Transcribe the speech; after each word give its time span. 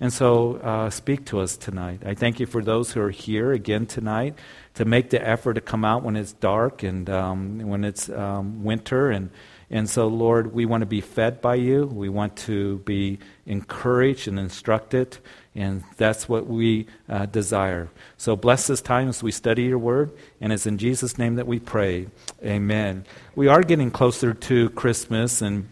And 0.00 0.10
so 0.10 0.56
uh, 0.56 0.88
speak 0.88 1.26
to 1.26 1.40
us 1.40 1.58
tonight. 1.58 2.00
I 2.06 2.14
thank 2.14 2.40
you 2.40 2.46
for 2.46 2.62
those 2.62 2.92
who 2.92 3.02
are 3.02 3.10
here 3.10 3.52
again 3.52 3.84
tonight 3.84 4.34
to 4.74 4.86
make 4.86 5.10
the 5.10 5.26
effort 5.26 5.54
to 5.54 5.60
come 5.60 5.84
out 5.84 6.02
when 6.02 6.16
it's 6.16 6.32
dark 6.32 6.82
and 6.82 7.08
um, 7.10 7.58
when 7.58 7.84
it's 7.84 8.08
um, 8.08 8.64
winter. 8.64 9.10
And, 9.10 9.28
and 9.68 9.90
so, 9.90 10.08
Lord, 10.08 10.54
we 10.54 10.64
want 10.64 10.80
to 10.80 10.86
be 10.86 11.02
fed 11.02 11.42
by 11.42 11.56
you. 11.56 11.84
We 11.84 12.08
want 12.08 12.34
to 12.38 12.78
be 12.78 13.18
encouraged 13.44 14.26
and 14.26 14.38
instructed. 14.38 15.18
And 15.54 15.84
that's 15.98 16.26
what 16.30 16.46
we 16.46 16.86
uh, 17.06 17.26
desire. 17.26 17.90
So 18.16 18.36
bless 18.36 18.68
this 18.68 18.80
time 18.80 19.10
as 19.10 19.22
we 19.22 19.32
study 19.32 19.64
your 19.64 19.78
word. 19.78 20.12
And 20.40 20.50
it's 20.50 20.64
in 20.64 20.78
Jesus' 20.78 21.18
name 21.18 21.34
that 21.34 21.46
we 21.46 21.58
pray. 21.58 22.06
Amen. 22.42 23.04
We 23.34 23.48
are 23.48 23.62
getting 23.62 23.90
closer 23.90 24.32
to 24.32 24.70
Christmas. 24.70 25.42
And 25.42 25.68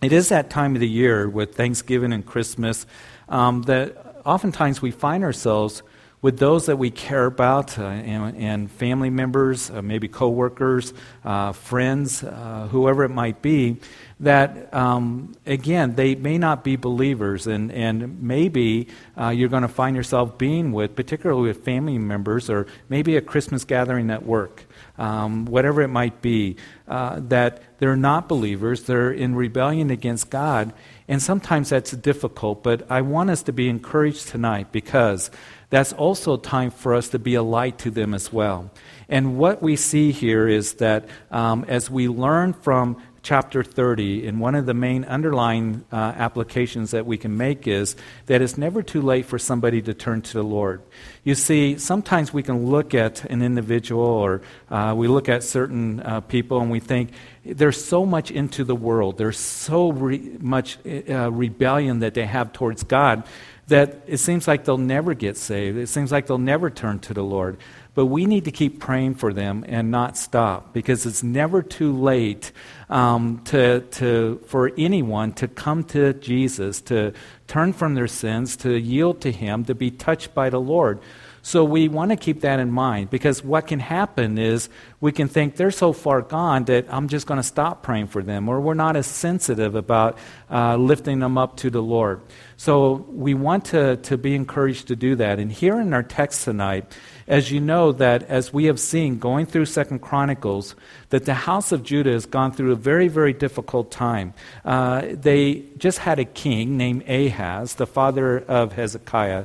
it 0.00 0.14
is 0.14 0.30
that 0.30 0.48
time 0.48 0.76
of 0.76 0.80
the 0.80 0.88
year 0.88 1.28
with 1.28 1.56
Thanksgiving 1.56 2.14
and 2.14 2.24
Christmas 2.24 2.86
um, 3.30 3.62
that 3.62 4.20
oftentimes 4.26 4.82
we 4.82 4.90
find 4.90 5.24
ourselves 5.24 5.82
with 6.22 6.38
those 6.38 6.66
that 6.66 6.76
we 6.76 6.90
care 6.90 7.24
about 7.24 7.78
uh, 7.78 7.84
and, 7.84 8.36
and, 8.36 8.70
family 8.70 9.08
members, 9.08 9.70
uh, 9.70 9.80
maybe 9.80 10.06
coworkers, 10.06 10.92
uh, 11.24 11.52
friends, 11.52 12.22
uh, 12.22 12.68
whoever 12.70 13.04
it 13.04 13.08
might 13.08 13.40
be, 13.40 13.78
that 14.20 14.72
um, 14.74 15.34
again 15.46 15.94
they 15.94 16.14
may 16.14 16.36
not 16.36 16.62
be 16.62 16.76
believers, 16.76 17.46
and 17.46 17.72
and 17.72 18.22
maybe 18.22 18.86
uh, 19.18 19.30
you're 19.30 19.48
going 19.48 19.62
to 19.62 19.68
find 19.68 19.96
yourself 19.96 20.36
being 20.36 20.72
with, 20.72 20.94
particularly 20.94 21.48
with 21.48 21.64
family 21.64 21.96
members, 21.96 22.50
or 22.50 22.66
maybe 22.90 23.16
a 23.16 23.22
Christmas 23.22 23.64
gathering 23.64 24.10
at 24.10 24.26
work. 24.26 24.66
Um, 25.00 25.46
whatever 25.46 25.80
it 25.80 25.88
might 25.88 26.20
be, 26.20 26.56
uh, 26.86 27.20
that 27.28 27.62
they're 27.78 27.96
not 27.96 28.28
believers, 28.28 28.82
they're 28.82 29.10
in 29.10 29.34
rebellion 29.34 29.88
against 29.90 30.28
God, 30.28 30.74
and 31.08 31.22
sometimes 31.22 31.70
that's 31.70 31.92
difficult, 31.92 32.62
but 32.62 32.88
I 32.90 33.00
want 33.00 33.30
us 33.30 33.42
to 33.44 33.52
be 33.52 33.70
encouraged 33.70 34.28
tonight 34.28 34.72
because 34.72 35.30
that's 35.70 35.94
also 35.94 36.36
time 36.36 36.70
for 36.70 36.94
us 36.94 37.08
to 37.08 37.18
be 37.18 37.34
a 37.34 37.42
light 37.42 37.78
to 37.78 37.90
them 37.90 38.12
as 38.12 38.30
well. 38.30 38.70
And 39.08 39.38
what 39.38 39.62
we 39.62 39.74
see 39.76 40.12
here 40.12 40.46
is 40.46 40.74
that 40.74 41.08
um, 41.30 41.64
as 41.66 41.90
we 41.90 42.06
learn 42.06 42.52
from 42.52 43.02
chapter 43.22 43.62
30, 43.62 44.26
and 44.26 44.40
one 44.40 44.54
of 44.54 44.66
the 44.66 44.74
main 44.74 45.04
underlying 45.04 45.84
uh, 45.92 45.96
applications 45.96 46.92
that 46.92 47.04
we 47.06 47.18
can 47.18 47.36
make 47.36 47.66
is 47.66 47.96
that 48.26 48.40
it's 48.40 48.56
never 48.56 48.82
too 48.82 49.02
late 49.02 49.26
for 49.26 49.38
somebody 49.38 49.82
to 49.82 49.94
turn 49.94 50.22
to 50.22 50.32
the 50.32 50.42
Lord. 50.42 50.82
You 51.22 51.34
see, 51.34 51.76
sometimes 51.78 52.32
we 52.32 52.42
can 52.42 52.66
look 52.66 52.94
at 52.94 53.24
an 53.26 53.42
individual 53.42 54.04
or 54.04 54.42
uh, 54.70 54.94
we 54.96 55.08
look 55.08 55.28
at 55.28 55.42
certain 55.42 56.00
uh, 56.00 56.20
people 56.20 56.60
and 56.60 56.70
we 56.70 56.80
think 56.80 57.10
there's 57.44 57.82
so 57.82 58.06
much 58.06 58.30
into 58.30 58.64
the 58.64 58.76
world, 58.76 59.18
there's 59.18 59.38
so 59.38 59.92
re- 59.92 60.36
much 60.40 60.78
uh, 60.86 61.30
rebellion 61.30 62.00
that 62.00 62.14
they 62.14 62.26
have 62.26 62.52
towards 62.52 62.82
God 62.84 63.24
that 63.70 64.02
it 64.06 64.18
seems 64.18 64.46
like 64.46 64.64
they'll 64.64 64.76
never 64.76 65.14
get 65.14 65.36
saved. 65.36 65.78
It 65.78 65.88
seems 65.88 66.12
like 66.12 66.26
they'll 66.26 66.38
never 66.38 66.70
turn 66.70 66.98
to 67.00 67.14
the 67.14 67.22
Lord. 67.22 67.56
But 68.00 68.06
we 68.06 68.24
need 68.24 68.46
to 68.46 68.50
keep 68.50 68.80
praying 68.80 69.16
for 69.16 69.30
them 69.30 69.62
and 69.68 69.90
not 69.90 70.16
stop 70.16 70.72
because 70.72 71.04
it's 71.04 71.22
never 71.22 71.60
too 71.60 71.92
late 71.92 72.50
um, 72.88 73.42
to, 73.44 73.80
to, 73.80 74.40
for 74.46 74.72
anyone 74.78 75.34
to 75.34 75.46
come 75.46 75.84
to 75.84 76.14
Jesus, 76.14 76.80
to 76.80 77.12
turn 77.46 77.74
from 77.74 77.96
their 77.96 78.06
sins, 78.06 78.56
to 78.56 78.74
yield 78.74 79.20
to 79.20 79.30
Him, 79.30 79.66
to 79.66 79.74
be 79.74 79.90
touched 79.90 80.32
by 80.32 80.48
the 80.48 80.58
Lord. 80.58 80.98
So 81.42 81.62
we 81.62 81.88
want 81.88 82.10
to 82.10 82.16
keep 82.16 82.40
that 82.40 82.58
in 82.58 82.70
mind 82.70 83.10
because 83.10 83.44
what 83.44 83.66
can 83.66 83.80
happen 83.80 84.38
is 84.38 84.70
we 85.00 85.12
can 85.12 85.28
think 85.28 85.56
they're 85.56 85.70
so 85.70 85.92
far 85.92 86.22
gone 86.22 86.64
that 86.64 86.86
I'm 86.88 87.08
just 87.08 87.26
going 87.26 87.38
to 87.38 87.42
stop 87.46 87.82
praying 87.82 88.06
for 88.06 88.22
them, 88.22 88.48
or 88.48 88.60
we're 88.60 88.72
not 88.72 88.96
as 88.96 89.06
sensitive 89.06 89.74
about 89.74 90.18
uh, 90.50 90.76
lifting 90.76 91.18
them 91.18 91.36
up 91.36 91.56
to 91.58 91.70
the 91.70 91.82
Lord. 91.82 92.22
So 92.56 93.06
we 93.10 93.34
want 93.34 93.66
to, 93.66 93.96
to 93.96 94.18
be 94.18 94.34
encouraged 94.34 94.88
to 94.88 94.96
do 94.96 95.16
that. 95.16 95.38
And 95.38 95.50
here 95.52 95.78
in 95.80 95.94
our 95.94 96.02
text 96.02 96.44
tonight, 96.44 96.94
as 97.30 97.52
you 97.52 97.60
know 97.60 97.92
that 97.92 98.24
as 98.24 98.52
we 98.52 98.64
have 98.64 98.80
seen 98.80 99.20
going 99.20 99.46
through 99.46 99.64
Second 99.64 100.00
Chronicles, 100.00 100.74
that 101.10 101.26
the 101.26 101.34
house 101.34 101.70
of 101.70 101.84
Judah 101.84 102.10
has 102.10 102.26
gone 102.26 102.50
through 102.50 102.72
a 102.72 102.76
very, 102.76 103.06
very 103.06 103.32
difficult 103.32 103.92
time. 103.92 104.34
Uh, 104.64 105.02
they 105.12 105.62
just 105.78 105.98
had 105.98 106.18
a 106.18 106.24
king 106.24 106.76
named 106.76 107.08
Ahaz, 107.08 107.76
the 107.76 107.86
father 107.86 108.40
of 108.40 108.72
Hezekiah 108.72 109.44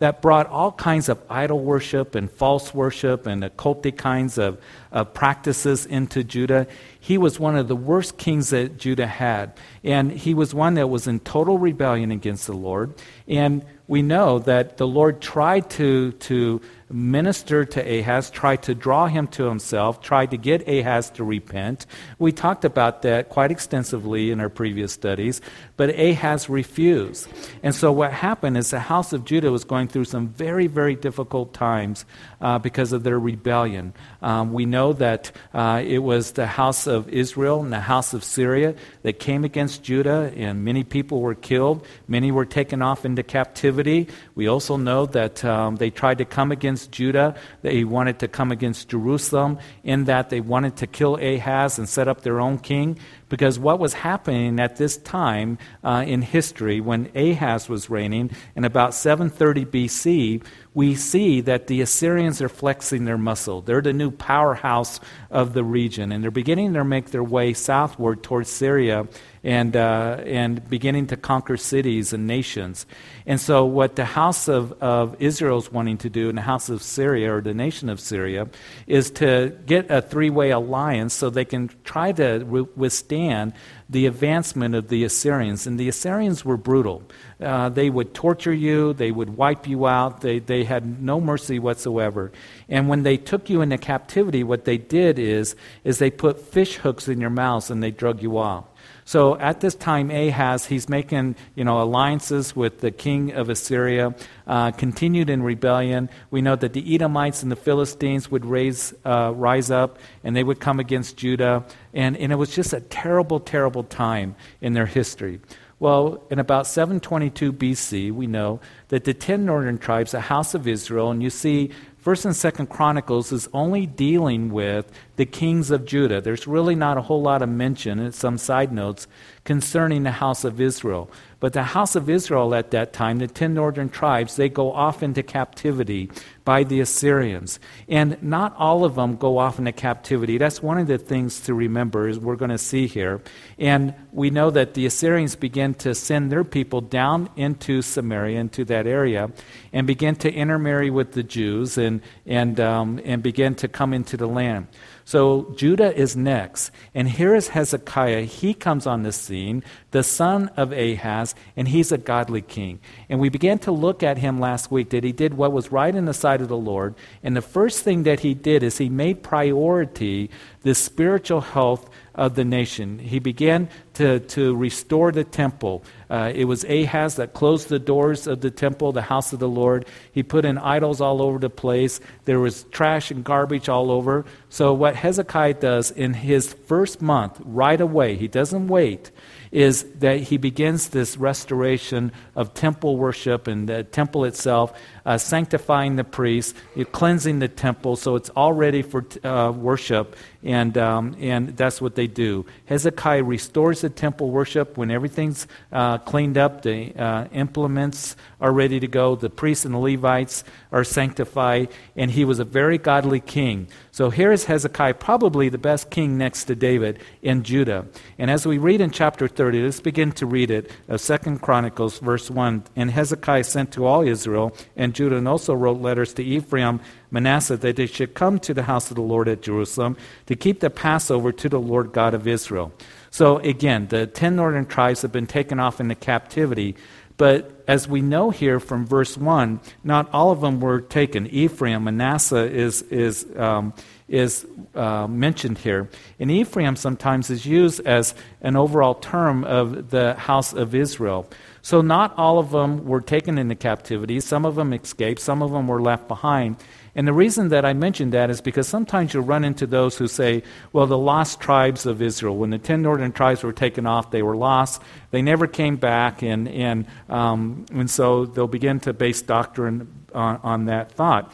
that 0.00 0.20
brought 0.20 0.46
all 0.48 0.72
kinds 0.72 1.08
of 1.08 1.18
idol 1.30 1.60
worship 1.60 2.14
and 2.14 2.30
false 2.30 2.74
worship 2.74 3.26
and 3.26 3.42
occultic 3.42 3.96
kinds 3.96 4.38
of, 4.38 4.60
of 4.90 5.14
practices 5.14 5.86
into 5.86 6.24
Judah. 6.24 6.66
He 6.98 7.16
was 7.16 7.38
one 7.38 7.56
of 7.56 7.68
the 7.68 7.76
worst 7.76 8.18
kings 8.18 8.50
that 8.50 8.76
Judah 8.76 9.06
had. 9.06 9.52
And 9.84 10.10
he 10.10 10.34
was 10.34 10.52
one 10.52 10.74
that 10.74 10.88
was 10.88 11.06
in 11.06 11.20
total 11.20 11.58
rebellion 11.58 12.10
against 12.10 12.46
the 12.46 12.54
Lord. 12.54 12.94
And 13.28 13.64
we 13.86 14.02
know 14.02 14.40
that 14.40 14.78
the 14.78 14.86
Lord 14.86 15.20
tried 15.20 15.70
to, 15.70 16.12
to 16.12 16.60
ministered 16.90 17.70
to 17.72 17.80
Ahaz, 17.80 18.30
tried 18.30 18.62
to 18.64 18.74
draw 18.74 19.06
him 19.06 19.26
to 19.28 19.44
himself, 19.44 20.00
tried 20.00 20.30
to 20.30 20.36
get 20.36 20.68
Ahaz 20.68 21.10
to 21.10 21.24
repent. 21.24 21.86
We 22.18 22.32
talked 22.32 22.64
about 22.64 23.02
that 23.02 23.28
quite 23.28 23.50
extensively 23.50 24.30
in 24.30 24.40
our 24.40 24.48
previous 24.48 24.92
studies, 24.92 25.40
but 25.76 25.90
Ahaz 25.90 26.48
refused. 26.48 27.28
And 27.62 27.74
so 27.74 27.92
what 27.92 28.12
happened 28.12 28.56
is 28.56 28.70
the 28.70 28.80
house 28.80 29.12
of 29.12 29.24
Judah 29.24 29.50
was 29.50 29.64
going 29.64 29.88
through 29.88 30.04
some 30.04 30.28
very, 30.28 30.66
very 30.66 30.94
difficult 30.94 31.54
times 31.54 32.04
uh, 32.40 32.58
because 32.58 32.92
of 32.92 33.02
their 33.02 33.18
rebellion. 33.18 33.94
Um, 34.22 34.52
we 34.52 34.66
know 34.66 34.92
that 34.94 35.32
uh, 35.52 35.82
it 35.84 35.98
was 35.98 36.32
the 36.32 36.46
house 36.46 36.86
of 36.86 37.08
Israel 37.08 37.60
and 37.60 37.72
the 37.72 37.80
house 37.80 38.14
of 38.14 38.22
Syria 38.22 38.74
that 39.02 39.18
came 39.18 39.44
against 39.44 39.82
Judah, 39.82 40.32
and 40.36 40.64
many 40.64 40.84
people 40.84 41.20
were 41.20 41.34
killed. 41.34 41.86
Many 42.06 42.30
were 42.30 42.44
taken 42.44 42.82
off 42.82 43.04
into 43.04 43.22
captivity. 43.22 44.08
We 44.34 44.48
also 44.48 44.76
know 44.76 45.06
that 45.06 45.44
um, 45.44 45.76
they 45.76 45.90
tried 45.90 46.18
to 46.18 46.24
come 46.24 46.50
against 46.50 46.90
Judah. 46.90 47.36
They 47.62 47.84
wanted 47.84 48.18
to 48.18 48.28
come 48.28 48.50
against 48.50 48.88
Jerusalem 48.88 49.58
in 49.84 50.04
that 50.04 50.30
they 50.30 50.40
wanted 50.40 50.76
to 50.78 50.88
kill 50.88 51.16
Ahaz 51.16 51.78
and 51.78 51.88
set 51.88 52.08
up 52.08 52.22
their 52.22 52.40
own 52.40 52.58
king. 52.58 52.98
Because 53.28 53.58
what 53.58 53.78
was 53.78 53.94
happening 53.94 54.58
at 54.58 54.76
this 54.76 54.96
time 54.96 55.58
uh, 55.84 56.04
in 56.06 56.22
history, 56.22 56.80
when 56.80 57.10
Ahaz 57.14 57.68
was 57.68 57.88
reigning 57.88 58.30
in 58.56 58.64
about 58.64 58.92
730 58.92 59.64
BC, 59.66 60.44
we 60.74 60.96
see 60.96 61.40
that 61.40 61.68
the 61.68 61.80
Assyrians 61.80 62.42
are 62.42 62.48
flexing 62.48 63.04
their 63.04 63.16
muscle. 63.16 63.60
They're 63.60 63.80
the 63.80 63.92
new 63.92 64.10
powerhouse 64.10 64.98
of 65.30 65.54
the 65.54 65.62
region, 65.62 66.10
and 66.10 66.22
they're 66.22 66.32
beginning 66.32 66.74
to 66.74 66.84
make 66.84 67.10
their 67.10 67.22
way 67.22 67.52
southward 67.52 68.24
towards 68.24 68.50
Syria 68.50 69.06
and, 69.44 69.76
uh, 69.76 70.20
and 70.24 70.68
beginning 70.68 71.06
to 71.08 71.16
conquer 71.16 71.56
cities 71.56 72.12
and 72.12 72.26
nations. 72.26 72.86
And 73.24 73.40
so, 73.40 73.64
what 73.64 73.94
the 73.94 74.04
house 74.04 74.48
of, 74.48 74.72
of 74.82 75.14
Israel 75.20 75.58
is 75.58 75.70
wanting 75.70 75.98
to 75.98 76.10
do, 76.10 76.28
and 76.28 76.36
the 76.36 76.42
house 76.42 76.68
of 76.68 76.82
Syria, 76.82 77.36
or 77.36 77.40
the 77.40 77.54
nation 77.54 77.88
of 77.88 78.00
Syria, 78.00 78.48
is 78.88 79.10
to 79.12 79.56
get 79.66 79.90
a 79.90 80.02
three 80.02 80.30
way 80.30 80.50
alliance 80.50 81.14
so 81.14 81.30
they 81.30 81.44
can 81.44 81.70
try 81.84 82.10
to 82.12 82.44
re- 82.44 82.66
withstand 82.74 83.52
the 83.88 84.06
advancement 84.06 84.74
of 84.74 84.88
the 84.88 85.04
Assyrians. 85.04 85.66
And 85.66 85.78
the 85.78 85.88
Assyrians 85.88 86.44
were 86.44 86.56
brutal. 86.56 87.02
Uh, 87.40 87.68
they 87.68 87.90
would 87.90 88.14
torture 88.14 88.52
you, 88.52 88.92
they 88.92 89.10
would 89.10 89.36
wipe 89.36 89.66
you 89.66 89.86
out, 89.86 90.20
they, 90.20 90.38
they 90.38 90.64
had 90.64 91.02
no 91.02 91.20
mercy 91.20 91.58
whatsoever. 91.58 92.32
And 92.68 92.88
when 92.88 93.02
they 93.02 93.16
took 93.16 93.50
you 93.50 93.60
into 93.60 93.78
captivity, 93.78 94.42
what 94.42 94.64
they 94.64 94.78
did 94.78 95.18
is, 95.18 95.54
is 95.84 95.98
they 95.98 96.10
put 96.10 96.40
fish 96.40 96.76
hooks 96.76 97.08
in 97.08 97.20
your 97.20 97.30
mouths 97.30 97.70
and 97.70 97.82
they 97.82 97.90
drug 97.90 98.22
you 98.22 98.38
off. 98.38 98.64
So 99.04 99.36
at 99.38 99.60
this 99.60 99.74
time, 99.74 100.10
Ahaz, 100.10 100.66
he's 100.66 100.88
making 100.88 101.36
you 101.54 101.64
know, 101.64 101.82
alliances 101.82 102.56
with 102.56 102.80
the 102.80 102.90
king 102.90 103.32
of 103.32 103.50
Assyria, 103.50 104.14
uh, 104.46 104.70
continued 104.70 105.28
in 105.28 105.42
rebellion. 105.42 106.08
We 106.30 106.40
know 106.40 106.56
that 106.56 106.72
the 106.72 106.94
Edomites 106.94 107.42
and 107.42 107.52
the 107.52 107.56
Philistines 107.56 108.30
would 108.30 108.46
raise, 108.46 108.94
uh, 109.04 109.32
rise 109.34 109.70
up 109.70 109.98
and 110.22 110.34
they 110.34 110.42
would 110.42 110.58
come 110.58 110.80
against 110.80 111.16
Judah. 111.16 111.64
And, 111.92 112.16
and 112.16 112.32
it 112.32 112.36
was 112.36 112.54
just 112.54 112.72
a 112.72 112.80
terrible, 112.80 113.40
terrible 113.40 113.84
time 113.84 114.36
in 114.62 114.72
their 114.72 114.86
history. 114.86 115.40
Well, 115.80 116.22
in 116.30 116.38
about 116.38 116.66
722 116.66 117.52
BC, 117.52 118.12
we 118.12 118.26
know 118.26 118.60
that 118.88 119.04
the 119.04 119.12
ten 119.12 119.44
northern 119.44 119.76
tribes, 119.76 120.12
the 120.12 120.20
house 120.20 120.54
of 120.54 120.66
Israel, 120.68 121.10
and 121.10 121.22
you 121.22 121.30
see 121.30 121.72
First 122.04 122.26
and 122.26 122.36
Second 122.36 122.66
Chronicles 122.66 123.32
is 123.32 123.48
only 123.54 123.86
dealing 123.86 124.50
with 124.50 124.92
the 125.16 125.24
kings 125.24 125.70
of 125.70 125.86
Judah. 125.86 126.20
There's 126.20 126.46
really 126.46 126.74
not 126.74 126.98
a 126.98 127.00
whole 127.00 127.22
lot 127.22 127.40
of 127.40 127.48
mention, 127.48 127.98
and 127.98 128.14
some 128.14 128.36
side 128.36 128.70
notes, 128.70 129.06
concerning 129.44 130.02
the 130.02 130.10
house 130.10 130.44
of 130.44 130.60
Israel. 130.60 131.10
But 131.40 131.54
the 131.54 131.62
house 131.62 131.96
of 131.96 132.10
Israel 132.10 132.54
at 132.54 132.72
that 132.72 132.92
time, 132.92 133.20
the 133.20 133.26
ten 133.26 133.54
northern 133.54 133.88
tribes, 133.88 134.36
they 134.36 134.50
go 134.50 134.70
off 134.70 135.02
into 135.02 135.22
captivity 135.22 136.10
by 136.44 136.64
the 136.64 136.80
Assyrians. 136.80 137.58
And 137.88 138.22
not 138.22 138.54
all 138.56 138.84
of 138.84 138.96
them 138.96 139.16
go 139.16 139.38
off 139.38 139.58
into 139.58 139.72
captivity. 139.72 140.38
That's 140.38 140.62
one 140.62 140.78
of 140.78 140.86
the 140.86 140.98
things 140.98 141.40
to 141.42 141.54
remember, 141.54 142.06
as 142.06 142.18
we're 142.18 142.36
going 142.36 142.50
to 142.50 142.58
see 142.58 142.86
here. 142.86 143.22
And 143.58 143.94
we 144.12 144.30
know 144.30 144.50
that 144.50 144.74
the 144.74 144.86
Assyrians 144.86 145.36
begin 145.36 145.74
to 145.74 145.94
send 145.94 146.30
their 146.30 146.44
people 146.44 146.80
down 146.80 147.30
into 147.36 147.82
Samaria, 147.82 148.38
into 148.38 148.64
that 148.66 148.86
area, 148.86 149.30
and 149.72 149.86
begin 149.86 150.16
to 150.16 150.32
intermarry 150.32 150.90
with 150.90 151.12
the 151.12 151.22
Jews 151.22 151.78
and, 151.78 152.02
and, 152.26 152.60
um, 152.60 153.00
and 153.04 153.22
begin 153.22 153.54
to 153.56 153.68
come 153.68 153.94
into 153.94 154.16
the 154.16 154.28
land. 154.28 154.66
So 155.04 155.52
Judah 155.54 155.94
is 155.94 156.16
next. 156.16 156.70
And 156.94 157.08
here 157.08 157.34
is 157.34 157.48
Hezekiah. 157.48 158.22
He 158.22 158.54
comes 158.54 158.86
on 158.86 159.02
the 159.02 159.12
scene, 159.12 159.62
the 159.90 160.02
son 160.02 160.48
of 160.56 160.72
Ahaz, 160.72 161.34
and 161.56 161.68
he's 161.68 161.92
a 161.92 161.98
godly 161.98 162.40
king. 162.40 162.80
And 163.08 163.20
we 163.20 163.28
began 163.28 163.58
to 163.60 163.72
look 163.72 164.02
at 164.02 164.18
him 164.18 164.40
last 164.40 164.70
week 164.70 164.90
that 164.90 165.04
he 165.04 165.12
did 165.12 165.34
what 165.34 165.52
was 165.52 165.70
right 165.70 165.94
in 165.94 166.06
the 166.06 166.14
sight 166.14 166.40
of 166.40 166.48
the 166.48 166.56
Lord. 166.56 166.94
And 167.22 167.36
the 167.36 167.42
first 167.42 167.84
thing 167.84 168.04
that 168.04 168.20
he 168.20 168.32
did 168.32 168.62
is 168.62 168.78
he 168.78 168.88
made 168.88 169.22
priority 169.22 170.30
the 170.64 170.74
spiritual 170.74 171.40
health 171.40 171.88
of 172.14 172.34
the 172.34 172.44
nation. 172.44 172.98
He 172.98 173.18
began 173.18 173.68
to, 173.94 174.20
to 174.20 174.54
restore 174.56 175.12
the 175.12 175.24
temple. 175.24 175.84
Uh, 176.08 176.32
it 176.34 176.44
was 176.44 176.64
Ahaz 176.64 177.16
that 177.16 177.34
closed 177.34 177.68
the 177.68 177.78
doors 177.78 178.26
of 178.26 178.40
the 178.40 178.50
temple, 178.50 178.92
the 178.92 179.02
house 179.02 179.32
of 179.32 179.40
the 179.40 179.48
Lord. 179.48 179.84
He 180.12 180.22
put 180.22 180.44
in 180.44 180.56
idols 180.56 181.00
all 181.00 181.20
over 181.20 181.38
the 181.38 181.50
place. 181.50 182.00
There 182.24 182.38
was 182.38 182.64
trash 182.64 183.10
and 183.10 183.24
garbage 183.24 183.68
all 183.68 183.90
over. 183.90 184.24
So, 184.48 184.72
what 184.72 184.96
Hezekiah 184.96 185.54
does 185.54 185.90
in 185.90 186.14
his 186.14 186.52
first 186.52 187.02
month, 187.02 187.40
right 187.44 187.80
away, 187.80 188.16
he 188.16 188.28
doesn't 188.28 188.68
wait, 188.68 189.10
is 189.50 189.84
that 189.98 190.20
he 190.20 190.36
begins 190.36 190.88
this 190.88 191.16
restoration 191.16 192.12
of 192.36 192.54
temple 192.54 192.96
worship 192.96 193.46
and 193.48 193.68
the 193.68 193.84
temple 193.84 194.24
itself, 194.24 194.72
uh, 195.06 195.18
sanctifying 195.18 195.96
the 195.96 196.04
priests, 196.04 196.54
cleansing 196.92 197.38
the 197.38 197.48
temple 197.48 197.96
so 197.96 198.16
it's 198.16 198.30
all 198.30 198.52
ready 198.52 198.82
for 198.82 199.04
uh, 199.24 199.50
worship. 199.50 200.16
And, 200.42 200.76
um, 200.76 201.16
and 201.20 201.56
that's 201.56 201.80
what 201.80 201.94
they 201.94 202.06
do. 202.06 202.44
Hezekiah 202.66 203.24
restores 203.24 203.80
the 203.80 203.88
temple 203.88 204.30
worship 204.30 204.76
when 204.76 204.90
everything's 204.90 205.46
uh, 205.72 205.98
cleaned 205.98 206.36
up, 206.36 206.62
the 206.62 206.94
uh, 206.96 207.26
implements 207.32 208.14
are 208.42 208.52
ready 208.52 208.78
to 208.78 208.86
go, 208.86 209.16
the 209.16 209.30
priests 209.30 209.64
and 209.64 209.74
the 209.74 209.78
Levites 209.78 210.44
are 210.70 210.84
sanctified, 210.84 211.68
and 211.96 212.10
he 212.10 212.26
was 212.26 212.38
a 212.38 212.44
very 212.44 212.76
godly 212.76 213.20
king. 213.20 213.68
So 213.90 214.10
here 214.10 214.32
is 214.32 214.44
Hezekiah, 214.44 214.94
probably 214.94 215.48
the 215.48 215.56
best 215.56 215.88
king 215.88 216.18
next 216.18 216.44
to 216.44 216.54
David 216.54 216.98
in 217.22 217.42
Judah. 217.42 217.86
And 218.18 218.30
as 218.30 218.46
we 218.46 218.58
read 218.58 218.82
in 218.82 218.90
chapter 218.90 219.28
30, 219.28 219.62
let's 219.62 219.80
begin 219.80 220.12
to 220.12 220.26
read 220.26 220.50
it, 220.50 220.70
of 220.88 221.00
Second 221.00 221.40
Chronicles, 221.40 222.00
verse 222.00 222.30
1. 222.30 222.64
And 222.76 222.90
Hezekiah 222.90 223.44
sent 223.44 223.72
to 223.72 223.86
all 223.86 224.02
Israel 224.02 224.54
and 224.76 224.93
Judah, 224.94 225.16
and 225.16 225.28
also 225.28 225.54
wrote 225.54 225.80
letters 225.80 226.14
to 226.14 226.24
Ephraim 226.24 226.80
Manasseh 227.10 227.56
that 227.56 227.76
they 227.76 227.86
should 227.86 228.14
come 228.14 228.38
to 228.40 228.54
the 228.54 228.62
house 228.62 228.90
of 228.90 228.96
the 228.96 229.02
Lord 229.02 229.28
at 229.28 229.42
Jerusalem 229.42 229.96
to 230.26 230.34
keep 230.36 230.60
the 230.60 230.70
Passover 230.70 231.32
to 231.32 231.48
the 231.48 231.60
Lord 231.60 231.92
God 231.92 232.14
of 232.14 232.26
Israel. 232.26 232.72
So 233.10 233.38
again, 233.38 233.88
the 233.88 234.06
ten 234.06 234.36
northern 234.36 234.66
tribes 234.66 235.02
have 235.02 235.12
been 235.12 235.26
taken 235.26 235.60
off 235.60 235.80
into 235.80 235.94
captivity, 235.94 236.76
but 237.16 237.62
as 237.68 237.86
we 237.86 238.02
know 238.02 238.30
here 238.30 238.58
from 238.58 238.86
verse 238.86 239.16
1, 239.16 239.60
not 239.84 240.12
all 240.12 240.30
of 240.30 240.40
them 240.40 240.60
were 240.60 240.80
taken. 240.80 241.26
Ephraim, 241.28 241.84
Manasseh 241.84 242.50
is, 242.50 242.82
is, 242.82 243.26
um, 243.36 243.72
is 244.08 244.46
uh, 244.74 245.06
mentioned 245.06 245.58
here. 245.58 245.88
And 246.18 246.30
Ephraim 246.30 246.76
sometimes 246.76 247.30
is 247.30 247.46
used 247.46 247.80
as 247.86 248.14
an 248.42 248.56
overall 248.56 248.94
term 248.94 249.44
of 249.44 249.90
the 249.90 250.14
house 250.14 250.52
of 250.52 250.74
Israel. 250.74 251.26
So 251.62 251.80
not 251.80 252.12
all 252.18 252.38
of 252.38 252.50
them 252.50 252.84
were 252.84 253.00
taken 253.00 253.38
into 253.38 253.54
captivity. 253.54 254.20
Some 254.20 254.44
of 254.44 254.56
them 254.56 254.74
escaped, 254.74 255.20
some 255.20 255.42
of 255.42 255.52
them 255.52 255.66
were 255.66 255.80
left 255.80 256.06
behind. 256.08 256.56
And 256.96 257.08
the 257.08 257.12
reason 257.12 257.48
that 257.48 257.64
I 257.64 257.72
mention 257.72 258.10
that 258.10 258.30
is 258.30 258.40
because 258.40 258.68
sometimes 258.68 259.14
you'll 259.14 259.24
run 259.24 259.42
into 259.42 259.66
those 259.66 259.96
who 259.96 260.06
say, 260.06 260.42
well, 260.72 260.86
the 260.86 260.98
lost 260.98 261.40
tribes 261.40 261.86
of 261.86 262.00
Israel, 262.00 262.36
when 262.36 262.50
the 262.50 262.58
ten 262.58 262.82
northern 262.82 263.10
tribes 263.10 263.42
were 263.42 263.52
taken 263.52 263.86
off, 263.86 264.10
they 264.10 264.22
were 264.22 264.36
lost. 264.36 264.80
They 265.10 265.22
never 265.22 265.48
came 265.48 265.76
back. 265.76 266.22
And, 266.22 266.46
and, 266.46 266.86
um, 267.08 267.66
and 267.72 267.90
so 267.90 268.26
they'll 268.26 268.46
begin 268.46 268.78
to 268.80 268.92
base 268.92 269.22
doctrine 269.22 269.88
on, 270.14 270.38
on 270.44 270.64
that 270.66 270.92
thought. 270.92 271.32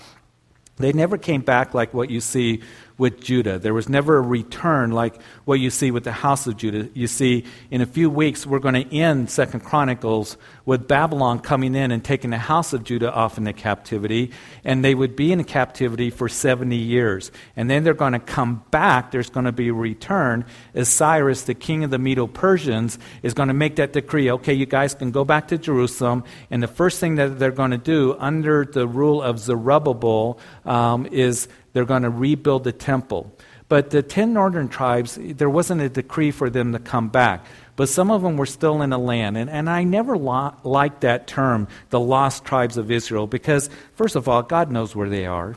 They 0.80 0.92
never 0.92 1.18
came 1.18 1.42
back 1.42 1.74
like 1.74 1.92
what 1.92 2.10
you 2.10 2.20
see 2.20 2.62
with 3.00 3.22
Judah. 3.22 3.58
There 3.58 3.72
was 3.72 3.88
never 3.88 4.18
a 4.18 4.20
return 4.20 4.92
like 4.92 5.20
what 5.46 5.54
you 5.58 5.70
see 5.70 5.90
with 5.90 6.04
the 6.04 6.12
house 6.12 6.46
of 6.46 6.58
Judah. 6.58 6.90
You 6.92 7.06
see, 7.06 7.46
in 7.70 7.80
a 7.80 7.86
few 7.86 8.10
weeks, 8.10 8.46
we're 8.46 8.58
going 8.58 8.74
to 8.74 8.94
end 8.94 9.30
Second 9.30 9.60
Chronicles 9.60 10.36
with 10.66 10.86
Babylon 10.86 11.40
coming 11.40 11.74
in 11.74 11.92
and 11.92 12.04
taking 12.04 12.28
the 12.28 12.38
house 12.38 12.74
of 12.74 12.84
Judah 12.84 13.10
off 13.10 13.38
into 13.38 13.54
captivity, 13.54 14.32
and 14.64 14.84
they 14.84 14.94
would 14.94 15.16
be 15.16 15.32
in 15.32 15.42
captivity 15.44 16.10
for 16.10 16.28
70 16.28 16.76
years. 16.76 17.32
And 17.56 17.70
then 17.70 17.84
they're 17.84 17.94
going 17.94 18.12
to 18.12 18.18
come 18.18 18.62
back. 18.70 19.12
There's 19.12 19.30
going 19.30 19.46
to 19.46 19.52
be 19.52 19.68
a 19.68 19.74
return 19.74 20.44
as 20.74 20.90
Cyrus, 20.90 21.44
the 21.44 21.54
king 21.54 21.82
of 21.82 21.90
the 21.90 21.98
Medo 21.98 22.26
Persians, 22.26 22.98
is 23.22 23.32
going 23.32 23.48
to 23.48 23.54
make 23.54 23.76
that 23.76 23.94
decree 23.94 24.30
okay, 24.30 24.52
you 24.52 24.66
guys 24.66 24.94
can 24.94 25.10
go 25.10 25.24
back 25.24 25.48
to 25.48 25.56
Jerusalem. 25.56 26.22
And 26.50 26.62
the 26.62 26.68
first 26.68 27.00
thing 27.00 27.14
that 27.14 27.38
they're 27.38 27.50
going 27.50 27.70
to 27.70 27.78
do 27.78 28.14
under 28.18 28.66
the 28.66 28.86
rule 28.86 29.22
of 29.22 29.38
Zerubbabel 29.38 30.38
um, 30.66 31.06
is 31.06 31.48
they're 31.72 31.84
going 31.84 32.02
to 32.02 32.10
rebuild 32.10 32.64
the 32.64 32.72
temple. 32.72 33.34
But 33.68 33.90
the 33.90 34.02
10 34.02 34.32
northern 34.32 34.68
tribes, 34.68 35.16
there 35.20 35.48
wasn't 35.48 35.80
a 35.80 35.88
decree 35.88 36.32
for 36.32 36.50
them 36.50 36.72
to 36.72 36.80
come 36.80 37.08
back. 37.08 37.46
But 37.76 37.88
some 37.88 38.10
of 38.10 38.20
them 38.20 38.36
were 38.36 38.46
still 38.46 38.82
in 38.82 38.90
the 38.90 38.98
land. 38.98 39.38
And, 39.38 39.48
and 39.48 39.70
I 39.70 39.84
never 39.84 40.18
lo- 40.18 40.54
liked 40.64 41.02
that 41.02 41.28
term, 41.28 41.68
the 41.90 42.00
lost 42.00 42.44
tribes 42.44 42.76
of 42.76 42.90
Israel, 42.90 43.28
because, 43.28 43.70
first 43.94 44.16
of 44.16 44.28
all, 44.28 44.42
God 44.42 44.72
knows 44.72 44.96
where 44.96 45.08
they 45.08 45.24
are. 45.24 45.56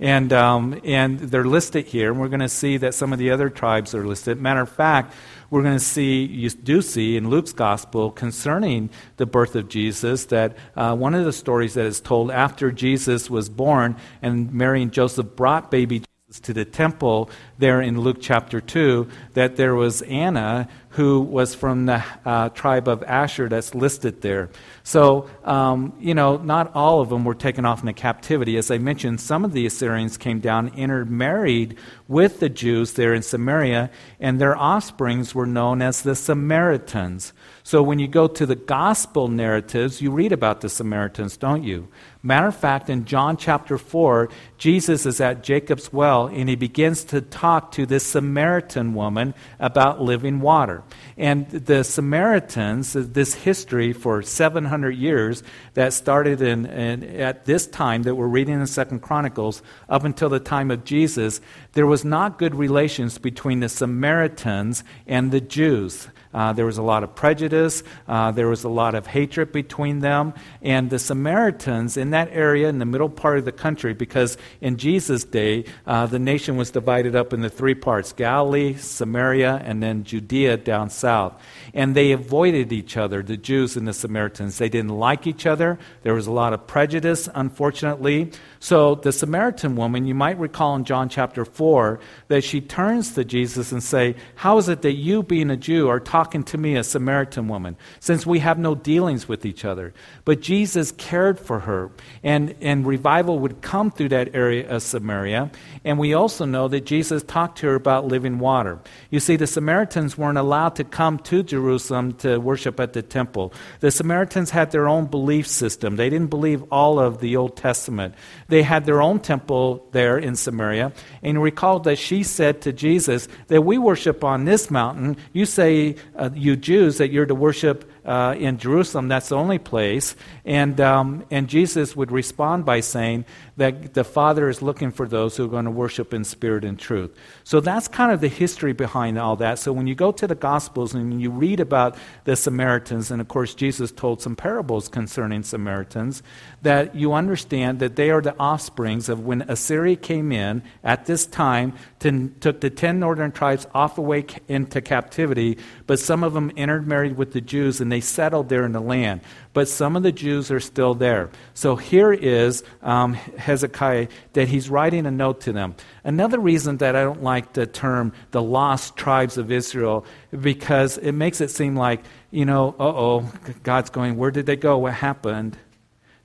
And, 0.00 0.32
um, 0.32 0.80
and 0.84 1.18
they're 1.18 1.44
listed 1.44 1.86
here. 1.86 2.12
And 2.12 2.20
we're 2.20 2.28
going 2.28 2.40
to 2.40 2.48
see 2.48 2.76
that 2.76 2.94
some 2.94 3.12
of 3.12 3.18
the 3.18 3.32
other 3.32 3.50
tribes 3.50 3.92
are 3.92 4.06
listed. 4.06 4.40
Matter 4.40 4.60
of 4.60 4.70
fact, 4.70 5.12
we're 5.50 5.62
going 5.62 5.76
to 5.78 5.84
see, 5.84 6.24
you 6.24 6.50
do 6.50 6.82
see 6.82 7.16
in 7.16 7.30
Luke's 7.30 7.52
gospel 7.52 8.10
concerning 8.10 8.90
the 9.16 9.26
birth 9.26 9.56
of 9.56 9.68
Jesus, 9.68 10.26
that 10.26 10.56
uh, 10.76 10.94
one 10.94 11.14
of 11.14 11.24
the 11.24 11.32
stories 11.32 11.74
that 11.74 11.86
is 11.86 12.00
told 12.00 12.30
after 12.30 12.70
Jesus 12.70 13.30
was 13.30 13.48
born 13.48 13.96
and 14.20 14.52
Mary 14.52 14.82
and 14.82 14.92
Joseph 14.92 15.36
brought 15.36 15.70
baby 15.70 16.00
Jesus 16.00 16.17
to 16.42 16.52
the 16.52 16.64
temple 16.64 17.30
there 17.56 17.80
in 17.80 17.98
Luke 17.98 18.18
chapter 18.20 18.60
2, 18.60 19.08
that 19.32 19.56
there 19.56 19.74
was 19.74 20.02
Anna 20.02 20.68
who 20.90 21.20
was 21.20 21.54
from 21.54 21.86
the 21.86 22.02
uh, 22.24 22.48
tribe 22.50 22.88
of 22.88 23.02
Asher 23.04 23.48
that's 23.48 23.74
listed 23.74 24.20
there. 24.20 24.50
So, 24.82 25.30
um, 25.44 25.94
you 26.00 26.14
know, 26.14 26.38
not 26.38 26.74
all 26.74 27.00
of 27.00 27.08
them 27.08 27.24
were 27.24 27.34
taken 27.34 27.64
off 27.64 27.80
into 27.80 27.92
captivity. 27.92 28.56
As 28.56 28.70
I 28.70 28.78
mentioned, 28.78 29.20
some 29.20 29.44
of 29.44 29.52
the 29.52 29.66
Assyrians 29.66 30.16
came 30.16 30.40
down, 30.40 30.68
intermarried 30.68 31.78
with 32.08 32.40
the 32.40 32.48
Jews 32.48 32.94
there 32.94 33.14
in 33.14 33.22
Samaria, 33.22 33.90
and 34.18 34.40
their 34.40 34.56
offsprings 34.56 35.34
were 35.34 35.46
known 35.46 35.82
as 35.82 36.02
the 36.02 36.14
Samaritans. 36.14 37.32
So 37.62 37.82
when 37.82 37.98
you 37.98 38.08
go 38.08 38.26
to 38.26 38.46
the 38.46 38.56
gospel 38.56 39.28
narratives, 39.28 40.00
you 40.00 40.10
read 40.10 40.32
about 40.32 40.62
the 40.62 40.70
Samaritans, 40.70 41.36
don't 41.36 41.64
you? 41.64 41.88
Matter 42.22 42.48
of 42.48 42.56
fact, 42.56 42.90
in 42.90 43.04
John 43.04 43.36
chapter 43.36 43.78
4, 43.78 44.30
Jesus 44.58 45.06
is 45.06 45.20
at 45.20 45.44
Jacob's 45.44 45.92
well 45.92 46.26
and 46.26 46.48
he 46.48 46.56
begins 46.56 47.04
to 47.04 47.20
talk 47.20 47.72
to 47.72 47.86
this 47.86 48.04
Samaritan 48.04 48.92
woman 48.92 49.34
about 49.60 50.02
living 50.02 50.40
water. 50.40 50.82
And 51.16 51.48
the 51.48 51.84
Samaritans, 51.84 52.92
this 52.92 53.34
history 53.34 53.92
for 53.92 54.20
700 54.20 54.90
years 54.90 55.44
that 55.74 55.92
started 55.92 56.42
in, 56.42 56.66
in, 56.66 57.04
at 57.04 57.44
this 57.44 57.68
time 57.68 58.02
that 58.02 58.16
we're 58.16 58.26
reading 58.26 58.60
in 58.60 58.66
Second 58.66 59.00
Chronicles 59.00 59.62
up 59.88 60.04
until 60.04 60.28
the 60.28 60.40
time 60.40 60.72
of 60.72 60.84
Jesus, 60.84 61.40
there 61.72 61.86
was 61.86 62.04
not 62.04 62.38
good 62.38 62.56
relations 62.56 63.16
between 63.18 63.60
the 63.60 63.68
Samaritans 63.68 64.82
and 65.06 65.30
the 65.30 65.40
Jews. 65.40 66.08
Uh, 66.32 66.52
there 66.52 66.66
was 66.66 66.78
a 66.78 66.82
lot 66.82 67.02
of 67.02 67.14
prejudice. 67.14 67.82
Uh, 68.06 68.30
there 68.30 68.48
was 68.48 68.64
a 68.64 68.68
lot 68.68 68.94
of 68.94 69.06
hatred 69.06 69.50
between 69.52 70.00
them. 70.00 70.34
And 70.60 70.90
the 70.90 70.98
Samaritans 70.98 71.96
in 71.96 72.10
that 72.10 72.28
area, 72.32 72.68
in 72.68 72.78
the 72.78 72.84
middle 72.84 73.08
part 73.08 73.38
of 73.38 73.44
the 73.44 73.52
country, 73.52 73.94
because 73.94 74.36
in 74.60 74.76
Jesus' 74.76 75.24
day, 75.24 75.64
uh, 75.86 76.06
the 76.06 76.18
nation 76.18 76.56
was 76.56 76.70
divided 76.70 77.14
up 77.14 77.32
into 77.32 77.48
three 77.48 77.74
parts 77.74 78.12
Galilee, 78.12 78.74
Samaria, 78.74 79.62
and 79.64 79.82
then 79.82 80.04
Judea 80.04 80.56
down 80.56 80.90
south. 80.90 81.40
And 81.74 81.94
they 81.94 82.12
avoided 82.12 82.72
each 82.72 82.96
other, 82.96 83.22
the 83.22 83.36
Jews 83.36 83.76
and 83.76 83.86
the 83.86 83.92
Samaritans. 83.92 84.58
They 84.58 84.68
didn't 84.68 84.90
like 84.90 85.26
each 85.26 85.46
other. 85.46 85.78
There 86.02 86.14
was 86.14 86.26
a 86.26 86.32
lot 86.32 86.52
of 86.52 86.66
prejudice, 86.66 87.28
unfortunately. 87.34 88.32
So 88.60 88.96
the 88.96 89.12
Samaritan 89.12 89.76
woman, 89.76 90.06
you 90.06 90.14
might 90.14 90.38
recall 90.38 90.74
in 90.74 90.84
John 90.84 91.08
chapter 91.08 91.44
4, 91.44 92.00
that 92.28 92.42
she 92.42 92.60
turns 92.60 93.14
to 93.14 93.24
Jesus 93.24 93.72
and 93.72 93.82
say, 93.82 94.16
How 94.36 94.58
is 94.58 94.68
it 94.68 94.82
that 94.82 94.94
you, 94.94 95.22
being 95.22 95.50
a 95.50 95.56
Jew, 95.56 95.88
are 95.88 96.00
talking 96.00 96.42
to 96.44 96.58
me, 96.58 96.76
a 96.76 96.84
Samaritan 96.84 97.48
woman, 97.48 97.76
since 98.00 98.26
we 98.26 98.40
have 98.40 98.58
no 98.58 98.74
dealings 98.74 99.28
with 99.28 99.46
each 99.46 99.64
other? 99.64 99.94
But 100.24 100.40
Jesus 100.40 100.92
cared 100.92 101.38
for 101.38 101.60
her, 101.60 101.90
and, 102.22 102.54
and 102.60 102.86
revival 102.86 103.38
would 103.38 103.62
come 103.62 103.90
through 103.90 104.10
that 104.10 104.34
area 104.38 104.68
of 104.68 104.82
Samaria. 104.82 105.50
And 105.84 105.98
we 105.98 106.14
also 106.14 106.44
know 106.44 106.68
that 106.68 106.86
Jesus 106.86 107.22
talked 107.22 107.58
to 107.58 107.66
her 107.66 107.74
about 107.74 108.06
living 108.06 108.38
water. 108.38 108.78
You 109.10 109.20
see, 109.20 109.36
the 109.36 109.46
Samaritans 109.46 110.16
weren't 110.16 110.38
allowed 110.38 110.76
to 110.76 110.84
come 110.84 111.18
to 111.30 111.42
Jerusalem 111.42 112.12
to 112.18 112.38
worship 112.38 112.78
at 112.80 112.92
the 112.92 113.02
temple. 113.02 113.52
The 113.80 113.90
Samaritans 113.90 114.50
had 114.50 114.70
their 114.70 114.88
own 114.88 115.06
belief 115.06 115.46
system. 115.46 115.96
They 115.96 116.10
didn't 116.10 116.30
believe 116.30 116.62
all 116.70 116.98
of 117.00 117.20
the 117.20 117.36
Old 117.36 117.56
Testament. 117.56 118.14
They 118.48 118.62
had 118.62 118.86
their 118.86 119.02
own 119.02 119.20
temple 119.20 119.86
there 119.92 120.18
in 120.18 120.34
Samaria. 120.34 120.92
And 121.22 121.42
recall 121.42 121.80
that 121.80 121.98
she 121.98 122.22
said 122.22 122.62
to 122.62 122.72
Jesus 122.72 123.28
that 123.48 123.62
we 123.62 123.76
worship 123.76 124.24
on 124.24 124.46
this 124.46 124.70
mountain. 124.70 125.18
You 125.32 125.44
say, 125.44 125.96
uh, 126.16 126.30
you 126.34 126.56
Jews, 126.56 126.98
that 126.98 127.10
you're 127.10 127.26
to 127.26 127.34
worship 127.34 127.90
uh, 128.08 128.34
in 128.38 128.56
Jerusalem, 128.56 129.08
that's 129.08 129.28
the 129.28 129.36
only 129.36 129.58
place. 129.58 130.16
And, 130.46 130.80
um, 130.80 131.26
and 131.30 131.46
Jesus 131.46 131.94
would 131.94 132.10
respond 132.10 132.64
by 132.64 132.80
saying 132.80 133.26
that 133.58 133.92
the 133.92 134.02
Father 134.04 134.48
is 134.48 134.62
looking 134.62 134.92
for 134.92 135.06
those 135.06 135.36
who 135.36 135.44
are 135.44 135.48
going 135.48 135.66
to 135.66 135.70
worship 135.70 136.14
in 136.14 136.24
spirit 136.24 136.64
and 136.64 136.78
truth. 136.78 137.14
So 137.44 137.60
that's 137.60 137.86
kind 137.86 138.10
of 138.10 138.22
the 138.22 138.28
history 138.28 138.72
behind 138.72 139.18
all 139.18 139.36
that. 139.36 139.58
So 139.58 139.74
when 139.74 139.86
you 139.86 139.94
go 139.94 140.10
to 140.12 140.26
the 140.26 140.34
Gospels 140.34 140.94
and 140.94 141.20
you 141.20 141.30
read 141.30 141.60
about 141.60 141.98
the 142.24 142.34
Samaritans, 142.34 143.10
and 143.10 143.20
of 143.20 143.28
course, 143.28 143.54
Jesus 143.54 143.92
told 143.92 144.22
some 144.22 144.36
parables 144.36 144.88
concerning 144.88 145.42
Samaritans, 145.42 146.22
that 146.62 146.94
you 146.94 147.12
understand 147.12 147.78
that 147.80 147.96
they 147.96 148.08
are 148.10 148.22
the 148.22 148.37
offsprings 148.38 149.08
of 149.08 149.24
when 149.24 149.42
Assyria 149.42 149.96
came 149.96 150.32
in 150.32 150.62
at 150.82 151.06
this 151.06 151.26
time, 151.26 151.74
to, 152.00 152.28
took 152.40 152.60
the 152.60 152.70
ten 152.70 152.98
northern 152.98 153.32
tribes 153.32 153.66
off 153.74 153.98
away 153.98 154.26
into 154.48 154.80
captivity, 154.80 155.58
but 155.86 155.98
some 155.98 156.22
of 156.22 156.32
them 156.32 156.50
intermarried 156.50 157.16
with 157.16 157.32
the 157.32 157.40
Jews 157.40 157.80
and 157.80 157.90
they 157.90 158.00
settled 158.00 158.48
there 158.48 158.64
in 158.64 158.72
the 158.72 158.80
land. 158.80 159.20
But 159.52 159.68
some 159.68 159.96
of 159.96 160.02
the 160.02 160.12
Jews 160.12 160.50
are 160.50 160.60
still 160.60 160.94
there. 160.94 161.30
So 161.54 161.74
here 161.74 162.12
is 162.12 162.62
um, 162.82 163.14
Hezekiah 163.14 164.08
that 164.34 164.48
he's 164.48 164.70
writing 164.70 165.06
a 165.06 165.10
note 165.10 165.40
to 165.42 165.52
them. 165.52 165.74
Another 166.04 166.38
reason 166.38 166.76
that 166.76 166.94
I 166.94 167.02
don't 167.02 167.22
like 167.22 167.54
the 167.54 167.66
term 167.66 168.12
the 168.30 168.42
lost 168.42 168.96
tribes 168.96 169.36
of 169.36 169.50
Israel, 169.50 170.06
because 170.30 170.98
it 170.98 171.12
makes 171.12 171.40
it 171.40 171.50
seem 171.50 171.74
like, 171.74 172.04
you 172.30 172.44
know, 172.44 172.76
uh 172.78 172.84
oh, 172.84 173.32
God's 173.62 173.90
going, 173.90 174.16
where 174.16 174.30
did 174.30 174.46
they 174.46 174.56
go? 174.56 174.78
What 174.78 174.94
happened? 174.94 175.56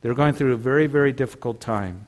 They're 0.03 0.13
going 0.13 0.33
through 0.33 0.51
a 0.51 0.57
very, 0.57 0.85
very 0.85 1.13
difficult 1.13 1.61
time. 1.61 2.07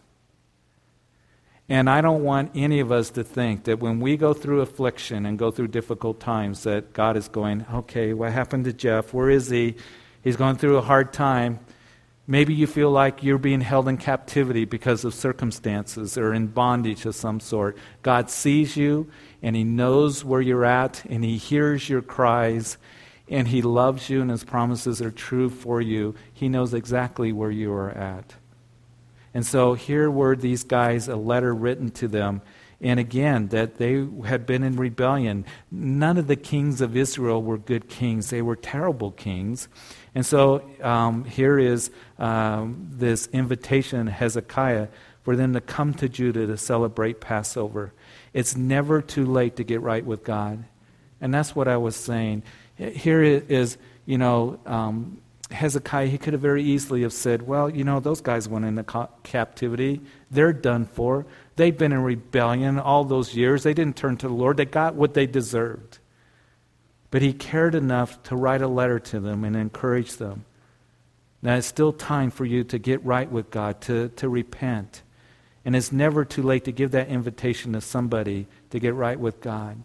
And 1.70 1.90
I 1.90 2.02
don't 2.02 2.24
want 2.24 2.52
any 2.54 2.82
of 2.82 2.92
us 2.92 3.10
to 3.12 3.24
think 3.24 3.64
that 3.64 3.80
when 3.80 4.02
we 4.02 4.18
go 4.18 4.34
through 4.34 4.60
affliction 4.62 5.26
and 5.26 5.40
go 5.40 5.50
through 5.50 5.70
difficult 5.70 6.20
times, 6.20 6.64
that 6.64 6.92
God 6.92 7.16
is 7.16 7.30
going, 7.30 7.66
okay, 7.74 8.14
what 8.14 8.34
happened 8.34 8.66
to 8.66 8.74
Jeff? 8.74 9.14
Where 9.14 9.30
is 9.30 9.50
he? 9.50 9.76
He's 10.24 10.36
going 10.36 10.58
through 10.58 10.76
a 10.78 10.82
hard 10.82 11.14
time. 11.14 11.60
Maybe 12.28 12.54
you 12.54 12.68
feel 12.68 12.92
like 12.92 13.24
you're 13.24 13.38
being 13.38 13.62
held 13.62 13.88
in 13.88 13.96
captivity 13.98 14.66
because 14.66 15.06
of 15.06 15.14
circumstances 15.14 16.18
or 16.18 16.34
in 16.34 16.48
bondage 16.48 17.06
of 17.06 17.16
some 17.16 17.40
sort. 17.40 17.78
God 18.02 18.30
sees 18.30 18.76
you 18.76 19.10
and 19.42 19.56
He 19.56 19.64
knows 19.64 20.26
where 20.26 20.42
you're 20.42 20.66
at 20.66 21.06
and 21.06 21.24
He 21.24 21.38
hears 21.38 21.88
your 21.88 22.02
cries 22.02 22.78
and 23.30 23.48
He 23.48 23.62
loves 23.62 24.10
you 24.10 24.22
and 24.22 24.30
His 24.30 24.44
promises 24.44 25.02
are 25.02 25.12
true 25.12 25.50
for 25.50 25.82
you, 25.82 26.16
He 26.34 26.50
knows 26.50 26.74
exactly 26.74 27.32
where 27.32 27.52
you 27.52 27.72
are 27.74 27.92
at. 27.92 28.36
And 29.34 29.46
so 29.46 29.74
here 29.74 30.10
were 30.10 30.36
these 30.36 30.64
guys, 30.64 31.10
a 31.10 31.18
letter 31.18 31.54
written 31.54 31.90
to 31.92 32.08
them. 32.08 32.42
And 32.82 33.00
again, 33.00 33.48
that 33.50 33.76
they 33.76 34.06
had 34.26 34.46
been 34.46 34.64
in 34.64 34.76
rebellion. 34.76 35.46
None 35.72 36.18
of 36.18 36.28
the 36.28 36.36
kings 36.36 36.82
of 36.82 36.96
Israel 36.96 37.42
were 37.42 37.58
good 37.58 37.90
kings, 37.90 38.30
they 38.30 38.42
were 38.42 38.56
terrible 38.56 39.12
kings. 39.12 39.68
And 40.14 40.26
so 40.26 40.64
um, 40.82 41.26
here 41.26 41.60
is 41.60 41.92
um, 42.18 42.90
this 42.92 43.28
invitation, 43.28 44.08
Hezekiah, 44.08 44.88
for 45.24 45.36
them 45.36 45.54
to 45.54 45.62
come 45.62 45.94
to 45.96 46.08
Judah 46.08 46.48
to 46.48 46.58
celebrate 46.58 47.20
Passover. 47.20 47.92
It's 48.32 48.56
never 48.56 49.02
too 49.02 49.26
late 49.26 49.58
to 49.58 49.64
get 49.64 49.82
right 49.82 50.06
with 50.06 50.24
God. 50.24 50.64
And 51.20 51.34
that's 51.34 51.56
what 51.56 51.68
I 51.68 51.78
was 51.78 51.96
saying. 51.96 52.44
Here 52.78 53.24
is, 53.24 53.78
you 54.06 54.18
know, 54.18 54.60
um, 54.66 55.22
Hezekiah, 55.52 56.08
he 56.08 56.18
could 56.18 56.34
have 56.34 56.42
very 56.42 56.64
easily 56.64 57.04
have 57.04 57.14
said, 57.14 57.44
well, 57.44 57.70
you 57.70 57.84
know, 57.84 58.00
those 58.00 58.22
guys 58.22 58.50
went 58.50 58.66
into 58.66 58.84
ca- 58.84 59.10
captivity. 59.24 60.02
They're 60.32 60.54
done 60.54 60.86
for. 60.86 61.26
They've 61.56 61.78
been 61.78 61.92
in 61.92 62.02
rebellion 62.02 62.80
all 62.80 63.06
those 63.06 63.36
years. 63.36 63.64
They 63.64 63.74
didn't 63.74 63.96
turn 63.96 64.18
to 64.18 64.28
the 64.28 64.34
Lord. 64.34 64.58
They 64.58 64.66
got 64.66 64.96
what 64.96 65.14
they 65.14 65.28
deserved. 65.28 66.00
But 67.12 67.22
he 67.22 67.32
cared 67.32 67.76
enough 67.76 68.22
to 68.24 68.36
write 68.36 68.62
a 68.62 68.68
letter 68.68 69.00
to 69.00 69.20
them 69.20 69.44
and 69.44 69.56
encourage 69.56 70.18
them. 70.18 70.46
Now, 71.42 71.56
it's 71.56 71.68
still 71.68 71.94
time 71.94 72.32
for 72.32 72.44
you 72.44 72.64
to 72.66 72.80
get 72.80 73.06
right 73.06 73.32
with 73.32 73.52
God, 73.52 73.80
to, 73.82 74.10
to 74.10 74.28
repent. 74.28 75.04
And 75.64 75.76
it's 75.76 75.92
never 75.92 76.26
too 76.26 76.42
late 76.42 76.66
to 76.66 76.72
give 76.72 76.92
that 76.92 77.08
invitation 77.08 77.74
to 77.74 77.82
somebody 77.82 78.48
to 78.72 78.80
get 78.80 78.96
right 78.96 79.20
with 79.20 79.42
God. 79.42 79.84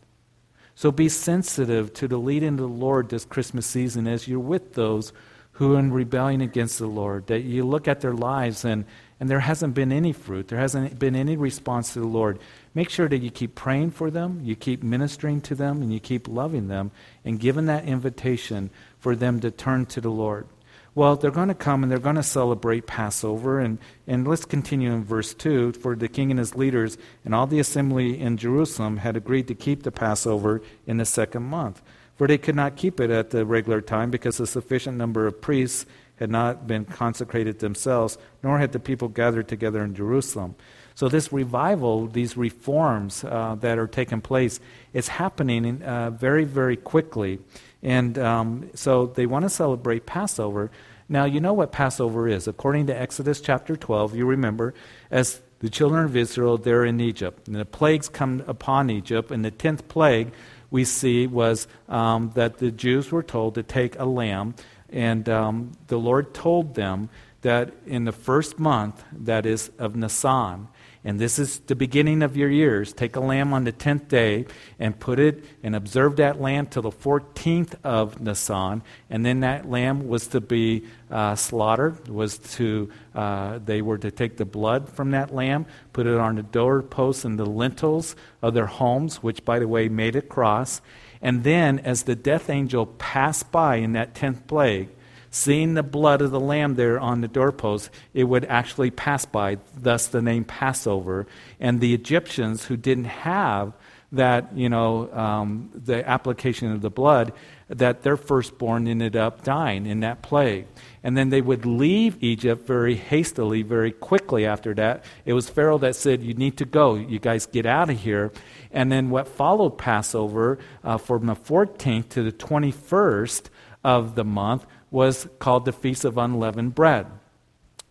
So 0.80 0.90
be 0.90 1.10
sensitive 1.10 1.92
to 1.92 2.08
the 2.08 2.16
leading 2.16 2.54
of 2.54 2.56
the 2.56 2.66
Lord 2.66 3.10
this 3.10 3.26
Christmas 3.26 3.66
season 3.66 4.06
as 4.08 4.26
you're 4.26 4.38
with 4.38 4.72
those 4.72 5.12
who 5.52 5.76
are 5.76 5.78
in 5.78 5.92
rebellion 5.92 6.40
against 6.40 6.78
the 6.78 6.86
Lord. 6.86 7.26
That 7.26 7.40
you 7.40 7.66
look 7.66 7.86
at 7.86 8.00
their 8.00 8.14
lives 8.14 8.64
and, 8.64 8.86
and 9.20 9.28
there 9.28 9.40
hasn't 9.40 9.74
been 9.74 9.92
any 9.92 10.14
fruit, 10.14 10.48
there 10.48 10.58
hasn't 10.58 10.98
been 10.98 11.14
any 11.14 11.36
response 11.36 11.92
to 11.92 12.00
the 12.00 12.06
Lord. 12.06 12.38
Make 12.72 12.88
sure 12.88 13.10
that 13.10 13.18
you 13.18 13.30
keep 13.30 13.54
praying 13.54 13.90
for 13.90 14.10
them, 14.10 14.40
you 14.42 14.56
keep 14.56 14.82
ministering 14.82 15.42
to 15.42 15.54
them, 15.54 15.82
and 15.82 15.92
you 15.92 16.00
keep 16.00 16.26
loving 16.26 16.68
them 16.68 16.92
and 17.26 17.38
giving 17.38 17.66
that 17.66 17.84
invitation 17.84 18.70
for 18.98 19.14
them 19.14 19.38
to 19.40 19.50
turn 19.50 19.84
to 19.84 20.00
the 20.00 20.08
Lord. 20.08 20.46
Well, 20.94 21.16
they're 21.16 21.30
going 21.30 21.48
to 21.48 21.54
come 21.54 21.82
and 21.82 21.90
they're 21.90 21.98
going 21.98 22.16
to 22.16 22.22
celebrate 22.22 22.86
Passover. 22.86 23.60
And, 23.60 23.78
and 24.06 24.26
let's 24.26 24.44
continue 24.44 24.92
in 24.92 25.04
verse 25.04 25.34
2. 25.34 25.72
For 25.74 25.94
the 25.94 26.08
king 26.08 26.30
and 26.30 26.38
his 26.38 26.56
leaders 26.56 26.98
and 27.24 27.34
all 27.34 27.46
the 27.46 27.60
assembly 27.60 28.20
in 28.20 28.36
Jerusalem 28.36 28.98
had 28.98 29.16
agreed 29.16 29.46
to 29.48 29.54
keep 29.54 29.84
the 29.84 29.92
Passover 29.92 30.62
in 30.86 30.96
the 30.96 31.04
second 31.04 31.44
month. 31.44 31.80
For 32.16 32.26
they 32.26 32.38
could 32.38 32.56
not 32.56 32.76
keep 32.76 33.00
it 33.00 33.10
at 33.10 33.30
the 33.30 33.46
regular 33.46 33.80
time 33.80 34.10
because 34.10 34.40
a 34.40 34.46
sufficient 34.46 34.98
number 34.98 35.26
of 35.26 35.40
priests 35.40 35.86
had 36.16 36.30
not 36.30 36.66
been 36.66 36.84
consecrated 36.84 37.60
themselves, 37.60 38.18
nor 38.42 38.58
had 38.58 38.72
the 38.72 38.78
people 38.78 39.08
gathered 39.08 39.48
together 39.48 39.82
in 39.82 39.94
Jerusalem. 39.94 40.54
So, 40.94 41.08
this 41.08 41.32
revival, 41.32 42.08
these 42.08 42.36
reforms 42.36 43.24
uh, 43.24 43.56
that 43.60 43.78
are 43.78 43.86
taking 43.86 44.20
place, 44.20 44.60
is 44.92 45.08
happening 45.08 45.82
uh, 45.82 46.10
very, 46.10 46.44
very 46.44 46.76
quickly. 46.76 47.38
And 47.82 48.18
um, 48.18 48.70
so 48.74 49.06
they 49.06 49.26
want 49.26 49.44
to 49.44 49.48
celebrate 49.48 50.06
Passover. 50.06 50.70
Now, 51.08 51.24
you 51.24 51.40
know 51.40 51.52
what 51.52 51.72
Passover 51.72 52.28
is. 52.28 52.46
According 52.46 52.86
to 52.88 53.00
Exodus 53.00 53.40
chapter 53.40 53.76
12, 53.76 54.14
you 54.14 54.26
remember, 54.26 54.74
as 55.10 55.40
the 55.60 55.70
children 55.70 56.04
of 56.04 56.16
Israel, 56.16 56.58
they're 56.58 56.84
in 56.84 57.00
Egypt. 57.00 57.46
And 57.46 57.56
the 57.56 57.64
plagues 57.64 58.08
come 58.08 58.42
upon 58.46 58.90
Egypt, 58.90 59.30
and 59.30 59.44
the 59.44 59.50
tenth 59.50 59.88
plague 59.88 60.32
we 60.70 60.84
see 60.84 61.26
was 61.26 61.66
um, 61.88 62.30
that 62.34 62.58
the 62.58 62.70
Jews 62.70 63.10
were 63.10 63.22
told 63.22 63.54
to 63.56 63.62
take 63.62 63.98
a 63.98 64.04
lamb, 64.04 64.54
and 64.88 65.28
um, 65.28 65.72
the 65.88 65.98
Lord 65.98 66.32
told 66.34 66.74
them 66.74 67.08
that 67.42 67.72
in 67.86 68.04
the 68.04 68.12
first 68.12 68.58
month, 68.58 69.02
that 69.12 69.46
is 69.46 69.70
of 69.78 69.96
Nisan, 69.96 70.68
and 71.04 71.18
this 71.18 71.38
is 71.38 71.60
the 71.60 71.74
beginning 71.74 72.22
of 72.22 72.36
your 72.36 72.50
years. 72.50 72.92
Take 72.92 73.16
a 73.16 73.20
lamb 73.20 73.52
on 73.52 73.64
the 73.64 73.72
tenth 73.72 74.08
day 74.08 74.46
and 74.78 74.98
put 74.98 75.18
it 75.18 75.44
and 75.62 75.74
observe 75.74 76.16
that 76.16 76.40
lamb 76.40 76.66
till 76.66 76.82
the 76.82 76.90
fourteenth 76.90 77.74
of 77.84 78.20
Nisan, 78.20 78.82
and 79.08 79.24
then 79.24 79.40
that 79.40 79.68
lamb 79.68 80.08
was 80.08 80.26
to 80.28 80.40
be 80.40 80.84
uh, 81.10 81.34
slaughtered. 81.34 82.08
Was 82.08 82.38
to 82.56 82.90
uh, 83.14 83.58
they 83.64 83.82
were 83.82 83.98
to 83.98 84.10
take 84.10 84.36
the 84.36 84.44
blood 84.44 84.88
from 84.88 85.12
that 85.12 85.34
lamb, 85.34 85.66
put 85.92 86.06
it 86.06 86.18
on 86.18 86.36
the 86.36 86.42
doorposts 86.42 87.24
and 87.24 87.38
the 87.38 87.46
lintels 87.46 88.14
of 88.42 88.54
their 88.54 88.66
homes, 88.66 89.22
which, 89.22 89.44
by 89.44 89.58
the 89.58 89.68
way, 89.68 89.88
made 89.88 90.16
a 90.16 90.22
cross. 90.22 90.80
And 91.22 91.44
then, 91.44 91.78
as 91.80 92.04
the 92.04 92.16
death 92.16 92.48
angel 92.48 92.86
passed 92.86 93.50
by 93.50 93.76
in 93.76 93.92
that 93.92 94.14
tenth 94.14 94.46
plague, 94.46 94.88
seeing 95.30 95.74
the 95.74 95.82
blood 95.82 96.20
of 96.20 96.30
the 96.30 96.40
lamb 96.40 96.74
there 96.74 96.98
on 96.98 97.20
the 97.20 97.28
doorpost, 97.28 97.90
it 98.12 98.24
would 98.24 98.44
actually 98.46 98.90
pass 98.90 99.24
by, 99.24 99.58
thus 99.76 100.08
the 100.08 100.20
name 100.22 100.44
Passover. 100.44 101.26
And 101.58 101.80
the 101.80 101.94
Egyptians 101.94 102.64
who 102.64 102.76
didn't 102.76 103.04
have 103.04 103.72
that, 104.12 104.56
you 104.56 104.68
know, 104.68 105.12
um, 105.12 105.70
the 105.72 106.06
application 106.08 106.72
of 106.72 106.80
the 106.80 106.90
blood, 106.90 107.32
that 107.68 108.02
their 108.02 108.16
firstborn 108.16 108.88
ended 108.88 109.14
up 109.14 109.44
dying 109.44 109.86
in 109.86 110.00
that 110.00 110.22
plague. 110.22 110.66
And 111.04 111.16
then 111.16 111.28
they 111.30 111.40
would 111.40 111.64
leave 111.64 112.16
Egypt 112.20 112.66
very 112.66 112.96
hastily, 112.96 113.62
very 113.62 113.92
quickly 113.92 114.44
after 114.44 114.74
that. 114.74 115.04
It 115.24 115.32
was 115.32 115.48
Pharaoh 115.48 115.78
that 115.78 115.94
said, 115.94 116.22
You 116.22 116.34
need 116.34 116.56
to 116.56 116.64
go. 116.64 116.96
You 116.96 117.20
guys 117.20 117.46
get 117.46 117.66
out 117.66 117.88
of 117.88 118.00
here. 118.00 118.32
And 118.72 118.90
then 118.90 119.10
what 119.10 119.28
followed 119.28 119.78
Passover 119.78 120.58
uh, 120.82 120.98
from 120.98 121.26
the 121.26 121.36
14th 121.36 122.08
to 122.10 122.24
the 122.24 122.32
21st 122.32 123.44
of 123.84 124.16
the 124.16 124.24
month 124.24 124.66
was 124.90 125.28
called 125.38 125.64
the 125.64 125.72
Feast 125.72 126.04
of 126.04 126.18
Unleavened 126.18 126.74
Bread. 126.74 127.06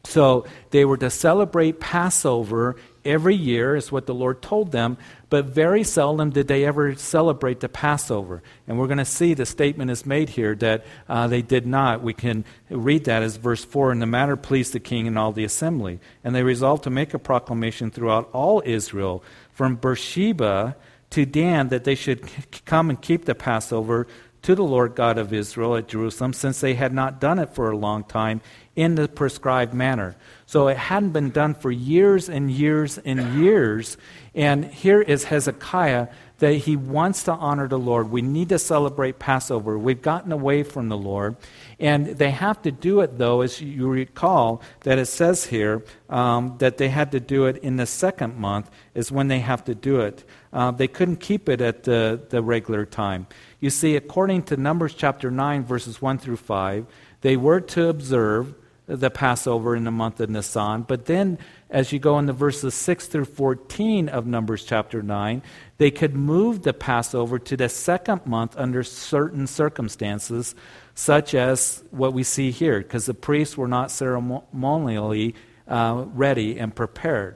So 0.06 0.46
they 0.72 0.86
were 0.86 0.98
to 0.98 1.10
celebrate 1.10 1.80
Passover 1.80 2.78
every 3.04 3.36
year, 3.36 3.76
is 3.76 3.92
what 3.92 4.06
the 4.06 4.14
Lord 4.14 4.42
told 4.42 4.72
them, 4.72 4.98
but 5.30 5.46
very 5.46 5.84
seldom 5.84 6.30
did 6.30 6.48
they 6.48 6.66
ever 6.66 6.96
celebrate 6.96 7.60
the 7.60 7.70
Passover. 7.70 8.42
And 8.68 8.80
we're 8.80 8.88
going 8.88 8.98
to 8.98 9.06
see 9.06 9.34
the 9.34 9.46
statement 9.46 9.92
is 9.92 10.06
made 10.06 10.30
here 10.30 10.56
that 10.56 10.86
uh, 11.08 11.28
they 11.28 11.42
did 11.42 11.68
not. 11.68 12.02
We 12.02 12.14
can 12.14 12.46
read 12.70 13.06
that 13.06 13.24
as 13.24 13.36
verse 13.36 13.64
4 13.64 13.92
And 13.92 14.02
the 14.02 14.06
matter 14.06 14.36
pleased 14.36 14.74
the 14.74 14.80
king 14.80 15.08
and 15.08 15.18
all 15.18 15.32
the 15.32 15.44
assembly. 15.44 16.00
And 16.24 16.34
they 16.34 16.44
resolved 16.44 16.84
to 16.86 16.90
make 16.90 17.14
a 17.14 17.20
proclamation 17.20 17.92
throughout 17.92 18.30
all 18.32 18.62
Israel, 18.66 19.24
from 19.52 19.76
Beersheba 19.76 20.76
to 21.12 21.26
Dan, 21.26 21.70
that 21.70 21.84
they 21.84 21.96
should 21.96 22.24
come 22.66 22.90
and 22.90 23.02
keep 23.02 23.26
the 23.26 23.36
Passover 23.36 24.08
to 24.42 24.56
the 24.56 24.64
Lord 24.64 24.96
God 24.96 25.18
of 25.18 25.34
Israel 25.34 25.76
at 25.76 25.88
Jerusalem, 25.88 26.34
since 26.34 26.62
they 26.62 26.74
had 26.74 26.94
not 26.94 27.20
done 27.20 27.40
it 27.40 27.54
for 27.54 27.72
a 27.72 27.78
long 27.78 28.04
time 28.04 28.42
in 28.76 28.96
the 28.96 29.08
prescribed 29.08 29.74
manner. 29.74 30.16
So 30.46 30.68
it 30.70 30.78
hadn't 30.78 31.12
been 31.12 31.32
done 31.32 31.54
for 31.54 31.70
years 31.70 32.30
and 32.30 32.50
years 32.50 32.98
and 32.98 33.42
years. 33.42 33.98
And 34.34 34.66
here 34.66 35.02
is 35.02 35.26
Hezekiah 35.26 36.08
that 36.40 36.54
he 36.54 36.76
wants 36.78 37.24
to 37.24 37.34
honor 37.34 37.68
the 37.68 37.78
Lord. 37.78 38.10
We 38.10 38.22
need 38.22 38.50
to 38.50 38.60
celebrate 38.60 39.20
Passover. 39.20 39.78
We've 39.78 40.02
gotten 40.02 40.32
away 40.32 40.64
from 40.64 40.88
the 40.88 40.98
Lord. 40.98 41.36
And 41.80 42.08
they 42.08 42.32
have 42.32 42.62
to 42.62 42.72
do 42.72 43.02
it, 43.02 43.18
though, 43.18 43.42
as 43.42 43.62
you 43.62 43.90
recall, 43.90 44.62
that 44.82 44.98
it 44.98 45.08
says 45.08 45.46
here 45.46 45.84
um, 46.10 46.56
that 46.60 46.78
they 46.78 46.88
had 46.88 47.12
to 47.12 47.20
do 47.20 47.46
it 47.46 47.58
in 47.58 47.76
the 47.76 47.86
second 47.86 48.38
month, 48.38 48.72
is 48.96 49.12
when 49.12 49.28
they 49.28 49.40
have 49.40 49.66
to 49.66 49.76
do 49.76 50.00
it. 50.00 50.24
Uh, 50.52 50.72
they 50.72 50.88
couldn't 50.88 51.18
keep 51.18 51.50
it 51.50 51.60
at 51.60 51.84
the, 51.84 52.22
the 52.30 52.42
regular 52.42 52.86
time. 52.86 53.28
You 53.60 53.70
see, 53.70 53.96
according 53.96 54.44
to 54.44 54.58
Numbers 54.58 54.94
chapter 54.94 55.30
9, 55.30 55.66
verses 55.66 56.02
1 56.02 56.20
through 56.20 56.38
5, 56.38 56.86
they 57.22 57.36
were 57.36 57.60
to 57.60 57.90
observe 57.90 58.56
the 58.88 59.12
Passover 59.12 59.76
in 59.76 59.84
the 59.84 59.92
month 59.92 60.20
of 60.20 60.30
Nisan. 60.30 60.84
But 60.84 61.06
then, 61.06 61.38
as 61.70 61.92
you 61.92 62.00
go 62.00 62.18
into 62.18 62.34
verses 62.34 62.74
6 62.74 63.08
through 63.08 63.26
14 63.26 64.10
of 64.10 64.26
Numbers 64.26 64.64
chapter 64.64 65.04
9, 65.04 65.44
they 65.78 65.92
could 65.92 66.16
move 66.16 66.64
the 66.64 66.74
Passover 66.74 67.38
to 67.38 67.58
the 67.58 67.70
second 67.70 68.26
month 68.26 68.58
under 68.58 68.82
certain 68.82 69.46
circumstances, 69.46 70.56
such 70.96 71.36
as 71.36 71.84
what 71.92 72.14
we 72.14 72.24
see 72.24 72.52
here, 72.52 72.80
because 72.80 73.06
the 73.06 73.14
priests 73.14 73.58
were 73.58 73.68
not 73.68 73.92
ceremonially 73.92 75.36
uh, 75.68 76.06
ready 76.14 76.58
and 76.58 76.74
prepared. 76.74 77.36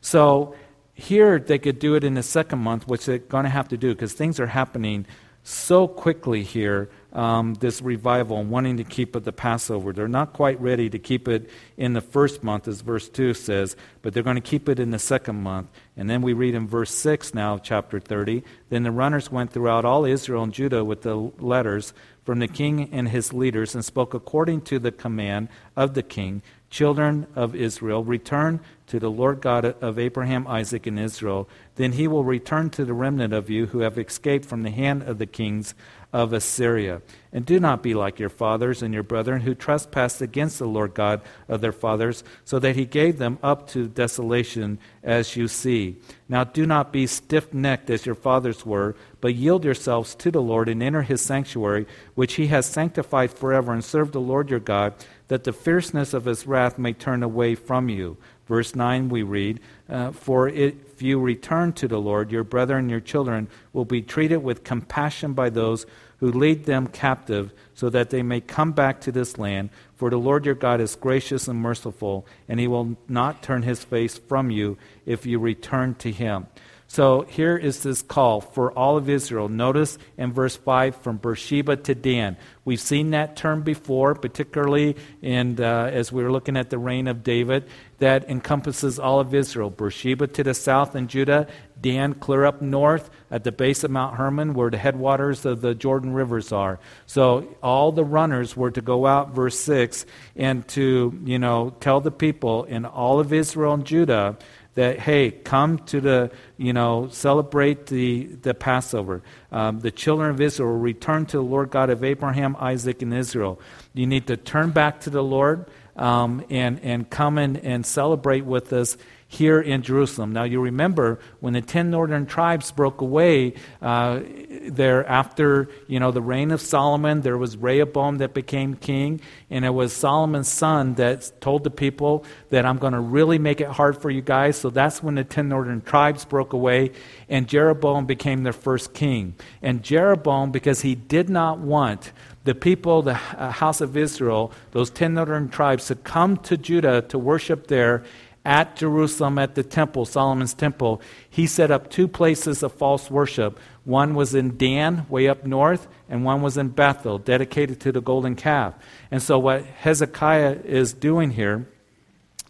So, 0.00 0.54
here 0.94 1.38
they 1.38 1.58
could 1.58 1.78
do 1.78 1.94
it 1.94 2.04
in 2.04 2.14
the 2.14 2.22
second 2.22 2.60
month, 2.60 2.88
which 2.88 3.04
they're 3.04 3.18
going 3.18 3.44
to 3.44 3.50
have 3.50 3.68
to 3.68 3.76
do 3.76 3.94
because 3.94 4.14
things 4.14 4.40
are 4.40 4.46
happening 4.46 5.04
so 5.48 5.86
quickly 5.86 6.42
here, 6.42 6.90
um, 7.12 7.54
this 7.54 7.80
revival, 7.80 8.40
and 8.40 8.50
wanting 8.50 8.78
to 8.78 8.84
keep 8.84 9.14
it 9.14 9.22
the 9.22 9.32
Passover. 9.32 9.92
They're 9.92 10.08
not 10.08 10.32
quite 10.32 10.60
ready 10.60 10.90
to 10.90 10.98
keep 10.98 11.28
it 11.28 11.48
in 11.76 11.92
the 11.92 12.00
first 12.00 12.42
month, 12.42 12.66
as 12.66 12.80
verse 12.80 13.08
2 13.08 13.32
says, 13.32 13.76
but 14.02 14.12
they're 14.12 14.24
going 14.24 14.34
to 14.34 14.40
keep 14.40 14.68
it 14.68 14.80
in 14.80 14.90
the 14.90 14.98
second 14.98 15.40
month. 15.40 15.68
And 15.96 16.10
then 16.10 16.20
we 16.20 16.32
read 16.32 16.56
in 16.56 16.66
verse 16.66 16.90
6 16.90 17.32
now 17.32 17.58
chapter 17.58 18.00
30 18.00 18.42
Then 18.70 18.82
the 18.82 18.90
runners 18.90 19.30
went 19.30 19.52
throughout 19.52 19.84
all 19.84 20.04
Israel 20.04 20.42
and 20.42 20.52
Judah 20.52 20.84
with 20.84 21.02
the 21.02 21.14
letters 21.14 21.94
from 22.24 22.40
the 22.40 22.48
king 22.48 22.92
and 22.92 23.08
his 23.08 23.32
leaders 23.32 23.76
and 23.76 23.84
spoke 23.84 24.14
according 24.14 24.62
to 24.62 24.80
the 24.80 24.90
command 24.90 25.48
of 25.76 25.94
the 25.94 26.02
king. 26.02 26.42
Children 26.70 27.26
of 27.34 27.54
Israel, 27.54 28.04
return 28.04 28.60
to 28.88 29.00
the 29.00 29.10
Lord 29.10 29.40
God 29.40 29.64
of 29.64 29.98
Abraham, 29.98 30.46
Isaac, 30.46 30.86
and 30.86 30.98
Israel. 30.98 31.48
Then 31.74 31.92
he 31.92 32.06
will 32.06 32.24
return 32.24 32.70
to 32.70 32.84
the 32.84 32.92
remnant 32.92 33.32
of 33.32 33.50
you 33.50 33.66
who 33.66 33.80
have 33.80 33.98
escaped 33.98 34.44
from 34.44 34.62
the 34.62 34.70
hand 34.70 35.02
of 35.02 35.18
the 35.18 35.26
kings 35.26 35.74
of 36.12 36.32
Assyria. 36.32 37.02
And 37.32 37.44
do 37.44 37.60
not 37.60 37.82
be 37.82 37.94
like 37.94 38.18
your 38.18 38.28
fathers 38.28 38.82
and 38.82 38.94
your 38.94 39.02
brethren 39.02 39.42
who 39.42 39.54
trespassed 39.54 40.22
against 40.22 40.58
the 40.58 40.66
Lord 40.66 40.94
God 40.94 41.20
of 41.48 41.60
their 41.60 41.72
fathers, 41.72 42.24
so 42.44 42.58
that 42.60 42.76
he 42.76 42.84
gave 42.84 43.18
them 43.18 43.38
up 43.42 43.68
to 43.70 43.88
desolation, 43.88 44.78
as 45.02 45.36
you 45.36 45.48
see. 45.48 45.96
Now 46.28 46.44
do 46.44 46.64
not 46.64 46.92
be 46.92 47.06
stiff 47.06 47.52
necked 47.52 47.90
as 47.90 48.06
your 48.06 48.14
fathers 48.14 48.64
were, 48.64 48.94
but 49.20 49.34
yield 49.34 49.64
yourselves 49.64 50.14
to 50.16 50.30
the 50.30 50.40
Lord 50.40 50.68
and 50.68 50.82
enter 50.82 51.02
his 51.02 51.20
sanctuary, 51.20 51.86
which 52.14 52.34
he 52.34 52.46
has 52.46 52.66
sanctified 52.66 53.32
forever, 53.32 53.72
and 53.72 53.84
serve 53.84 54.12
the 54.12 54.20
Lord 54.20 54.48
your 54.48 54.60
God, 54.60 54.94
that 55.28 55.44
the 55.44 55.52
fierceness 55.52 56.14
of 56.14 56.24
his 56.24 56.46
wrath 56.46 56.78
may 56.78 56.92
turn 56.92 57.22
away 57.22 57.54
from 57.54 57.88
you. 57.88 58.16
Verse 58.46 58.76
9 58.76 59.08
we 59.08 59.22
read, 59.22 59.60
uh, 59.88 60.12
For 60.12 60.48
if 60.48 61.02
you 61.02 61.18
return 61.18 61.72
to 61.74 61.88
the 61.88 62.00
Lord, 62.00 62.30
your 62.30 62.44
brethren 62.44 62.84
and 62.84 62.90
your 62.90 63.00
children 63.00 63.48
will 63.72 63.84
be 63.84 64.02
treated 64.02 64.38
with 64.38 64.62
compassion 64.62 65.32
by 65.32 65.50
those 65.50 65.84
who 66.18 66.30
lead 66.30 66.64
them 66.64 66.86
captive, 66.86 67.52
so 67.74 67.90
that 67.90 68.10
they 68.10 68.22
may 68.22 68.40
come 68.40 68.72
back 68.72 69.00
to 69.02 69.12
this 69.12 69.36
land. 69.36 69.68
For 69.96 70.08
the 70.08 70.16
Lord 70.16 70.46
your 70.46 70.54
God 70.54 70.80
is 70.80 70.94
gracious 70.94 71.48
and 71.48 71.60
merciful, 71.60 72.26
and 72.48 72.58
he 72.58 72.68
will 72.68 72.96
not 73.08 73.42
turn 73.42 73.62
his 73.62 73.84
face 73.84 74.16
from 74.16 74.50
you 74.50 74.78
if 75.04 75.26
you 75.26 75.38
return 75.38 75.94
to 75.96 76.10
him. 76.10 76.46
So 76.88 77.22
here 77.22 77.56
is 77.56 77.82
this 77.82 78.02
call 78.02 78.40
for 78.40 78.70
all 78.72 78.96
of 78.96 79.08
Israel. 79.08 79.48
Notice 79.48 79.98
in 80.16 80.32
verse 80.32 80.56
5 80.56 80.96
from 80.96 81.16
Beersheba 81.16 81.76
to 81.76 81.94
Dan. 81.94 82.36
We've 82.64 82.80
seen 82.80 83.10
that 83.10 83.36
term 83.36 83.62
before, 83.62 84.14
particularly 84.14 84.96
in, 85.20 85.60
uh, 85.60 85.90
as 85.92 86.12
we 86.12 86.22
were 86.22 86.32
looking 86.32 86.56
at 86.56 86.70
the 86.70 86.78
reign 86.78 87.06
of 87.06 87.22
David, 87.22 87.68
that 87.98 88.28
encompasses 88.28 88.98
all 88.98 89.20
of 89.20 89.34
Israel. 89.34 89.70
Beersheba 89.70 90.26
to 90.28 90.44
the 90.44 90.54
south 90.54 90.94
and 90.94 91.08
Judah, 91.08 91.48
Dan 91.80 92.14
clear 92.14 92.44
up 92.44 92.62
north 92.62 93.10
at 93.30 93.44
the 93.44 93.52
base 93.52 93.84
of 93.84 93.90
Mount 93.90 94.16
Hermon 94.16 94.54
where 94.54 94.70
the 94.70 94.78
headwaters 94.78 95.44
of 95.44 95.60
the 95.60 95.74
Jordan 95.74 96.12
rivers 96.12 96.52
are. 96.52 96.78
So 97.06 97.56
all 97.62 97.92
the 97.92 98.04
runners 98.04 98.56
were 98.56 98.70
to 98.70 98.80
go 98.80 99.06
out, 99.06 99.34
verse 99.34 99.58
6, 99.60 100.06
and 100.34 100.66
to, 100.68 101.18
you 101.24 101.38
know, 101.38 101.74
tell 101.80 102.00
the 102.00 102.10
people 102.10 102.64
in 102.64 102.84
all 102.84 103.20
of 103.20 103.32
Israel 103.32 103.74
and 103.74 103.84
Judah 103.84 104.36
that 104.76 105.00
hey 105.00 105.30
come 105.32 105.78
to 105.78 106.00
the 106.00 106.30
you 106.56 106.72
know 106.72 107.08
celebrate 107.10 107.86
the, 107.86 108.26
the 108.42 108.54
passover. 108.54 109.22
Um, 109.50 109.80
the 109.80 109.90
children 109.90 110.30
of 110.30 110.40
israel 110.40 110.72
return 110.72 111.26
to 111.26 111.38
the 111.38 111.42
lord 111.42 111.70
god 111.70 111.90
of 111.90 112.04
abraham 112.04 112.56
isaac 112.60 113.02
and 113.02 113.12
israel. 113.12 113.60
You 113.92 114.06
need 114.06 114.28
to 114.28 114.36
turn 114.36 114.70
back 114.70 115.00
to 115.00 115.10
the 115.10 115.22
lord 115.22 115.66
um, 115.96 116.44
and, 116.50 116.80
and 116.80 117.08
come 117.08 117.38
in 117.38 117.56
and 117.56 117.84
celebrate 117.84 118.44
with 118.44 118.72
us 118.72 118.96
here 119.28 119.60
in 119.60 119.82
Jerusalem. 119.82 120.32
Now, 120.32 120.44
you 120.44 120.60
remember 120.60 121.18
when 121.40 121.52
the 121.52 121.60
ten 121.60 121.90
northern 121.90 122.26
tribes 122.26 122.70
broke 122.70 123.00
away 123.00 123.54
uh, 123.82 124.20
there 124.68 125.04
after 125.06 125.68
you 125.88 125.98
know 125.98 126.12
the 126.12 126.22
reign 126.22 126.52
of 126.52 126.60
Solomon, 126.60 127.22
there 127.22 127.36
was 127.36 127.56
Rehoboam 127.56 128.18
that 128.18 128.34
became 128.34 128.76
king, 128.76 129.20
and 129.50 129.64
it 129.64 129.70
was 129.70 129.92
Solomon's 129.92 130.48
son 130.48 130.94
that 130.94 131.32
told 131.40 131.64
the 131.64 131.70
people 131.70 132.24
that 132.50 132.64
I'm 132.64 132.78
going 132.78 132.92
to 132.92 133.00
really 133.00 133.38
make 133.38 133.60
it 133.60 133.68
hard 133.68 134.00
for 134.00 134.10
you 134.10 134.22
guys. 134.22 134.56
So 134.56 134.70
that's 134.70 135.02
when 135.02 135.16
the 135.16 135.24
ten 135.24 135.48
northern 135.48 135.80
tribes 135.80 136.24
broke 136.24 136.52
away, 136.52 136.92
and 137.28 137.48
Jeroboam 137.48 138.06
became 138.06 138.44
their 138.44 138.52
first 138.52 138.94
king. 138.94 139.34
And 139.60 139.82
Jeroboam, 139.82 140.52
because 140.52 140.82
he 140.82 140.94
did 140.94 141.28
not 141.28 141.58
want 141.58 142.12
the 142.44 142.54
people, 142.54 143.02
the 143.02 143.14
uh, 143.14 143.50
house 143.50 143.80
of 143.80 143.96
Israel, 143.96 144.52
those 144.70 144.88
ten 144.88 145.14
northern 145.14 145.48
tribes, 145.48 145.88
to 145.88 145.96
come 145.96 146.36
to 146.36 146.56
Judah 146.56 147.02
to 147.02 147.18
worship 147.18 147.66
there 147.66 148.04
at 148.46 148.76
Jerusalem 148.76 149.38
at 149.38 149.56
the 149.56 149.64
temple, 149.64 150.04
Solomon's 150.06 150.54
temple, 150.54 151.02
he 151.28 151.48
set 151.48 151.72
up 151.72 151.90
two 151.90 152.06
places 152.06 152.62
of 152.62 152.72
false 152.72 153.10
worship. 153.10 153.58
One 153.84 154.14
was 154.14 154.36
in 154.36 154.56
Dan, 154.56 155.04
way 155.08 155.28
up 155.28 155.44
north, 155.44 155.88
and 156.08 156.24
one 156.24 156.42
was 156.42 156.56
in 156.56 156.68
Bethel, 156.68 157.18
dedicated 157.18 157.80
to 157.80 157.90
the 157.90 158.00
golden 158.00 158.36
calf. 158.36 158.74
And 159.10 159.20
so, 159.20 159.36
what 159.38 159.64
Hezekiah 159.64 160.60
is 160.64 160.92
doing 160.92 161.32
here 161.32 161.66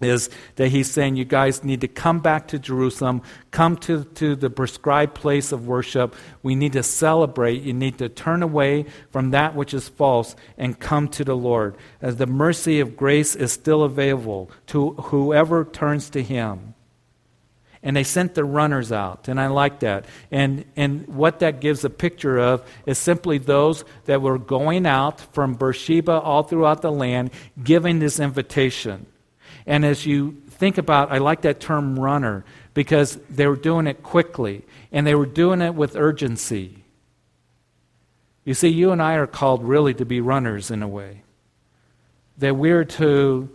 is 0.00 0.28
that 0.56 0.68
he's 0.68 0.90
saying 0.90 1.16
you 1.16 1.24
guys 1.24 1.64
need 1.64 1.80
to 1.80 1.88
come 1.88 2.20
back 2.20 2.48
to 2.48 2.58
Jerusalem, 2.58 3.22
come 3.50 3.76
to, 3.78 4.04
to 4.04 4.36
the 4.36 4.50
prescribed 4.50 5.14
place 5.14 5.52
of 5.52 5.66
worship. 5.66 6.14
We 6.42 6.54
need 6.54 6.74
to 6.74 6.82
celebrate. 6.82 7.62
You 7.62 7.72
need 7.72 7.98
to 7.98 8.08
turn 8.08 8.42
away 8.42 8.86
from 9.10 9.30
that 9.30 9.54
which 9.54 9.72
is 9.72 9.88
false 9.88 10.36
and 10.58 10.78
come 10.78 11.08
to 11.08 11.24
the 11.24 11.36
Lord. 11.36 11.76
As 12.02 12.16
the 12.16 12.26
mercy 12.26 12.80
of 12.80 12.96
grace 12.96 13.34
is 13.34 13.52
still 13.52 13.82
available 13.82 14.50
to 14.68 14.92
whoever 14.92 15.64
turns 15.64 16.10
to 16.10 16.22
him. 16.22 16.74
And 17.82 17.96
they 17.96 18.04
sent 18.04 18.34
the 18.34 18.44
runners 18.44 18.90
out, 18.90 19.28
and 19.28 19.40
I 19.40 19.46
like 19.46 19.80
that. 19.80 20.06
And, 20.32 20.64
and 20.74 21.06
what 21.06 21.38
that 21.38 21.60
gives 21.60 21.84
a 21.84 21.90
picture 21.90 22.36
of 22.36 22.68
is 22.84 22.98
simply 22.98 23.38
those 23.38 23.84
that 24.06 24.20
were 24.20 24.38
going 24.38 24.86
out 24.86 25.20
from 25.32 25.54
Beersheba 25.54 26.12
all 26.20 26.42
throughout 26.42 26.82
the 26.82 26.90
land, 26.90 27.30
giving 27.62 28.00
this 28.00 28.18
invitation. 28.18 29.06
And 29.66 29.84
as 29.84 30.06
you 30.06 30.42
think 30.48 30.78
about, 30.78 31.12
I 31.12 31.18
like 31.18 31.42
that 31.42 31.60
term 31.60 31.98
runner 31.98 32.44
because 32.72 33.16
they 33.28 33.46
were 33.46 33.56
doing 33.56 33.86
it 33.86 34.02
quickly 34.02 34.64
and 34.92 35.06
they 35.06 35.14
were 35.14 35.26
doing 35.26 35.60
it 35.60 35.74
with 35.74 35.96
urgency. 35.96 36.84
You 38.44 38.54
see, 38.54 38.68
you 38.68 38.92
and 38.92 39.02
I 39.02 39.14
are 39.14 39.26
called 39.26 39.64
really 39.64 39.92
to 39.94 40.04
be 40.04 40.20
runners 40.20 40.70
in 40.70 40.82
a 40.82 40.88
way. 40.88 41.22
That 42.38 42.56
we're 42.56 42.84
to, 42.84 43.50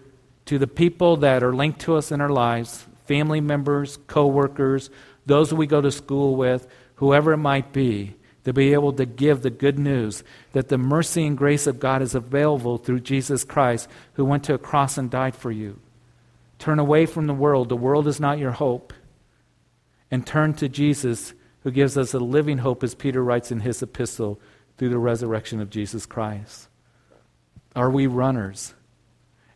to 0.45 0.59
the 0.59 0.67
people 0.67 1.17
that 1.17 1.43
are 1.43 1.53
linked 1.53 1.79
to 1.81 1.95
us 1.95 2.11
in 2.11 2.19
our 2.19 2.29
lives, 2.29 2.85
family 3.05 3.39
members, 3.39 3.97
coworkers, 4.07 4.89
those 5.25 5.53
we 5.53 5.65
go 5.65 5.79
to 5.79 5.91
school 5.91 6.35
with, 6.35 6.67
whoever 6.95 7.31
it 7.33 7.37
might 7.37 7.71
be, 7.71 8.15
to 8.43 8.51
be 8.53 8.73
able 8.73 8.91
to 8.93 9.05
give 9.05 9.43
the 9.43 9.49
good 9.49 9.77
news 9.79 10.23
that 10.51 10.67
the 10.67 10.77
mercy 10.77 11.25
and 11.25 11.37
grace 11.37 11.67
of 11.67 11.79
God 11.79 12.01
is 12.01 12.15
available 12.15 12.77
through 12.77 13.01
Jesus 13.01 13.43
Christ, 13.43 13.87
who 14.13 14.25
went 14.25 14.43
to 14.45 14.55
a 14.55 14.57
cross 14.57 14.97
and 14.97 15.09
died 15.09 15.35
for 15.35 15.51
you. 15.51 15.79
Turn 16.61 16.77
away 16.77 17.07
from 17.07 17.25
the 17.25 17.33
world. 17.33 17.69
The 17.69 17.75
world 17.75 18.07
is 18.07 18.19
not 18.19 18.37
your 18.37 18.51
hope. 18.51 18.93
And 20.11 20.27
turn 20.27 20.53
to 20.53 20.69
Jesus, 20.69 21.33
who 21.63 21.71
gives 21.71 21.97
us 21.97 22.13
a 22.13 22.19
living 22.19 22.59
hope, 22.59 22.83
as 22.83 22.93
Peter 22.93 23.23
writes 23.23 23.51
in 23.51 23.61
his 23.61 23.81
epistle, 23.81 24.39
through 24.77 24.89
the 24.89 24.99
resurrection 24.99 25.59
of 25.59 25.71
Jesus 25.71 26.05
Christ. 26.05 26.67
Are 27.75 27.89
we 27.89 28.05
runners? 28.05 28.75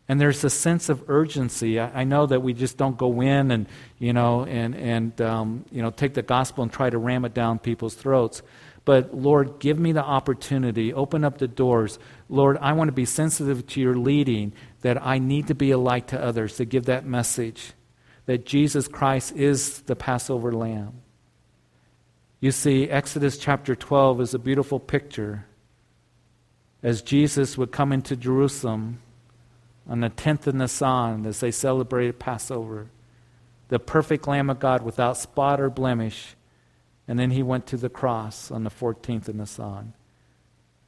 And 0.08 0.20
there's 0.20 0.44
a 0.44 0.50
sense 0.50 0.90
of 0.90 1.08
urgency. 1.08 1.80
I, 1.80 2.02
I 2.02 2.04
know 2.06 2.26
that 2.26 2.42
we 2.42 2.54
just 2.54 2.76
don't 2.76 2.98
go 2.98 3.22
in 3.22 3.52
and, 3.52 3.68
you 4.00 4.12
know, 4.12 4.44
and, 4.46 4.74
and 4.74 5.22
um, 5.22 5.66
you 5.72 5.84
know, 5.84 5.92
take 5.92 6.16
the 6.16 6.24
gospel 6.24 6.64
and 6.64 6.74
try 6.74 6.90
to 6.90 6.98
ram 6.98 7.24
it 7.24 7.36
down 7.36 7.60
people's 7.60 7.94
throats. 7.94 8.42
But 8.84 9.14
Lord, 9.16 9.60
give 9.60 9.78
me 9.78 9.92
the 9.92 10.04
opportunity, 10.04 10.92
open 10.92 11.24
up 11.24 11.38
the 11.38 11.48
doors. 11.48 12.00
Lord, 12.30 12.58
I 12.62 12.74
want 12.74 12.88
to 12.88 12.94
be 12.94 13.06
sensitive 13.06 13.68
to 13.68 13.82
your 13.82 13.96
leading 13.96 14.54
that 14.86 15.04
I 15.04 15.18
need 15.18 15.48
to 15.48 15.56
be 15.56 15.72
a 15.72 15.80
light 15.80 16.10
to 16.10 16.24
others 16.24 16.58
to 16.58 16.64
give 16.64 16.86
that 16.86 17.08
message 17.08 17.74
that 18.28 18.46
Jesus 18.46 18.88
Christ 18.88 19.36
is 19.36 19.82
the 19.82 19.96
Passover 19.96 20.52
lamb. 20.52 21.02
You 22.40 22.52
see, 22.52 22.88
Exodus 22.88 23.40
chapter 23.40 23.76
12 23.76 24.22
is 24.22 24.36
a 24.36 24.38
beautiful 24.38 24.80
picture. 24.80 25.48
As 26.84 27.02
Jesus 27.02 27.58
would 27.58 27.72
come 27.72 27.92
into 27.92 28.16
Jerusalem 28.16 29.00
on 29.90 30.02
the 30.02 30.12
10th 30.12 30.46
of 30.46 30.54
Nisan 30.54 31.26
as 31.26 31.40
they 31.40 31.50
celebrated 31.50 32.20
Passover, 32.20 32.86
the 33.70 33.80
perfect 33.80 34.28
Lamb 34.28 34.52
of 34.52 34.60
God 34.60 34.84
without 34.84 35.18
spot 35.18 35.60
or 35.60 35.72
blemish. 35.72 36.36
And 37.08 37.18
then 37.18 37.32
he 37.32 37.42
went 37.42 37.66
to 37.68 37.78
the 37.78 37.90
cross 37.90 38.52
on 38.52 38.64
the 38.64 38.70
14th 38.70 39.30
of 39.30 39.36
Nisan. 39.36 39.94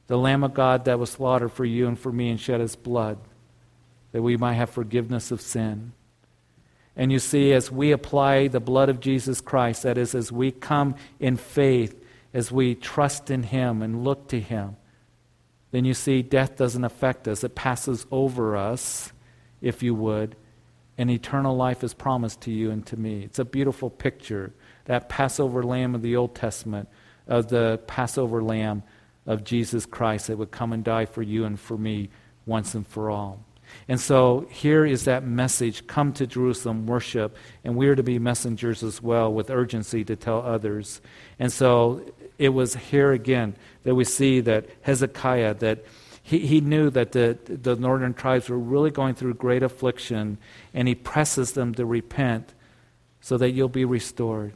The 0.06 0.16
Lamb 0.16 0.44
of 0.44 0.54
God 0.54 0.84
that 0.84 1.00
was 1.00 1.10
slaughtered 1.10 1.50
for 1.50 1.64
you 1.64 1.88
and 1.88 1.98
for 1.98 2.12
me 2.12 2.30
and 2.30 2.38
shed 2.38 2.60
his 2.60 2.76
blood 2.76 3.18
that 4.12 4.22
we 4.22 4.36
might 4.36 4.54
have 4.54 4.70
forgiveness 4.70 5.30
of 5.30 5.40
sin. 5.40 5.92
And 6.96 7.12
you 7.12 7.18
see, 7.18 7.52
as 7.52 7.70
we 7.70 7.92
apply 7.92 8.48
the 8.48 8.60
blood 8.60 8.88
of 8.88 9.00
Jesus 9.00 9.40
Christ, 9.40 9.84
that 9.84 9.96
is, 9.96 10.14
as 10.14 10.32
we 10.32 10.50
come 10.50 10.96
in 11.20 11.36
faith, 11.36 12.04
as 12.34 12.50
we 12.50 12.74
trust 12.74 13.30
in 13.30 13.44
him 13.44 13.82
and 13.82 14.02
look 14.02 14.28
to 14.28 14.40
him, 14.40 14.76
then 15.70 15.84
you 15.84 15.94
see 15.94 16.22
death 16.22 16.56
doesn't 16.56 16.84
affect 16.84 17.28
us. 17.28 17.44
It 17.44 17.54
passes 17.54 18.06
over 18.10 18.56
us, 18.56 19.12
if 19.60 19.82
you 19.82 19.94
would, 19.94 20.34
and 20.96 21.10
eternal 21.10 21.54
life 21.54 21.84
is 21.84 21.94
promised 21.94 22.40
to 22.42 22.50
you 22.50 22.70
and 22.70 22.84
to 22.86 22.96
me. 22.96 23.22
It's 23.22 23.38
a 23.38 23.44
beautiful 23.44 23.90
picture, 23.90 24.52
that 24.86 25.08
Passover 25.08 25.62
lamb 25.62 25.94
of 25.94 26.02
the 26.02 26.16
Old 26.16 26.34
Testament, 26.34 26.88
of 27.28 27.48
the 27.48 27.80
Passover 27.86 28.42
lamb 28.42 28.82
of 29.26 29.44
Jesus 29.44 29.86
Christ 29.86 30.26
that 30.26 30.38
would 30.38 30.50
come 30.50 30.72
and 30.72 30.82
die 30.82 31.04
for 31.04 31.22
you 31.22 31.44
and 31.44 31.60
for 31.60 31.76
me 31.76 32.08
once 32.46 32.74
and 32.74 32.86
for 32.86 33.10
all. 33.10 33.44
And 33.86 34.00
so 34.00 34.46
here 34.50 34.84
is 34.84 35.04
that 35.04 35.24
message 35.24 35.86
come 35.86 36.12
to 36.14 36.26
Jerusalem, 36.26 36.86
worship, 36.86 37.36
and 37.64 37.76
we 37.76 37.88
are 37.88 37.96
to 37.96 38.02
be 38.02 38.18
messengers 38.18 38.82
as 38.82 39.02
well 39.02 39.32
with 39.32 39.50
urgency 39.50 40.04
to 40.04 40.16
tell 40.16 40.42
others. 40.42 41.00
And 41.38 41.52
so 41.52 42.02
it 42.38 42.50
was 42.50 42.74
here 42.74 43.12
again 43.12 43.54
that 43.84 43.94
we 43.94 44.04
see 44.04 44.40
that 44.40 44.66
Hezekiah, 44.82 45.54
that 45.54 45.84
he, 46.22 46.40
he 46.40 46.60
knew 46.60 46.90
that 46.90 47.12
the, 47.12 47.38
the 47.46 47.76
northern 47.76 48.12
tribes 48.12 48.50
were 48.50 48.58
really 48.58 48.90
going 48.90 49.14
through 49.14 49.34
great 49.34 49.62
affliction, 49.62 50.38
and 50.74 50.86
he 50.86 50.94
presses 50.94 51.52
them 51.52 51.74
to 51.74 51.86
repent 51.86 52.52
so 53.20 53.38
that 53.38 53.52
you'll 53.52 53.68
be 53.68 53.86
restored. 53.86 54.52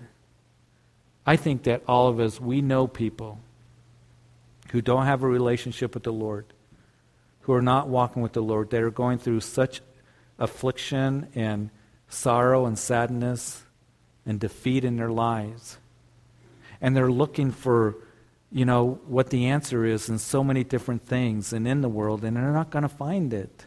I 1.24 1.36
think 1.36 1.62
that 1.62 1.82
all 1.88 2.08
of 2.08 2.20
us, 2.20 2.40
we 2.40 2.60
know 2.60 2.86
people 2.86 3.38
who 4.70 4.82
don't 4.82 5.06
have 5.06 5.22
a 5.22 5.26
relationship 5.26 5.94
with 5.94 6.02
the 6.02 6.12
Lord, 6.12 6.46
who 7.42 7.52
are 7.52 7.62
not 7.62 7.88
walking 7.88 8.22
with 8.22 8.32
the 8.32 8.42
Lord, 8.42 8.70
that 8.70 8.82
are 8.82 8.90
going 8.90 9.18
through 9.18 9.40
such 9.40 9.80
affliction 10.38 11.28
and 11.34 11.70
sorrow 12.08 12.66
and 12.66 12.78
sadness 12.78 13.64
and 14.26 14.38
defeat 14.38 14.84
in 14.84 14.96
their 14.96 15.10
lives. 15.10 15.78
And 16.80 16.96
they're 16.96 17.10
looking 17.10 17.50
for 17.50 17.96
you 18.52 18.66
know, 18.66 19.00
what 19.06 19.30
the 19.30 19.46
answer 19.46 19.84
is 19.84 20.08
in 20.08 20.18
so 20.18 20.44
many 20.44 20.62
different 20.62 21.02
things 21.02 21.52
and 21.52 21.66
in 21.66 21.80
the 21.80 21.88
world, 21.88 22.22
and 22.22 22.36
they're 22.36 22.52
not 22.52 22.70
going 22.70 22.82
to 22.82 22.88
find 22.88 23.32
it. 23.32 23.66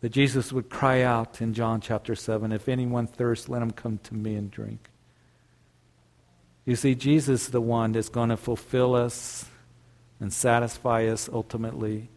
That 0.00 0.10
Jesus 0.10 0.52
would 0.52 0.70
cry 0.70 1.02
out 1.02 1.40
in 1.42 1.52
John 1.52 1.80
chapter 1.80 2.14
7 2.14 2.52
If 2.52 2.68
anyone 2.68 3.06
thirsts, 3.06 3.48
let 3.48 3.62
him 3.62 3.70
come 3.70 3.98
to 4.04 4.14
me 4.14 4.34
and 4.34 4.50
drink. 4.50 4.88
You 6.64 6.76
see, 6.76 6.94
Jesus 6.94 7.44
is 7.44 7.48
the 7.48 7.60
one 7.60 7.92
that's 7.92 8.08
going 8.08 8.30
to 8.30 8.38
fulfill 8.38 8.94
us 8.94 9.44
and 10.20 10.32
satisfy 10.32 11.06
us 11.06 11.28
ultimately. 11.32 12.08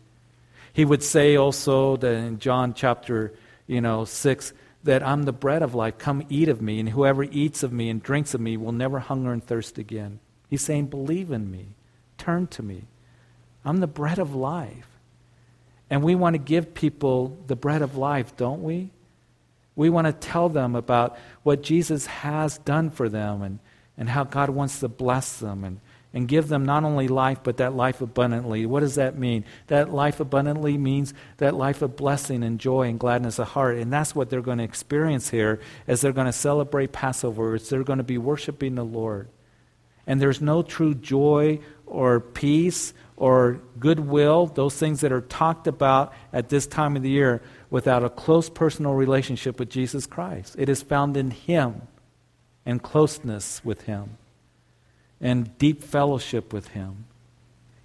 He 0.73 0.85
would 0.85 1.03
say 1.03 1.35
also 1.35 1.97
that 1.97 2.13
in 2.13 2.39
John 2.39 2.73
chapter, 2.73 3.33
you 3.65 3.81
know, 3.81 4.05
6, 4.05 4.53
that 4.83 5.03
I'm 5.03 5.23
the 5.23 5.33
bread 5.33 5.61
of 5.61 5.75
life. 5.75 5.97
Come 5.97 6.25
eat 6.29 6.49
of 6.49 6.61
me, 6.61 6.79
and 6.79 6.89
whoever 6.89 7.23
eats 7.23 7.63
of 7.63 7.73
me 7.73 7.89
and 7.89 8.01
drinks 8.01 8.33
of 8.33 8.41
me 8.41 8.57
will 8.57 8.71
never 8.71 8.99
hunger 8.99 9.33
and 9.33 9.43
thirst 9.43 9.77
again. 9.77 10.19
He's 10.49 10.61
saying, 10.61 10.87
Believe 10.87 11.31
in 11.31 11.49
me, 11.51 11.67
turn 12.17 12.47
to 12.47 12.63
me. 12.63 12.83
I'm 13.65 13.77
the 13.77 13.87
bread 13.87 14.19
of 14.19 14.35
life. 14.35 14.87
And 15.89 16.03
we 16.03 16.15
want 16.15 16.35
to 16.35 16.39
give 16.39 16.73
people 16.73 17.37
the 17.47 17.55
bread 17.55 17.81
of 17.81 17.97
life, 17.97 18.35
don't 18.37 18.63
we? 18.63 18.91
We 19.75 19.89
want 19.89 20.07
to 20.07 20.13
tell 20.13 20.49
them 20.49 20.75
about 20.75 21.17
what 21.43 21.63
Jesus 21.63 22.05
has 22.05 22.57
done 22.59 22.89
for 22.89 23.09
them 23.09 23.41
and, 23.41 23.59
and 23.97 24.09
how 24.09 24.23
God 24.23 24.49
wants 24.49 24.79
to 24.81 24.87
bless 24.87 25.37
them 25.37 25.63
and, 25.63 25.79
and 26.13 26.27
give 26.27 26.47
them 26.47 26.65
not 26.65 26.83
only 26.83 27.07
life, 27.07 27.39
but 27.43 27.57
that 27.57 27.75
life 27.75 28.01
abundantly. 28.01 28.65
What 28.65 28.79
does 28.79 28.95
that 28.95 29.17
mean? 29.17 29.43
That 29.67 29.93
life 29.93 30.19
abundantly 30.19 30.77
means 30.77 31.13
that 31.37 31.53
life 31.53 31.81
of 31.81 31.95
blessing 31.95 32.43
and 32.43 32.59
joy 32.59 32.83
and 32.83 32.99
gladness 32.99 33.39
of 33.39 33.49
heart. 33.49 33.77
And 33.77 33.91
that's 33.91 34.15
what 34.15 34.29
they're 34.29 34.41
going 34.41 34.57
to 34.59 34.63
experience 34.63 35.29
here 35.29 35.59
as 35.87 36.01
they're 36.01 36.13
going 36.13 36.25
to 36.25 36.33
celebrate 36.33 36.91
Passover. 36.91 37.55
As 37.55 37.69
they're 37.69 37.83
going 37.83 37.97
to 37.97 38.03
be 38.03 38.17
worshiping 38.17 38.75
the 38.75 38.85
Lord 38.85 39.27
and 40.07 40.21
there's 40.21 40.41
no 40.41 40.63
true 40.63 40.95
joy 40.95 41.59
or 41.85 42.21
peace 42.21 42.93
or 43.17 43.59
goodwill, 43.77 44.47
those 44.47 44.75
things 44.75 45.01
that 45.01 45.11
are 45.11 45.21
talked 45.21 45.67
about 45.67 46.13
at 46.31 46.49
this 46.49 46.65
time 46.65 46.95
of 46.95 47.03
the 47.03 47.09
year, 47.09 47.41
without 47.69 48.03
a 48.03 48.09
close 48.09 48.49
personal 48.49 48.93
relationship 48.93 49.59
with 49.59 49.69
Jesus 49.69 50.05
Christ. 50.05 50.55
It 50.57 50.69
is 50.69 50.81
found 50.81 51.17
in 51.17 51.31
Him 51.31 51.81
and 52.65 52.81
closeness 52.81 53.63
with 53.65 53.81
Him 53.81 54.17
and 55.21 55.57
deep 55.57 55.83
fellowship 55.83 56.53
with 56.53 56.69
Him. 56.69 57.05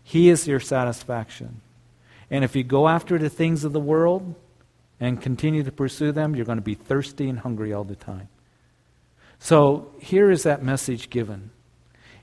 He 0.02 0.28
is 0.28 0.46
your 0.46 0.60
satisfaction. 0.60 1.60
And 2.30 2.44
if 2.44 2.56
you 2.56 2.64
go 2.64 2.88
after 2.88 3.18
the 3.18 3.28
things 3.28 3.64
of 3.64 3.72
the 3.72 3.80
world 3.80 4.34
and 4.98 5.20
continue 5.20 5.62
to 5.62 5.72
pursue 5.72 6.12
them, 6.12 6.34
you're 6.34 6.46
going 6.46 6.58
to 6.58 6.62
be 6.62 6.74
thirsty 6.74 7.28
and 7.28 7.38
hungry 7.38 7.72
all 7.72 7.84
the 7.84 7.96
time. 7.96 8.28
So 9.38 9.90
here 10.00 10.30
is 10.30 10.44
that 10.44 10.62
message 10.62 11.10
given. 11.10 11.50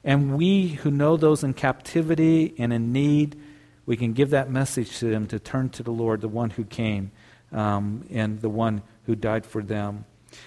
And 0.04 0.36
we 0.36 0.70
who 0.70 0.90
know 0.90 1.18
those 1.18 1.44
in 1.44 1.54
captivity 1.54 2.54
and 2.58 2.72
in 2.72 2.94
need, 2.94 3.38
we 3.86 3.98
can 3.98 4.14
give 4.14 4.30
that 4.30 4.50
message 4.50 5.00
to 5.00 5.10
them 5.10 5.28
to 5.28 5.40
turn 5.40 5.70
to 5.72 5.84
the 5.84 5.92
Lord, 5.92 6.22
the 6.22 6.28
one 6.28 6.52
who 6.52 6.64
came 6.64 7.12
um, 7.52 8.06
and 8.10 8.40
the 8.40 8.50
one 8.50 8.82
who 9.06 9.16
died 9.16 9.46
for 9.46 9.62
them. 9.62 10.06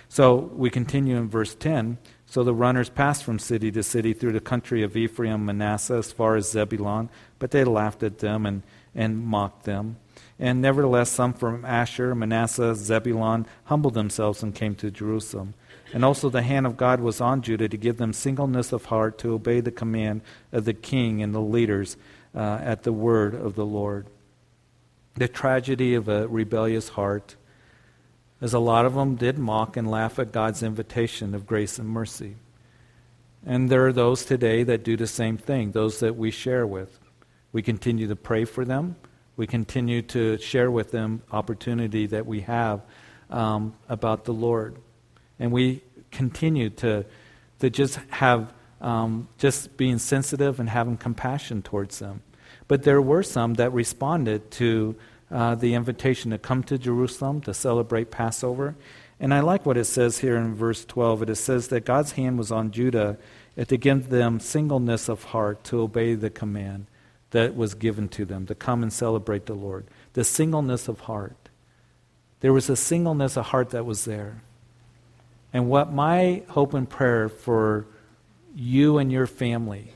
So 0.09 0.51
we 0.55 0.71
continue 0.71 1.17
in 1.17 1.29
verse 1.29 1.55
10. 1.55 1.99
So 2.33 2.43
the 2.43 2.55
runners 2.55 2.89
passed 2.89 3.25
from 3.25 3.39
city 3.39 3.71
to 3.73 3.83
city 3.83 4.15
through 4.15 4.33
the 4.33 4.41
country 4.41 4.83
of 4.83 4.97
Ephraim, 4.97 5.45
Manasseh, 5.45 5.97
as 5.97 6.13
far 6.13 6.35
as 6.35 6.51
Zebulun, 6.51 7.11
but 7.39 7.51
they 7.51 7.63
laughed 7.63 8.03
at 8.03 8.21
them 8.21 8.47
and, 8.47 8.63
and 8.95 9.23
mocked 9.23 9.65
them. 9.65 9.99
And 10.39 10.63
nevertheless, 10.63 11.11
some 11.11 11.35
from 11.35 11.63
Asher, 11.67 12.15
Manasseh, 12.15 12.75
Zebulun 12.75 13.45
humbled 13.65 13.93
themselves 13.93 14.43
and 14.43 14.55
came 14.55 14.75
to 14.77 14.91
Jerusalem. 14.91 15.53
And 15.93 16.07
also 16.07 16.31
the 16.31 16.41
hand 16.41 16.65
of 16.65 16.79
God 16.79 17.01
was 17.01 17.21
on 17.21 17.43
Judah 17.43 17.69
to 17.69 17.77
give 17.77 17.99
them 17.99 18.15
singleness 18.15 18.73
of 18.73 18.87
heart 18.87 19.19
to 19.19 19.35
obey 19.35 19.61
the 19.61 19.71
command 19.71 20.23
of 20.53 20.65
the 20.65 20.73
king 20.73 21.23
and 21.23 21.35
the 21.35 21.39
leaders 21.39 21.99
uh, 22.35 22.61
at 22.63 22.85
the 22.85 22.95
word 22.95 23.35
of 23.35 23.57
the 23.57 23.67
Lord. 23.67 24.07
The 25.17 25.29
tragedy 25.29 25.95
of 25.95 26.09
a 26.09 26.27
rebellious 26.29 26.89
heart 26.89 27.37
is 28.43 28.53
a 28.53 28.59
lot 28.59 28.85
of 28.85 28.95
them 28.95 29.15
did 29.15 29.39
mock 29.39 29.77
and 29.77 29.89
laugh 29.89 30.19
at 30.19 30.33
God's 30.33 30.63
invitation 30.63 31.35
of 31.35 31.47
grace 31.47 31.79
and 31.79 31.89
mercy. 31.89 32.35
And 33.47 33.71
there 33.71 33.87
are 33.87 33.93
those 33.93 34.25
today 34.25 34.65
that 34.65 34.83
do 34.83 34.97
the 34.97 35.07
same 35.07 35.37
thing, 35.37 35.71
those 35.71 36.01
that 36.01 36.17
we 36.17 36.33
share 36.33 36.67
with. 36.67 36.99
We 37.53 37.63
continue 37.63 38.09
to 38.09 38.17
pray 38.17 38.45
for 38.45 38.65
them. 38.65 38.97
We 39.37 39.47
continue 39.47 40.03
to 40.03 40.39
share 40.39 40.71
with 40.71 40.91
them 40.91 41.23
opportunity 41.31 42.07
that 42.07 42.27
we 42.27 42.41
have 42.43 42.83
um, 43.31 43.75
about 43.89 44.25
the 44.25 44.35
Lord. 44.35 44.77
And 45.39 45.53
we 45.53 45.83
continue 46.11 46.71
to, 46.71 47.05
to 47.61 47.71
just 47.71 47.97
have, 48.11 48.53
um, 48.81 49.29
just 49.39 49.77
being 49.77 49.99
sensitive 49.99 50.59
and 50.59 50.69
having 50.69 50.97
compassion 50.97 51.63
towards 51.63 52.01
them. 52.01 52.23
But 52.67 52.83
there 52.83 53.01
were 53.01 53.23
some 53.23 53.55
that 53.55 53.73
responded 53.73 54.51
to 54.53 54.97
uh, 55.33 55.55
the 55.55 55.75
invitation 55.75 56.31
to 56.31 56.39
come 56.39 56.63
to 56.65 56.77
Jerusalem 56.77 57.41
to 57.43 57.55
celebrate 57.55 58.11
Passover. 58.11 58.75
And 59.19 59.33
I 59.33 59.41
like 59.41 59.65
what 59.65 59.77
it 59.77 59.85
says 59.85 60.19
here 60.19 60.37
in 60.37 60.55
verse 60.55 60.85
12. 60.85 61.29
It 61.31 61.37
says 61.37 61.69
that 61.69 61.85
God's 61.85 62.13
hand 62.13 62.39
was 62.39 62.53
on 62.53 62.71
Judah 62.71 63.17
to 63.57 63.77
give 63.77 64.11
them 64.11 64.41
singleness 64.41 65.09
of 65.09 65.25
heart 65.25 65.65
to 65.65 65.81
obey 65.81 66.15
the 66.15 66.31
command 66.31 66.87
that 67.31 67.57
was 67.57 67.75
given 67.75 68.09
to 68.09 68.25
them 68.25 68.47
to 68.47 68.55
come 68.55 68.83
and 68.83 68.93
celebrate 68.93 69.47
the 69.47 69.55
Lord. 69.55 69.87
The 70.13 70.25
singleness 70.25 70.87
of 70.87 71.01
heart. 71.01 71.49
There 72.41 72.53
was 72.53 72.69
a 72.69 72.77
singleness 72.77 73.37
of 73.37 73.47
heart 73.47 73.71
that 73.71 73.87
was 73.87 74.05
there. 74.05 74.43
And 75.53 75.69
what 75.69 75.93
my 75.93 76.43
hope 76.49 76.75
and 76.75 76.89
prayer 76.89 77.29
for 77.29 77.87
you 78.55 78.99
and 78.99 79.11
your 79.11 79.27
family 79.27 79.93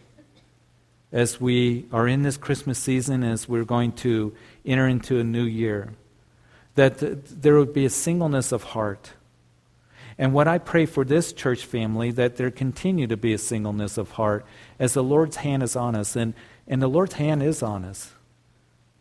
as 1.16 1.40
we 1.40 1.86
are 1.92 2.06
in 2.06 2.20
this 2.20 2.36
Christmas 2.36 2.78
season, 2.78 3.24
as 3.24 3.48
we're 3.48 3.64
going 3.64 3.90
to 3.90 4.34
enter 4.66 4.86
into 4.86 5.18
a 5.18 5.24
new 5.24 5.44
year, 5.44 5.94
that 6.74 6.98
there 6.98 7.56
would 7.56 7.72
be 7.72 7.86
a 7.86 7.90
singleness 7.90 8.52
of 8.52 8.62
heart. 8.62 9.12
And 10.18 10.34
what 10.34 10.46
I 10.46 10.58
pray 10.58 10.84
for 10.84 11.06
this 11.06 11.32
church 11.32 11.64
family, 11.64 12.10
that 12.10 12.36
there 12.36 12.50
continue 12.50 13.06
to 13.06 13.16
be 13.16 13.32
a 13.32 13.38
singleness 13.38 13.96
of 13.96 14.10
heart 14.10 14.44
as 14.78 14.92
the 14.92 15.02
Lord's 15.02 15.36
hand 15.36 15.62
is 15.62 15.74
on 15.74 15.96
us. 15.96 16.16
And, 16.16 16.34
and 16.68 16.82
the 16.82 16.86
Lord's 16.86 17.14
hand 17.14 17.42
is 17.42 17.62
on 17.62 17.86
us. 17.86 18.12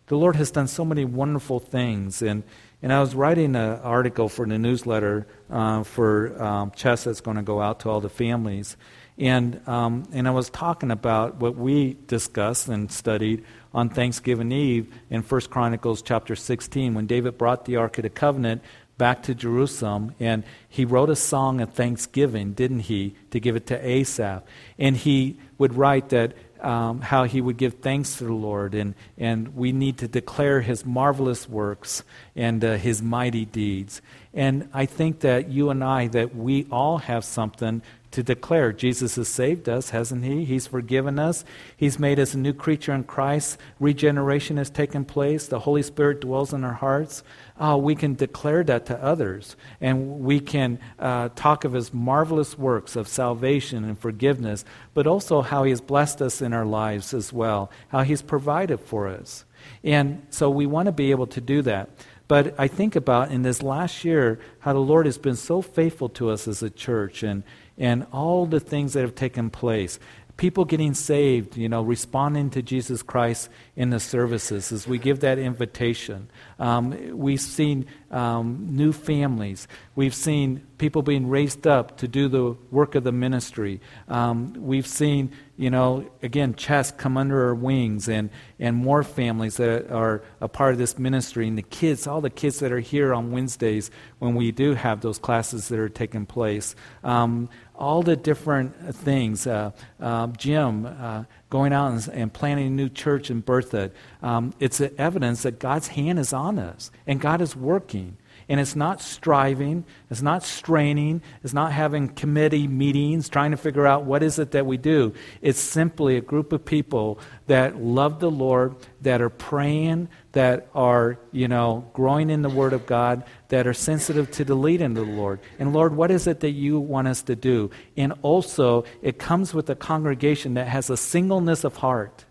The 0.07 0.15
Lord 0.15 0.37
has 0.37 0.51
done 0.51 0.69
so 0.69 0.85
many 0.85 1.03
wonderful 1.03 1.59
things. 1.59 2.21
And, 2.21 2.43
and 2.81 2.93
I 2.93 3.01
was 3.01 3.13
writing 3.13 3.57
an 3.57 3.79
article 3.81 4.29
for 4.29 4.47
the 4.47 4.57
newsletter 4.57 5.27
uh, 5.49 5.83
for 5.83 6.41
um, 6.41 6.71
Chess 6.71 7.03
that's 7.03 7.19
going 7.19 7.35
to 7.35 7.43
go 7.43 7.59
out 7.59 7.81
to 7.81 7.89
all 7.89 7.99
the 7.99 8.07
families. 8.07 8.77
And, 9.17 9.65
um, 9.67 10.07
and 10.11 10.27
I 10.27 10.31
was 10.31 10.49
talking 10.49 10.91
about 10.91 11.35
what 11.35 11.55
we 11.55 11.97
discussed 12.07 12.67
and 12.67 12.91
studied 12.91 13.45
on 13.73 13.89
Thanksgiving 13.89 14.51
Eve 14.51 14.93
in 15.09 15.21
1 15.21 15.41
Chronicles 15.41 16.01
chapter 16.01 16.35
16 16.35 16.93
when 16.93 17.07
David 17.07 17.37
brought 17.37 17.65
the 17.65 17.77
Ark 17.77 17.97
of 17.97 18.03
the 18.03 18.09
Covenant 18.09 18.61
back 18.97 19.23
to 19.23 19.35
Jerusalem 19.35 20.15
and 20.19 20.43
he 20.67 20.85
wrote 20.85 21.09
a 21.09 21.15
song 21.15 21.61
of 21.61 21.73
thanksgiving, 21.73 22.53
didn't 22.53 22.81
he, 22.81 23.15
to 23.31 23.39
give 23.39 23.55
it 23.55 23.67
to 23.67 23.87
Asaph. 23.87 24.43
And 24.77 24.97
he 24.97 25.37
would 25.57 25.75
write 25.75 26.09
that 26.09 26.33
um, 26.61 27.01
how 27.01 27.25
he 27.25 27.41
would 27.41 27.57
give 27.57 27.75
thanks 27.75 28.17
to 28.17 28.23
the 28.23 28.33
Lord, 28.33 28.73
and, 28.73 28.95
and 29.17 29.55
we 29.55 29.71
need 29.71 29.99
to 29.99 30.07
declare 30.07 30.61
his 30.61 30.83
marvelous 30.83 31.47
works 31.47 32.03
and 32.35 32.63
uh, 32.63 32.77
his 32.77 33.01
mighty 33.01 33.45
deeds. 33.45 34.01
And 34.33 34.69
I 34.73 34.85
think 34.85 35.19
that 35.19 35.49
you 35.49 35.69
and 35.69 35.83
I, 35.83 36.07
that 36.07 36.35
we 36.35 36.65
all 36.71 36.97
have 36.97 37.23
something 37.23 37.83
to 38.15 38.23
declare. 38.23 38.71
Jesus 38.71 39.17
has 39.17 39.27
saved 39.27 39.67
us, 39.67 39.89
hasn't 39.89 40.23
he? 40.23 40.45
He's 40.45 40.67
forgiven 40.67 41.19
us. 41.19 41.43
He's 41.75 41.99
made 41.99 42.17
us 42.17 42.33
a 42.33 42.37
new 42.37 42.53
creature 42.53 42.93
in 42.93 43.03
Christ. 43.03 43.57
Regeneration 43.79 44.55
has 44.55 44.69
taken 44.69 45.03
place. 45.03 45.47
The 45.47 45.59
Holy 45.59 45.83
Spirit 45.83 46.21
dwells 46.21 46.53
in 46.53 46.63
our 46.63 46.73
hearts. 46.73 47.23
Oh, 47.59 47.75
we 47.75 47.93
can 47.93 48.15
declare 48.15 48.63
that 48.63 48.85
to 48.85 49.03
others. 49.03 49.57
And 49.81 50.21
we 50.21 50.39
can 50.39 50.79
uh, 50.97 51.29
talk 51.35 51.65
of 51.65 51.73
his 51.73 51.93
marvelous 51.93 52.57
works 52.57 52.95
of 52.95 53.09
salvation 53.09 53.83
and 53.83 53.99
forgiveness, 53.99 54.63
but 54.93 55.07
also 55.07 55.41
how 55.41 55.63
he 55.63 55.71
has 55.71 55.81
blessed 55.81 56.21
us 56.21 56.41
in 56.41 56.53
our 56.53 56.65
lives 56.65 57.13
as 57.13 57.33
well, 57.33 57.69
how 57.89 58.03
he's 58.03 58.21
provided 58.21 58.79
for 58.79 59.09
us. 59.09 59.43
And 59.83 60.25
so 60.29 60.49
we 60.49 60.65
want 60.65 60.85
to 60.85 60.91
be 60.93 61.11
able 61.11 61.27
to 61.27 61.41
do 61.41 61.61
that. 61.63 61.89
But 62.27 62.55
I 62.57 62.67
think 62.67 62.95
about 62.95 63.31
in 63.31 63.43
this 63.43 63.61
last 63.61 64.03
year 64.03 64.39
how 64.59 64.73
the 64.73 64.79
Lord 64.79 65.05
has 65.05 65.17
been 65.17 65.35
so 65.35 65.61
faithful 65.61 66.09
to 66.09 66.29
us 66.29 66.47
as 66.47 66.63
a 66.63 66.69
church 66.69 67.21
and, 67.23 67.43
and 67.77 68.07
all 68.11 68.45
the 68.45 68.59
things 68.59 68.93
that 68.93 69.01
have 69.01 69.15
taken 69.15 69.49
place. 69.49 69.99
People 70.37 70.65
getting 70.65 70.93
saved, 70.93 71.55
you 71.55 71.69
know, 71.69 71.81
responding 71.81 72.49
to 72.49 72.61
Jesus 72.61 73.01
Christ 73.01 73.49
in 73.75 73.91
the 73.91 74.01
services 74.01 74.71
as 74.71 74.85
we 74.85 74.97
give 74.97 75.21
that 75.21 75.39
invitation. 75.39 76.29
Um, 76.59 77.17
we've 77.17 77.39
seen 77.39 77.85
um, 78.15 78.69
new 78.71 78.93
families. 78.93 79.67
We've 79.95 80.15
seen 80.15 80.65
people 80.77 81.01
being 81.01 81.27
raised 81.27 81.67
up 81.67 81.97
to 81.97 82.07
do 82.07 82.29
the 82.29 82.55
work 82.71 82.95
of 82.95 83.03
the 83.03 83.11
ministry. 83.11 83.81
Um, 84.07 84.53
we've 84.57 84.87
seen, 84.87 85.33
you 85.57 85.69
know, 85.69 86.09
again, 86.23 86.55
Chess 86.55 86.91
come 86.91 87.17
under 87.17 87.47
our 87.47 87.55
wings 87.55 88.07
and, 88.07 88.29
and 88.57 88.77
more 88.77 89.03
families 89.03 89.57
that 89.57 89.91
are 89.91 90.23
a 90.39 90.47
part 90.47 90.71
of 90.71 90.77
this 90.77 90.97
ministry. 90.97 91.45
And 91.45 91.57
the 91.57 91.61
kids, 91.61 92.07
all 92.07 92.21
the 92.21 92.29
kids 92.29 92.59
that 92.59 92.71
are 92.71 92.79
here 92.79 93.13
on 93.13 93.31
Wednesdays 93.31 93.91
when 94.19 94.33
we 94.33 94.53
do 94.53 94.75
have 94.75 95.01
those 95.01 95.19
classes 95.19 95.67
that 95.67 95.77
are 95.79 95.89
taking 95.89 96.25
place. 96.25 96.73
Um, 97.03 97.49
all 97.77 98.01
the 98.01 98.15
different 98.15 98.95
things. 98.95 99.45
Uh, 99.45 99.71
uh, 99.99 100.27
Jim 100.27 100.85
uh, 100.85 101.25
going 101.55 101.71
out 101.71 101.93
and, 101.93 102.07
and, 102.09 102.33
planting 102.33 102.67
a 102.67 102.69
new 102.69 102.89
church 102.89 103.31
in 103.31 103.41
Berthoud. 103.41 103.89
Um, 104.21 104.53
it's 104.59 104.81
evidence 104.97 105.43
that 105.43 105.57
God's 105.57 105.87
hand 105.87 106.19
is 106.19 106.33
on 106.33 106.59
us 106.59 106.91
and 107.07 107.21
God 107.21 107.39
is 107.39 107.55
working. 107.55 108.17
And 108.47 108.59
it's 108.59 108.75
not 108.75 109.01
striving, 109.01 109.85
it's 110.11 110.21
not 110.21 110.43
straining, 110.43 111.23
it's 111.43 111.53
not 111.53 111.71
having 111.71 112.09
committee 112.09 112.67
meetings 112.67 113.27
trying 113.27 113.51
to 113.51 113.57
figure 113.57 113.87
out 113.87 114.05
what 114.05 114.21
is 114.21 114.37
it 114.37 114.51
that 114.51 114.67
we 114.67 114.77
do. 114.77 115.13
It's 115.41 115.59
simply 115.59 116.15
a 116.15 116.21
group 116.21 116.53
of 116.53 116.63
people 116.63 117.19
that 117.47 117.81
love 117.81 118.19
the 118.19 118.29
Lord, 118.29 118.75
that 119.01 119.19
are 119.19 119.31
praying, 119.31 120.09
that 120.33 120.67
are, 120.75 121.17
you 121.31 121.47
know, 121.47 121.89
growing 121.93 122.29
in 122.29 122.43
the 122.43 122.49
Word 122.49 122.73
of 122.73 122.85
God, 122.85 123.23
that 123.47 123.65
are 123.65 123.73
sensitive 123.73 124.29
to 124.31 124.45
the 124.45 124.55
leading 124.55 124.95
of 124.97 125.07
the 125.07 125.13
Lord. 125.13 125.39
And 125.57 125.73
Lord, 125.73 125.95
what 125.95 126.11
is 126.11 126.27
it 126.27 126.41
that 126.41 126.51
you 126.51 126.79
want 126.79 127.07
us 127.07 127.23
to 127.23 127.35
do? 127.35 127.71
And 127.97 128.13
also, 128.21 128.85
it 129.01 129.17
comes 129.17 129.55
with 129.55 129.69
a 129.71 129.75
congregation 129.75 130.53
that 130.53 130.67
has 130.67 130.91
a 130.91 130.97
singleness 130.97 131.63
of 131.63 131.77
heart. 131.77 132.25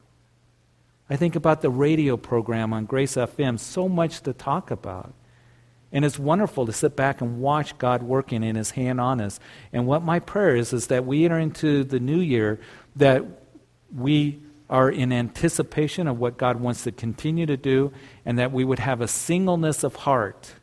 I 1.10 1.16
think 1.16 1.34
about 1.34 1.60
the 1.60 1.70
radio 1.70 2.16
program 2.16 2.72
on 2.72 2.86
Grace 2.86 3.16
FM, 3.16 3.58
so 3.58 3.88
much 3.88 4.20
to 4.22 4.32
talk 4.32 4.70
about. 4.70 5.12
And 5.94 6.04
it's 6.04 6.18
wonderful 6.18 6.66
to 6.66 6.72
sit 6.72 6.96
back 6.96 7.22
and 7.22 7.40
watch 7.40 7.78
God 7.78 8.02
working 8.02 8.42
in 8.42 8.56
His 8.56 8.72
hand 8.72 9.00
on 9.00 9.20
us. 9.20 9.40
And 9.72 9.86
what 9.86 10.02
my 10.02 10.18
prayer 10.18 10.56
is, 10.56 10.74
is 10.74 10.88
that 10.88 11.06
we 11.06 11.24
enter 11.24 11.38
into 11.38 11.84
the 11.84 12.00
new 12.00 12.18
year, 12.18 12.60
that 12.96 13.24
we 13.94 14.42
are 14.68 14.90
in 14.90 15.12
anticipation 15.12 16.08
of 16.08 16.18
what 16.18 16.36
God 16.36 16.60
wants 16.60 16.82
to 16.82 16.92
continue 16.92 17.46
to 17.46 17.56
do, 17.56 17.92
and 18.26 18.38
that 18.38 18.50
we 18.50 18.64
would 18.64 18.80
have 18.80 19.00
a 19.00 19.08
singleness 19.08 19.84
of 19.84 19.94
heart 19.94 20.54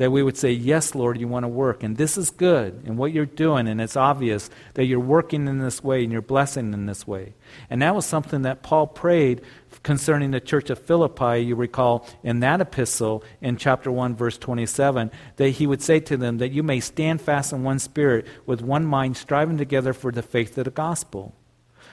that 0.00 0.10
we 0.10 0.22
would 0.22 0.38
say, 0.38 0.50
Yes, 0.50 0.94
Lord, 0.94 1.20
you 1.20 1.28
want 1.28 1.44
to 1.44 1.48
work. 1.48 1.82
And 1.82 1.94
this 1.94 2.16
is 2.16 2.30
good. 2.30 2.84
And 2.86 2.96
what 2.96 3.12
you're 3.12 3.26
doing, 3.26 3.68
and 3.68 3.82
it's 3.82 3.98
obvious 3.98 4.48
that 4.72 4.86
you're 4.86 4.98
working 4.98 5.46
in 5.46 5.58
this 5.58 5.84
way 5.84 6.02
and 6.02 6.10
you're 6.10 6.22
blessing 6.22 6.72
in 6.72 6.86
this 6.86 7.06
way. 7.06 7.34
And 7.68 7.82
that 7.82 7.94
was 7.94 8.06
something 8.06 8.40
that 8.40 8.62
Paul 8.62 8.86
prayed 8.86 9.42
concerning 9.82 10.30
the 10.30 10.40
church 10.40 10.70
of 10.70 10.78
Philippi, 10.78 11.40
you 11.40 11.54
recall 11.54 12.08
in 12.22 12.40
that 12.40 12.62
epistle 12.62 13.22
in 13.42 13.58
chapter 13.58 13.92
1, 13.92 14.16
verse 14.16 14.38
27, 14.38 15.10
that 15.36 15.50
he 15.50 15.66
would 15.66 15.82
say 15.82 16.00
to 16.00 16.16
them, 16.16 16.38
That 16.38 16.52
you 16.52 16.62
may 16.62 16.80
stand 16.80 17.20
fast 17.20 17.52
in 17.52 17.62
one 17.62 17.78
spirit, 17.78 18.26
with 18.46 18.62
one 18.62 18.86
mind, 18.86 19.18
striving 19.18 19.58
together 19.58 19.92
for 19.92 20.10
the 20.10 20.22
faith 20.22 20.56
of 20.56 20.64
the 20.64 20.70
gospel. 20.70 21.34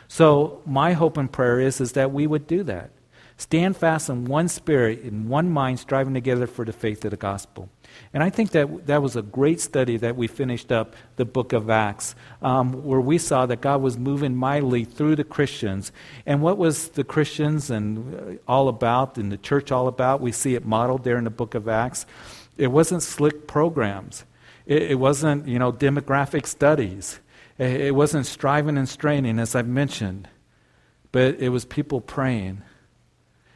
So, 0.08 0.62
my 0.66 0.94
hope 0.94 1.18
and 1.18 1.30
prayer 1.30 1.60
is, 1.60 1.82
is 1.82 1.92
that 1.92 2.14
we 2.14 2.26
would 2.26 2.48
do 2.48 2.64
that. 2.64 2.92
Stand 3.36 3.78
fast 3.78 4.10
in 4.10 4.26
one 4.26 4.48
spirit, 4.48 5.02
in 5.02 5.28
one 5.28 5.52
mind, 5.52 5.80
striving 5.80 6.14
together 6.16 6.48
for 6.48 6.66
the 6.66 6.74
faith 6.74 7.06
of 7.06 7.12
the 7.12 7.18
gospel. 7.18 7.70
And 8.14 8.24
I 8.24 8.30
think 8.30 8.52
that 8.52 8.88
that 8.88 9.02
was 9.02 9.16
a 9.16 9.22
great 9.22 9.62
study 9.62 9.98
that 9.98 10.16
we 10.16 10.28
finished 10.28 10.72
up 10.72 10.96
the 11.16 11.26
book 11.26 11.54
of 11.54 11.70
Acts, 11.70 12.16
um, 12.42 12.84
where 12.84 13.02
we 13.02 13.18
saw 13.18 13.46
that 13.46 13.62
God 13.62 13.82
was 13.82 13.98
moving 13.98 14.36
mightily 14.36 14.86
through 14.86 15.16
the 15.16 15.24
Christians. 15.24 15.92
And 16.26 16.42
what 16.42 16.58
was 16.58 16.90
the 16.90 17.04
Christians 17.04 17.70
and 17.70 18.16
uh, 18.16 18.52
all 18.52 18.68
about, 18.70 19.18
and 19.18 19.32
the 19.32 19.38
church 19.38 19.72
all 19.72 19.88
about? 19.88 20.22
We 20.22 20.32
see 20.32 20.56
it 20.56 20.66
modeled 20.66 21.04
there 21.04 21.18
in 21.18 21.24
the 21.24 21.30
book 21.30 21.56
of 21.56 21.68
Acts. 21.68 22.06
It 22.58 22.68
wasn't 22.68 23.04
slick 23.04 23.48
programs. 23.48 24.26
It, 24.66 24.84
it 24.92 25.00
wasn't, 25.00 25.48
you 25.48 25.60
know, 25.60 25.72
demographic 25.72 26.46
studies. 26.46 27.20
It, 27.58 27.82
it 27.82 27.96
wasn't 27.96 28.26
striving 28.26 28.78
and 28.78 28.90
straining, 28.90 29.40
as 29.40 29.56
I've 29.56 29.68
mentioned. 29.68 30.28
But 31.12 31.36
it 31.40 31.50
was 31.50 31.66
people 31.66 32.02
praying 32.02 32.64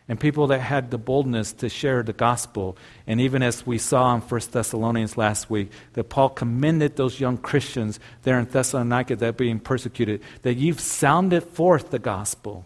and 0.07 0.19
people 0.19 0.47
that 0.47 0.59
had 0.59 0.91
the 0.91 0.97
boldness 0.97 1.53
to 1.53 1.69
share 1.69 2.03
the 2.03 2.13
gospel. 2.13 2.77
And 3.07 3.21
even 3.21 3.43
as 3.43 3.65
we 3.65 3.77
saw 3.77 4.13
in 4.15 4.21
1 4.21 4.41
Thessalonians 4.51 5.17
last 5.17 5.49
week, 5.49 5.71
that 5.93 6.09
Paul 6.09 6.29
commended 6.29 6.95
those 6.95 7.19
young 7.19 7.37
Christians 7.37 7.99
there 8.23 8.39
in 8.39 8.45
Thessalonica 8.45 9.15
that 9.17 9.37
being 9.37 9.59
persecuted, 9.59 10.21
that 10.41 10.55
you've 10.55 10.79
sounded 10.79 11.43
forth 11.43 11.91
the 11.91 11.99
gospel 11.99 12.65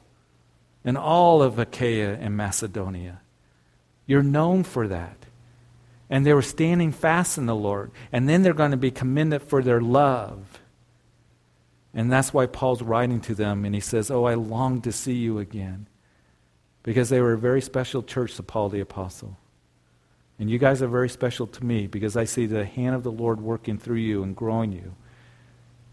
in 0.84 0.98
all 0.98 1.42
of 1.42 1.60
Achaia 1.60 2.18
and 2.20 2.38
Macedonia. 2.38 3.22
You're 4.08 4.24
known 4.24 4.64
for 4.64 4.88
that. 4.88 5.18
And 6.10 6.26
they 6.26 6.34
were 6.34 6.44
standing 6.44 6.92
fast 6.92 7.38
in 7.38 7.48
the 7.48 7.56
Lord. 7.56 7.92
And 8.12 8.30
then 8.30 8.44
they're 8.44 8.54
going 8.54 8.72
to 8.72 8.78
be 8.78 8.92
commended 8.92 9.42
for 9.42 9.64
their 9.64 9.82
love. 9.82 10.60
And 11.94 12.12
that's 12.12 12.34
why 12.34 12.46
Paul's 12.46 12.82
writing 12.82 13.22
to 13.22 13.36
them, 13.36 13.66
and 13.66 13.74
he 13.74 13.82
says, 13.82 14.12
Oh, 14.12 14.26
I 14.26 14.34
long 14.36 14.82
to 14.82 14.92
see 14.92 15.14
you 15.14 15.40
again 15.40 15.88
because 16.86 17.10
they 17.10 17.20
were 17.20 17.34
a 17.34 17.38
very 17.38 17.62
special 17.62 18.04
church 18.04 18.36
to 18.36 18.44
Paul 18.44 18.70
the 18.70 18.80
Apostle. 18.80 19.36
And 20.38 20.52
you 20.52 20.60
guys 20.60 20.84
are 20.84 20.88
very 20.88 21.10
special 21.10 21.48
to 21.48 21.66
me 21.66 21.88
because 21.88 22.16
I 22.16 22.26
see 22.26 22.46
the 22.46 22.64
hand 22.64 22.96
of 22.96 23.02
the 23.02 23.12
Lord 23.12 23.42
working 23.42 23.80
through 23.80 23.98
you 23.98 24.22
and 24.22 24.36
growing 24.36 24.72
you. 24.72 24.94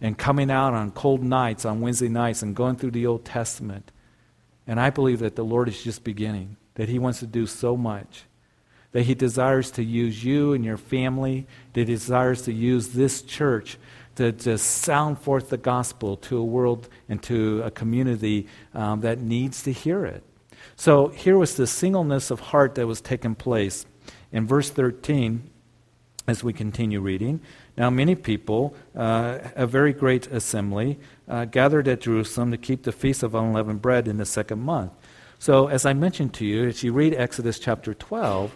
And 0.03 0.19
coming 0.19 0.51
out 0.51 0.75
on 0.75 0.91
cold 0.91 1.23
nights, 1.23 1.65
on 1.65 1.81
Wednesday 1.81 2.11
nights, 2.11 2.43
and 2.43 2.55
going 2.55 2.77
through 2.77 2.91
the 2.91 3.07
Old 3.07 3.25
Testament. 3.25 3.91
And 4.67 4.79
I 4.79 4.91
believe 4.91 5.21
that 5.21 5.35
the 5.35 5.45
Lord 5.45 5.67
is 5.69 5.83
just 5.83 6.05
beginning, 6.05 6.57
that 6.75 6.91
He 6.91 6.99
wants 6.99 7.21
to 7.21 7.27
do 7.27 7.47
so 7.47 7.75
much, 7.75 8.25
that 8.91 9.05
He 9.05 9.15
desires 9.15 9.71
to 9.73 9.83
use 9.83 10.23
you 10.23 10.53
and 10.53 10.63
your 10.63 10.77
family, 10.77 11.47
that 11.73 11.89
He 11.89 11.95
desires 11.95 12.43
to 12.43 12.53
use 12.53 12.89
this 12.89 13.23
church 13.23 13.79
to 14.17 14.31
just 14.33 14.67
sound 14.67 15.19
forth 15.21 15.49
the 15.49 15.57
gospel 15.57 16.19
to 16.19 16.37
a 16.37 16.45
world 16.45 16.91
and 17.09 17.23
to 17.23 17.63
a 17.63 17.71
community 17.71 18.47
um, 18.75 19.01
that 19.01 19.21
needs 19.21 19.63
to 19.63 19.73
hear 19.73 20.05
it. 20.05 20.23
So 20.77 21.09
here 21.09 21.39
was 21.39 21.57
the 21.57 21.67
singleness 21.67 22.31
of 22.31 22.41
heart 22.41 22.75
that 22.77 22.87
was 22.87 23.01
taking 23.01 23.35
place. 23.35 23.87
In 24.31 24.47
verse 24.47 24.71
13, 24.71 25.49
as 26.27 26.43
we 26.43 26.53
continue 26.53 27.01
reading, 27.01 27.41
now 27.77 27.91
many 27.91 28.15
people, 28.15 28.75
uh, 28.95 29.39
a 29.57 29.67
very 29.67 29.93
great 29.93 30.27
assembly, 30.29 30.99
uh, 31.29 31.45
gathered 31.47 31.89
at 31.89 32.01
Jerusalem 32.01 32.51
to 32.51 32.57
keep 32.57 32.85
the 32.85 32.93
feast 32.93 33.23
of 33.23 33.35
unleavened 33.35 33.83
bread 33.83 34.09
in 34.09 34.19
the 34.19 34.25
second 34.25 34.61
month. 34.61 34.93
So, 35.39 35.67
as 35.67 35.85
I 35.85 35.93
mentioned 35.93 36.35
to 36.35 36.47
you, 36.47 36.69
as 36.69 36.85
you 36.85 36.93
read 36.93 37.15
Exodus 37.15 37.59
chapter 37.59 37.95
12, 37.95 38.55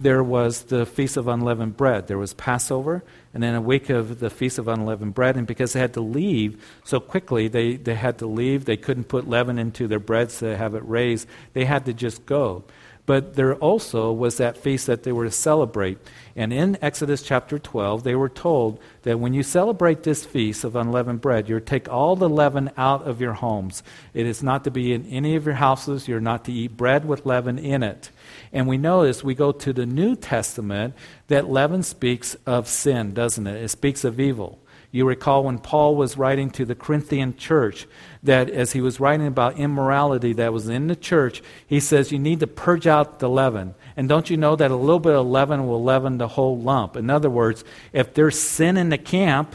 there 0.00 0.22
was 0.22 0.64
the 0.64 0.86
Feast 0.86 1.16
of 1.16 1.26
Unleavened 1.26 1.76
Bread. 1.76 2.06
There 2.06 2.18
was 2.18 2.32
Passover, 2.32 3.02
and 3.34 3.42
then 3.42 3.54
a 3.54 3.60
week 3.60 3.90
of 3.90 4.20
the 4.20 4.30
Feast 4.30 4.58
of 4.58 4.68
Unleavened 4.68 5.14
Bread. 5.14 5.36
And 5.36 5.46
because 5.46 5.72
they 5.72 5.80
had 5.80 5.94
to 5.94 6.00
leave 6.00 6.64
so 6.84 7.00
quickly, 7.00 7.48
they, 7.48 7.76
they 7.76 7.96
had 7.96 8.18
to 8.18 8.26
leave. 8.26 8.64
They 8.64 8.76
couldn't 8.76 9.04
put 9.04 9.28
leaven 9.28 9.58
into 9.58 9.88
their 9.88 9.98
breads 9.98 10.38
to 10.38 10.56
have 10.56 10.74
it 10.74 10.88
raised. 10.88 11.26
They 11.52 11.64
had 11.64 11.84
to 11.86 11.92
just 11.92 12.26
go. 12.26 12.64
but 13.08 13.36
there 13.36 13.54
also 13.54 14.12
was 14.12 14.36
that 14.36 14.58
feast 14.58 14.86
that 14.86 15.02
they 15.02 15.12
were 15.12 15.24
to 15.24 15.30
celebrate. 15.30 15.96
And 16.36 16.52
in 16.52 16.76
Exodus 16.82 17.22
chapter 17.22 17.58
12, 17.58 18.04
they 18.04 18.14
were 18.14 18.28
told 18.28 18.78
that 19.04 19.18
when 19.18 19.32
you 19.32 19.42
celebrate 19.42 20.02
this 20.02 20.26
feast 20.26 20.62
of 20.62 20.76
unleavened 20.76 21.22
bread, 21.22 21.48
you're 21.48 21.58
to 21.58 21.64
take 21.64 21.88
all 21.88 22.16
the 22.16 22.28
leaven 22.28 22.70
out 22.76 23.08
of 23.08 23.18
your 23.18 23.32
homes. 23.32 23.82
It 24.12 24.26
is 24.26 24.42
not 24.42 24.64
to 24.64 24.70
be 24.70 24.92
in 24.92 25.06
any 25.06 25.36
of 25.36 25.46
your 25.46 25.54
houses. 25.54 26.06
You're 26.06 26.20
not 26.20 26.44
to 26.44 26.52
eat 26.52 26.76
bread 26.76 27.06
with 27.06 27.24
leaven 27.24 27.58
in 27.58 27.82
it. 27.82 28.10
And 28.52 28.66
we 28.66 28.78
notice 28.78 29.22
we 29.22 29.34
go 29.34 29.52
to 29.52 29.72
the 29.72 29.86
New 29.86 30.16
Testament 30.16 30.94
that 31.28 31.50
leaven 31.50 31.82
speaks 31.82 32.36
of 32.46 32.68
sin, 32.68 33.12
doesn't 33.14 33.46
it? 33.46 33.62
It 33.62 33.68
speaks 33.68 34.04
of 34.04 34.18
evil. 34.18 34.58
You 34.90 35.06
recall 35.06 35.44
when 35.44 35.58
Paul 35.58 35.96
was 35.96 36.16
writing 36.16 36.48
to 36.52 36.64
the 36.64 36.74
Corinthian 36.74 37.36
church 37.36 37.86
that 38.22 38.48
as 38.48 38.72
he 38.72 38.80
was 38.80 38.98
writing 38.98 39.26
about 39.26 39.58
immorality 39.58 40.32
that 40.34 40.52
was 40.52 40.68
in 40.68 40.86
the 40.86 40.96
church, 40.96 41.42
he 41.66 41.78
says 41.78 42.10
you 42.10 42.18
need 42.18 42.40
to 42.40 42.46
purge 42.46 42.86
out 42.86 43.18
the 43.18 43.28
leaven. 43.28 43.74
And 43.96 44.08
don't 44.08 44.30
you 44.30 44.38
know 44.38 44.56
that 44.56 44.70
a 44.70 44.76
little 44.76 44.98
bit 44.98 45.14
of 45.14 45.26
leaven 45.26 45.66
will 45.66 45.82
leaven 45.82 46.16
the 46.16 46.28
whole 46.28 46.58
lump? 46.58 46.96
In 46.96 47.10
other 47.10 47.28
words, 47.28 47.64
if 47.92 48.14
there's 48.14 48.38
sin 48.38 48.78
in 48.78 48.88
the 48.88 48.96
camp, 48.96 49.54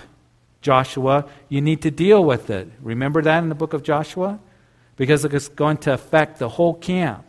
Joshua, 0.61 1.25
you 1.49 1.61
need 1.61 1.81
to 1.81 1.91
deal 1.91 2.23
with 2.23 2.51
it. 2.51 2.71
Remember 2.81 3.21
that 3.23 3.41
in 3.41 3.49
the 3.49 3.55
book 3.55 3.73
of 3.73 3.81
Joshua? 3.81 4.39
Because 4.97 5.25
it's 5.25 5.49
going 5.49 5.77
to 5.77 5.93
affect 5.93 6.37
the 6.37 6.49
whole 6.49 6.75
camp. 6.75 7.25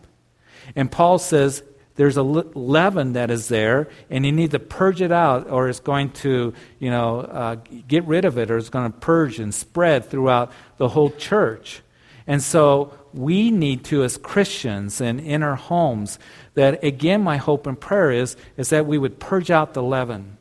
And 0.77 0.91
Paul 0.91 1.19
says 1.19 1.63
there's 1.97 2.17
a 2.17 2.23
leaven 2.23 3.13
that 3.13 3.31
is 3.31 3.49
there, 3.49 3.89
and 4.11 4.27
you 4.27 4.33
need 4.33 4.51
to 4.51 4.59
purge 4.59 5.01
it 5.01 5.13
out, 5.13 5.49
or 5.49 5.69
it's 5.69 5.81
going 5.81 6.11
to, 6.11 6.53
you 6.81 6.91
know, 6.91 7.21
uh, 7.21 7.57
get 7.87 8.05
rid 8.05 8.25
of 8.25 8.37
it, 8.37 8.51
or 8.51 8.59
it's 8.59 8.69
going 8.69 8.91
to 8.91 8.99
purge 8.99 9.39
and 9.39 9.55
spread 9.55 10.11
throughout 10.11 10.51
the 10.77 10.89
whole 10.89 11.11
church. 11.11 11.83
And 12.27 12.43
so 12.43 12.99
we 13.13 13.51
need 13.51 13.85
to, 13.85 14.03
as 14.03 14.17
Christians 14.17 15.01
and 15.01 15.21
in 15.21 15.43
our 15.43 15.55
homes, 15.55 16.19
that 16.55 16.83
again, 16.83 17.23
my 17.23 17.37
hope 17.37 17.67
and 17.67 17.81
prayer 17.81 18.11
is, 18.11 18.37
is 18.57 18.71
that 18.71 18.87
we 18.87 18.99
would 18.99 19.21
purge 19.21 19.51
out 19.51 19.75
the 19.75 19.83
leaven, 19.83 20.39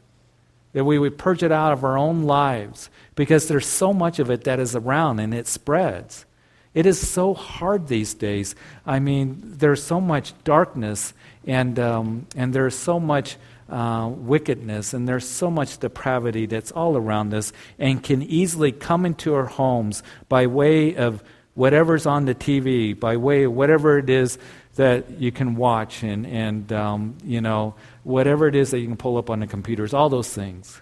that 0.72 0.86
we 0.86 0.98
would 0.98 1.20
purge 1.20 1.44
it 1.44 1.52
out 1.52 1.74
of 1.74 1.84
our 1.84 1.98
own 1.98 2.24
lives, 2.24 2.90
because 3.14 3.48
there's 3.48 3.68
so 3.68 3.94
much 3.94 4.18
of 4.18 4.32
it 4.32 4.46
that 4.46 4.60
is 4.60 4.76
around 4.76 5.20
and 5.20 5.36
it 5.36 5.46
spreads. 5.46 6.26
It 6.74 6.86
is 6.86 7.08
so 7.08 7.34
hard 7.34 7.88
these 7.88 8.14
days. 8.14 8.56
I 8.86 9.00
mean, 9.00 9.42
there's 9.44 9.84
so 9.84 10.02
much 10.02 10.34
darkness 10.44 11.14
and, 11.46 11.78
um, 11.78 12.26
and 12.36 12.54
there's 12.54 12.76
so 12.76 13.00
much 13.00 13.38
uh, 13.70 14.10
wickedness 14.12 14.94
and 14.94 15.08
there's 15.08 15.28
so 15.28 15.52
much 15.52 15.78
depravity 15.78 16.46
that's 16.46 16.72
all 16.72 16.98
around 16.98 17.34
us 17.34 17.54
and 17.78 18.04
can 18.04 18.24
easily 18.24 18.72
come 18.72 19.06
into 19.06 19.34
our 19.36 19.46
homes 19.46 20.04
by 20.30 20.48
way 20.48 20.96
of 20.96 21.24
whatever's 21.54 22.06
on 22.06 22.26
the 22.26 22.36
TV, 22.36 23.00
by 23.00 23.18
way 23.18 23.44
of 23.44 23.54
whatever 23.54 24.00
it 24.00 24.10
is 24.10 24.38
that 24.76 25.20
you 25.20 25.32
can 25.32 25.56
watch 25.56 26.02
and, 26.02 26.26
and 26.26 26.74
um, 26.74 27.16
you 27.24 27.42
know, 27.42 27.76
whatever 28.04 28.48
it 28.48 28.56
is 28.56 28.72
that 28.72 28.80
you 28.80 28.88
can 28.88 28.98
pull 28.98 29.18
up 29.18 29.30
on 29.30 29.40
the 29.40 29.48
computers, 29.48 29.94
all 29.94 30.10
those 30.10 30.30
things. 30.30 30.82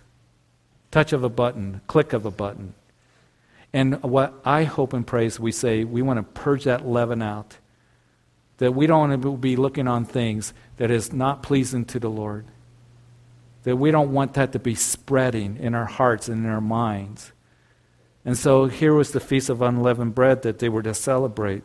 Touch 0.89 1.13
of 1.13 1.23
a 1.23 1.29
button, 1.29 1.81
click 1.87 2.13
of 2.13 2.25
a 2.25 2.31
button. 2.31 2.73
And 3.73 4.01
what 4.03 4.33
I 4.43 4.63
hope 4.65 4.93
and 4.93 5.07
pray 5.07 5.25
is 5.25 5.39
we 5.39 5.51
say 5.51 5.83
we 5.83 6.01
want 6.01 6.17
to 6.17 6.41
purge 6.41 6.65
that 6.65 6.85
leaven 6.85 7.21
out. 7.21 7.57
That 8.57 8.73
we 8.73 8.85
don't 8.85 9.09
want 9.09 9.21
to 9.21 9.37
be 9.37 9.55
looking 9.55 9.87
on 9.87 10.05
things 10.05 10.53
that 10.77 10.91
is 10.91 11.13
not 11.13 11.41
pleasing 11.41 11.85
to 11.85 11.99
the 11.99 12.09
Lord. 12.09 12.45
That 13.63 13.77
we 13.77 13.91
don't 13.91 14.11
want 14.11 14.33
that 14.33 14.51
to 14.51 14.59
be 14.59 14.75
spreading 14.75 15.57
in 15.57 15.73
our 15.73 15.85
hearts 15.85 16.27
and 16.27 16.45
in 16.45 16.51
our 16.51 16.61
minds. 16.61 17.31
And 18.23 18.37
so 18.37 18.65
here 18.65 18.93
was 18.93 19.11
the 19.11 19.19
Feast 19.19 19.49
of 19.49 19.61
Unleavened 19.61 20.13
Bread 20.13 20.43
that 20.43 20.59
they 20.59 20.69
were 20.69 20.83
to 20.83 20.93
celebrate. 20.93 21.63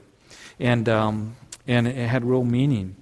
And, 0.58 0.88
um, 0.88 1.36
and 1.66 1.86
it 1.86 2.08
had 2.08 2.24
real 2.24 2.44
meaning. 2.44 2.96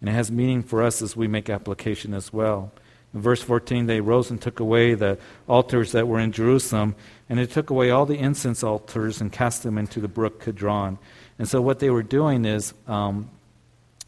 And 0.00 0.08
it 0.08 0.12
has 0.12 0.30
meaning 0.30 0.62
for 0.62 0.82
us 0.82 1.02
as 1.02 1.16
we 1.16 1.26
make 1.26 1.50
application 1.50 2.14
as 2.14 2.32
well. 2.32 2.72
In 3.12 3.20
verse 3.20 3.42
14, 3.42 3.86
they 3.86 4.00
rose 4.00 4.30
and 4.30 4.40
took 4.40 4.60
away 4.60 4.94
the 4.94 5.18
altars 5.48 5.92
that 5.92 6.06
were 6.06 6.20
in 6.20 6.30
Jerusalem, 6.30 6.94
and 7.28 7.38
they 7.38 7.46
took 7.46 7.70
away 7.70 7.90
all 7.90 8.06
the 8.06 8.18
incense 8.18 8.62
altars 8.62 9.20
and 9.20 9.32
cast 9.32 9.62
them 9.62 9.78
into 9.78 10.00
the 10.00 10.08
brook 10.08 10.44
Kidron. 10.44 10.98
And 11.38 11.48
so, 11.48 11.60
what 11.60 11.80
they 11.80 11.90
were 11.90 12.04
doing 12.04 12.44
is, 12.44 12.72
um, 12.86 13.30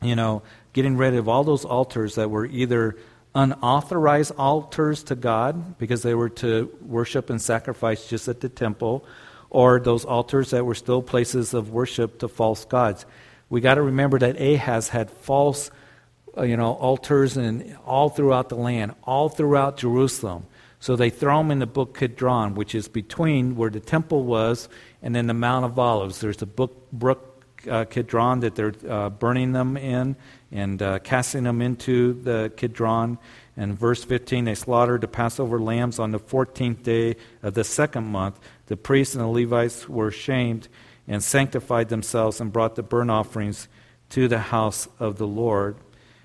you 0.01 0.15
know, 0.15 0.43
getting 0.73 0.97
rid 0.97 1.15
of 1.15 1.29
all 1.29 1.43
those 1.43 1.65
altars 1.65 2.15
that 2.15 2.31
were 2.31 2.47
either 2.47 2.97
unauthorized 3.35 4.33
altars 4.37 5.03
to 5.05 5.17
God, 5.17 5.79
because 5.79 6.03
they 6.03 6.15
were 6.15 6.29
to 6.29 6.71
worship 6.83 7.29
and 7.29 7.41
sacrifice 7.43 8.07
just 8.07 8.29
at 8.29 8.41
the 8.41 8.49
temple, 8.49 9.05
or 9.51 9.81
those 9.81 10.05
altars 10.05 10.51
that 10.51 10.65
were 10.65 10.75
still 10.75 11.03
places 11.03 11.55
of 11.55 11.71
worship 11.71 12.21
to 12.21 12.29
false 12.29 12.65
gods. 12.65 13.05
We 13.51 13.61
got 13.61 13.75
to 13.75 13.83
remember 13.83 14.19
that 14.21 14.41
Ahaz 14.41 14.89
had 14.89 15.11
false 15.11 15.71
you 16.39 16.57
know, 16.57 16.73
altars 16.75 17.37
and 17.37 17.77
all 17.87 18.09
throughout 18.09 18.49
the 18.49 18.57
land, 18.57 18.95
all 19.05 19.29
throughout 19.29 19.77
Jerusalem. 19.77 20.47
So 20.81 20.97
they 20.97 21.11
throw 21.11 21.39
them 21.39 21.51
in 21.51 21.61
the 21.61 21.67
book 21.67 21.97
Kidron, 21.97 22.55
which 22.55 22.75
is 22.75 22.89
between 22.89 23.55
where 23.55 23.71
the 23.71 23.81
temple 23.81 24.25
was 24.25 24.69
and 25.03 25.15
then 25.15 25.27
the 25.29 25.35
Mount 25.35 25.65
of 25.65 25.79
Olives. 25.79 26.21
There's 26.21 26.39
the 26.39 26.47
book, 26.47 26.91
brook 26.91 27.33
uh, 27.71 27.85
Kidron 27.85 28.41
that 28.41 28.55
they're 28.55 28.75
uh, 28.89 29.11
burning 29.11 29.53
them 29.53 29.77
in 29.77 30.17
and 30.51 30.83
uh, 30.83 30.99
casting 30.99 31.45
them 31.45 31.63
into 31.63 32.15
the 32.15 32.53
Kidron. 32.57 33.19
And 33.57 33.79
verse 33.79 34.03
15, 34.03 34.47
they 34.47 34.55
slaughtered 34.55 35.03
the 35.03 35.09
Passover 35.09 35.61
lambs 35.61 35.99
on 35.99 36.11
the 36.11 36.19
14th 36.19 36.83
day 36.83 37.17
of 37.43 37.55
the 37.55 37.65
second 37.65 38.05
month. 38.05 38.41
The 38.67 38.77
priests 38.77 39.15
and 39.15 39.23
the 39.23 39.29
Levites 39.29 39.89
were 39.89 40.11
shamed 40.11 40.69
and 41.07 41.23
sanctified 41.23 41.91
themselves 41.91 42.41
and 42.41 42.53
brought 42.53 42.75
the 42.75 42.83
burnt 42.83 43.11
offerings 43.11 43.69
to 44.11 44.29
the 44.29 44.39
house 44.39 44.89
of 44.99 45.19
the 45.19 45.27
Lord. 45.27 45.77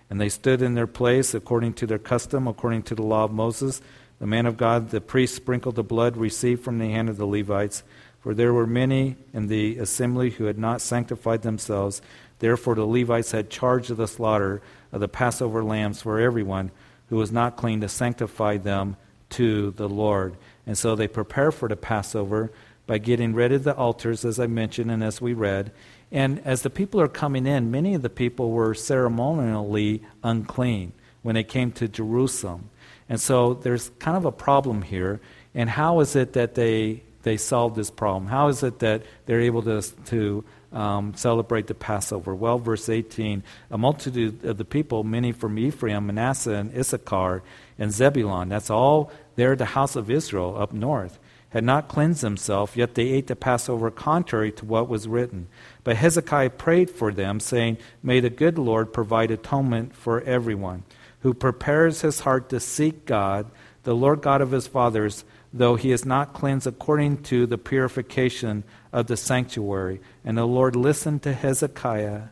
And 0.09 0.21
they 0.21 0.29
stood 0.29 0.61
in 0.61 0.75
their 0.75 0.87
place 0.87 1.33
according 1.33 1.73
to 1.73 1.87
their 1.87 1.99
custom, 1.99 2.47
according 2.47 2.83
to 2.83 2.95
the 2.95 3.03
law 3.03 3.25
of 3.25 3.31
Moses. 3.31 3.81
The 4.19 4.27
man 4.27 4.45
of 4.45 4.57
God, 4.57 4.89
the 4.89 5.01
priest, 5.01 5.35
sprinkled 5.35 5.75
the 5.75 5.83
blood 5.83 6.17
received 6.17 6.63
from 6.63 6.79
the 6.79 6.89
hand 6.89 7.09
of 7.09 7.17
the 7.17 7.27
Levites. 7.27 7.83
For 8.21 8.33
there 8.33 8.53
were 8.53 8.67
many 8.67 9.15
in 9.33 9.47
the 9.47 9.77
assembly 9.77 10.31
who 10.31 10.45
had 10.45 10.57
not 10.57 10.81
sanctified 10.81 11.43
themselves. 11.43 12.01
Therefore, 12.39 12.75
the 12.75 12.85
Levites 12.85 13.31
had 13.31 13.49
charge 13.49 13.89
of 13.89 13.97
the 13.97 14.07
slaughter 14.07 14.61
of 14.91 15.01
the 15.01 15.07
Passover 15.07 15.63
lambs 15.63 16.01
for 16.01 16.19
everyone 16.19 16.71
who 17.09 17.17
was 17.17 17.31
not 17.31 17.57
clean 17.57 17.81
to 17.81 17.89
sanctify 17.89 18.57
them 18.57 18.97
to 19.29 19.71
the 19.71 19.89
Lord. 19.89 20.35
And 20.65 20.77
so 20.77 20.95
they 20.95 21.07
prepare 21.07 21.51
for 21.51 21.69
the 21.69 21.75
Passover 21.75 22.51
by 22.85 22.97
getting 22.97 23.33
rid 23.33 23.51
of 23.51 23.63
the 23.63 23.75
altars, 23.75 24.23
as 24.25 24.39
I 24.39 24.47
mentioned 24.47 24.89
and 24.89 25.03
as 25.03 25.21
we 25.21 25.33
read, 25.33 25.71
and 26.11 26.39
as 26.45 26.61
the 26.61 26.69
people 26.69 27.01
are 27.01 27.07
coming 27.07 27.45
in, 27.45 27.71
many 27.71 27.93
of 27.93 28.01
the 28.01 28.09
people 28.09 28.51
were 28.51 28.73
ceremonially 28.73 30.01
unclean 30.23 30.93
when 31.21 31.35
they 31.35 31.43
came 31.43 31.71
to 31.73 31.87
Jerusalem. 31.87 32.69
And 33.09 33.19
so 33.19 33.53
there's 33.53 33.89
kind 33.99 34.15
of 34.15 34.25
a 34.25 34.31
problem 34.31 34.81
here. 34.81 35.19
And 35.53 35.69
how 35.69 35.99
is 35.99 36.15
it 36.15 36.33
that 36.33 36.55
they, 36.55 37.03
they 37.23 37.37
solve 37.37 37.75
this 37.75 37.89
problem? 37.89 38.27
How 38.27 38.47
is 38.47 38.63
it 38.63 38.79
that 38.79 39.03
they're 39.25 39.41
able 39.41 39.63
to, 39.63 39.81
to 39.81 40.45
um, 40.71 41.13
celebrate 41.15 41.67
the 41.67 41.75
Passover? 41.75 42.33
Well, 42.33 42.57
verse 42.57 42.87
18 42.87 43.43
a 43.71 43.77
multitude 43.77 44.45
of 44.45 44.57
the 44.57 44.65
people, 44.65 45.03
many 45.03 45.33
from 45.33 45.59
Ephraim, 45.59 46.07
Manasseh, 46.07 46.53
and 46.53 46.77
Issachar, 46.77 47.43
and 47.77 47.91
Zebulun, 47.91 48.49
that's 48.49 48.69
all 48.69 49.11
there, 49.35 49.55
the 49.55 49.65
house 49.65 49.95
of 49.95 50.09
Israel 50.09 50.57
up 50.57 50.73
north 50.73 51.19
had 51.49 51.63
not 51.63 51.87
cleansed 51.87 52.21
themselves, 52.21 52.75
yet 52.75 52.95
they 52.95 53.07
ate 53.07 53.27
the 53.27 53.35
Passover 53.35 53.89
contrary 53.89 54.51
to 54.51 54.65
what 54.65 54.89
was 54.89 55.07
written. 55.07 55.47
But 55.87 55.95
Hezekiah 55.95 56.49
prayed 56.49 56.89
for 56.89 57.13
them, 57.13 57.39
saying, 57.39 57.77
May 58.03 58.19
the 58.19 58.29
good 58.29 58.57
Lord 58.57 58.91
provide 58.91 59.31
atonement 59.31 59.95
for 59.95 60.19
everyone 60.19 60.83
who 61.21 61.33
prepares 61.33 62.01
his 62.01 62.19
heart 62.19 62.49
to 62.49 62.59
seek 62.59 63.05
God, 63.05 63.49
the 63.83 63.95
Lord 63.95 64.21
God 64.21 64.41
of 64.41 64.51
his 64.51 64.67
fathers, 64.67 65.23
though 65.53 65.75
he 65.75 65.93
is 65.93 66.03
not 66.03 66.33
cleansed 66.33 66.67
according 66.67 67.23
to 67.23 67.45
the 67.45 67.57
purification 67.57 68.65
of 68.91 69.07
the 69.07 69.15
sanctuary. 69.15 70.01
And 70.25 70.37
the 70.37 70.43
Lord 70.43 70.75
listened 70.75 71.23
to 71.23 71.31
Hezekiah 71.31 72.23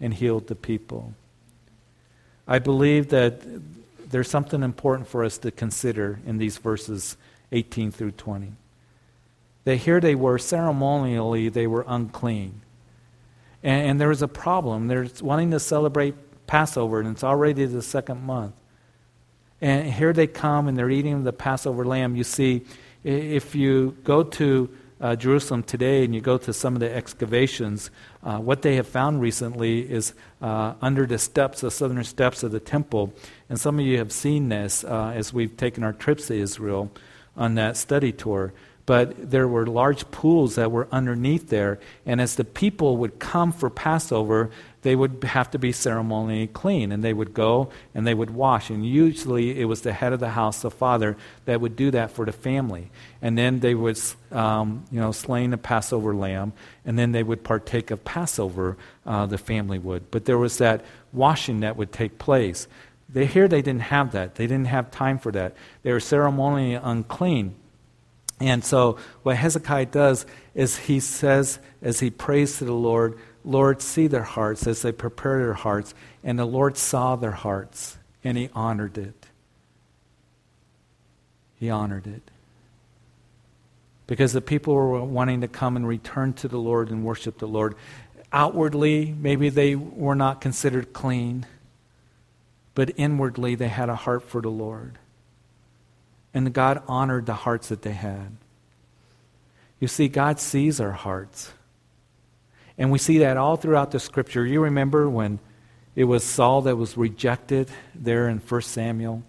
and 0.00 0.12
healed 0.12 0.48
the 0.48 0.56
people. 0.56 1.14
I 2.48 2.58
believe 2.58 3.10
that 3.10 3.40
there's 4.10 4.28
something 4.28 4.64
important 4.64 5.06
for 5.06 5.22
us 5.22 5.38
to 5.38 5.52
consider 5.52 6.18
in 6.26 6.38
these 6.38 6.58
verses 6.58 7.16
18 7.52 7.92
through 7.92 8.10
20. 8.10 8.50
That 9.62 9.76
here 9.76 10.00
they 10.00 10.16
were, 10.16 10.38
ceremonially, 10.38 11.48
they 11.50 11.68
were 11.68 11.84
unclean. 11.86 12.62
And, 13.62 13.90
and 13.90 14.00
there 14.00 14.08
was 14.08 14.22
a 14.22 14.28
problem. 14.28 14.88
They're 14.88 15.08
wanting 15.20 15.50
to 15.52 15.60
celebrate 15.60 16.14
Passover, 16.46 17.00
and 17.00 17.08
it's 17.08 17.24
already 17.24 17.64
the 17.64 17.82
second 17.82 18.22
month. 18.22 18.54
And 19.60 19.92
here 19.92 20.12
they 20.12 20.26
come, 20.26 20.68
and 20.68 20.76
they're 20.76 20.90
eating 20.90 21.24
the 21.24 21.32
Passover 21.32 21.84
lamb. 21.84 22.16
You 22.16 22.24
see, 22.24 22.64
if 23.04 23.54
you 23.54 23.96
go 24.04 24.22
to 24.22 24.70
uh, 25.00 25.16
Jerusalem 25.16 25.62
today 25.62 26.04
and 26.04 26.14
you 26.14 26.20
go 26.20 26.36
to 26.38 26.52
some 26.52 26.74
of 26.74 26.80
the 26.80 26.94
excavations, 26.94 27.90
uh, 28.22 28.38
what 28.38 28.62
they 28.62 28.76
have 28.76 28.86
found 28.86 29.20
recently 29.20 29.80
is 29.80 30.14
uh, 30.42 30.74
under 30.82 31.06
the 31.06 31.18
steps, 31.18 31.62
the 31.62 31.70
southern 31.70 32.02
steps 32.04 32.42
of 32.42 32.52
the 32.52 32.60
temple, 32.60 33.12
and 33.48 33.58
some 33.58 33.78
of 33.78 33.86
you 33.86 33.98
have 33.98 34.12
seen 34.12 34.48
this 34.48 34.84
uh, 34.84 35.12
as 35.14 35.32
we've 35.32 35.56
taken 35.56 35.84
our 35.84 35.92
trips 35.92 36.26
to 36.26 36.34
Israel 36.34 36.90
on 37.36 37.54
that 37.54 37.76
study 37.76 38.12
tour. 38.12 38.52
But 38.90 39.30
there 39.30 39.46
were 39.46 39.68
large 39.68 40.10
pools 40.10 40.56
that 40.56 40.72
were 40.72 40.88
underneath 40.90 41.48
there. 41.48 41.78
And 42.04 42.20
as 42.20 42.34
the 42.34 42.42
people 42.42 42.96
would 42.96 43.20
come 43.20 43.52
for 43.52 43.70
Passover, 43.70 44.50
they 44.82 44.96
would 44.96 45.22
have 45.22 45.48
to 45.52 45.60
be 45.60 45.70
ceremonially 45.70 46.48
clean. 46.48 46.90
And 46.90 47.04
they 47.04 47.12
would 47.12 47.32
go 47.32 47.70
and 47.94 48.04
they 48.04 48.14
would 48.14 48.30
wash. 48.30 48.68
And 48.68 48.84
usually 48.84 49.60
it 49.60 49.66
was 49.66 49.82
the 49.82 49.92
head 49.92 50.12
of 50.12 50.18
the 50.18 50.30
house, 50.30 50.62
the 50.62 50.72
father, 50.72 51.16
that 51.44 51.60
would 51.60 51.76
do 51.76 51.92
that 51.92 52.10
for 52.10 52.24
the 52.24 52.32
family. 52.32 52.90
And 53.22 53.38
then 53.38 53.60
they 53.60 53.76
would, 53.76 53.96
um, 54.32 54.82
you 54.90 54.98
know, 54.98 55.12
slain 55.12 55.52
a 55.52 55.56
Passover 55.56 56.12
lamb. 56.12 56.52
And 56.84 56.98
then 56.98 57.12
they 57.12 57.22
would 57.22 57.44
partake 57.44 57.92
of 57.92 58.04
Passover, 58.04 58.76
uh, 59.06 59.24
the 59.24 59.38
family 59.38 59.78
would. 59.78 60.10
But 60.10 60.24
there 60.24 60.36
was 60.36 60.58
that 60.58 60.84
washing 61.12 61.60
that 61.60 61.76
would 61.76 61.92
take 61.92 62.18
place. 62.18 62.66
They, 63.08 63.26
here 63.26 63.46
they 63.46 63.62
didn't 63.62 63.82
have 63.82 64.10
that. 64.10 64.34
They 64.34 64.48
didn't 64.48 64.66
have 64.66 64.90
time 64.90 65.20
for 65.20 65.30
that. 65.30 65.54
They 65.84 65.92
were 65.92 66.00
ceremonially 66.00 66.74
unclean. 66.74 67.54
And 68.40 68.64
so, 68.64 68.96
what 69.22 69.36
Hezekiah 69.36 69.86
does 69.86 70.24
is 70.54 70.76
he 70.76 70.98
says, 70.98 71.58
as 71.82 72.00
he 72.00 72.10
prays 72.10 72.58
to 72.58 72.64
the 72.64 72.72
Lord, 72.72 73.18
Lord, 73.44 73.82
see 73.82 74.06
their 74.06 74.22
hearts 74.22 74.66
as 74.66 74.82
they 74.82 74.92
prepare 74.92 75.38
their 75.38 75.54
hearts. 75.54 75.94
And 76.24 76.38
the 76.38 76.46
Lord 76.46 76.76
saw 76.76 77.16
their 77.16 77.32
hearts, 77.32 77.98
and 78.24 78.38
he 78.38 78.48
honored 78.54 78.96
it. 78.96 79.26
He 81.58 81.68
honored 81.68 82.06
it. 82.06 82.22
Because 84.06 84.32
the 84.32 84.40
people 84.40 84.74
were 84.74 85.04
wanting 85.04 85.42
to 85.42 85.48
come 85.48 85.76
and 85.76 85.86
return 85.86 86.32
to 86.34 86.48
the 86.48 86.58
Lord 86.58 86.90
and 86.90 87.04
worship 87.04 87.38
the 87.38 87.46
Lord. 87.46 87.74
Outwardly, 88.32 89.14
maybe 89.18 89.50
they 89.50 89.76
were 89.76 90.14
not 90.14 90.40
considered 90.40 90.92
clean, 90.92 91.46
but 92.74 92.90
inwardly, 92.96 93.54
they 93.54 93.68
had 93.68 93.90
a 93.90 93.94
heart 93.94 94.22
for 94.22 94.40
the 94.40 94.50
Lord. 94.50 94.98
And 96.32 96.52
God 96.52 96.82
honored 96.86 97.26
the 97.26 97.34
hearts 97.34 97.68
that 97.68 97.82
they 97.82 97.92
had. 97.92 98.36
You 99.80 99.88
see, 99.88 100.08
God 100.08 100.38
sees 100.38 100.80
our 100.80 100.92
hearts. 100.92 101.52
And 102.78 102.90
we 102.90 102.98
see 102.98 103.18
that 103.18 103.36
all 103.36 103.56
throughout 103.56 103.90
the 103.90 104.00
scripture. 104.00 104.46
You 104.46 104.62
remember 104.62 105.08
when 105.08 105.38
it 105.96 106.04
was 106.04 106.22
Saul 106.22 106.62
that 106.62 106.76
was 106.76 106.96
rejected 106.96 107.68
there 107.94 108.28
in 108.28 108.38
1 108.38 108.62
Samuel? 108.62 109.22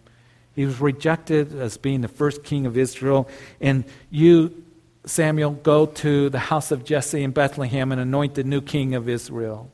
He 0.56 0.66
was 0.66 0.80
rejected 0.80 1.58
as 1.58 1.78
being 1.78 2.02
the 2.02 2.08
first 2.08 2.44
king 2.44 2.66
of 2.66 2.78
Israel. 2.78 3.30
And 3.60 3.86
you, 4.10 4.64
Samuel, 5.06 5.52
go 5.52 5.86
to 5.86 6.30
the 6.30 6.40
house 6.40 6.72
of 6.72 6.84
Jesse 6.84 7.24
in 7.24 7.32
Bethlehem 7.32 7.92
and 7.92 8.00
anoint 8.00 8.36
the 8.36 8.44
new 8.44 8.62
king 8.62 8.94
of 8.94 9.10
Israel. 9.10 9.72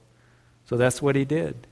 So 0.66 0.78
that's 0.78 1.02
what 1.02 1.16
he 1.16 1.26
did. 1.26 1.68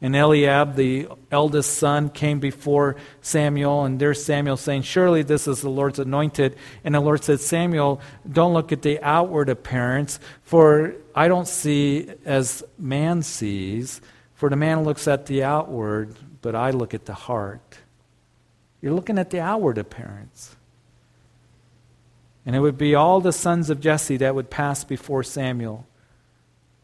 And 0.00 0.14
Eliab, 0.14 0.76
the 0.76 1.08
eldest 1.30 1.74
son, 1.74 2.08
came 2.08 2.38
before 2.38 2.94
Samuel, 3.20 3.84
and 3.84 3.98
there's 3.98 4.24
Samuel 4.24 4.56
saying, 4.56 4.82
Surely 4.82 5.22
this 5.22 5.48
is 5.48 5.60
the 5.60 5.70
Lord's 5.70 5.98
anointed. 5.98 6.54
And 6.84 6.94
the 6.94 7.00
Lord 7.00 7.24
said, 7.24 7.40
Samuel, 7.40 8.00
don't 8.30 8.52
look 8.52 8.70
at 8.70 8.82
the 8.82 9.02
outward 9.02 9.48
appearance, 9.48 10.20
for 10.42 10.94
I 11.16 11.26
don't 11.26 11.48
see 11.48 12.10
as 12.24 12.62
man 12.78 13.22
sees, 13.22 14.00
for 14.34 14.48
the 14.48 14.56
man 14.56 14.84
looks 14.84 15.08
at 15.08 15.26
the 15.26 15.42
outward, 15.42 16.14
but 16.42 16.54
I 16.54 16.70
look 16.70 16.94
at 16.94 17.06
the 17.06 17.14
heart. 17.14 17.78
You're 18.80 18.94
looking 18.94 19.18
at 19.18 19.30
the 19.30 19.40
outward 19.40 19.78
appearance. 19.78 20.54
And 22.46 22.54
it 22.54 22.60
would 22.60 22.78
be 22.78 22.94
all 22.94 23.20
the 23.20 23.32
sons 23.32 23.68
of 23.68 23.80
Jesse 23.80 24.18
that 24.18 24.36
would 24.36 24.48
pass 24.48 24.84
before 24.84 25.24
Samuel. 25.24 25.87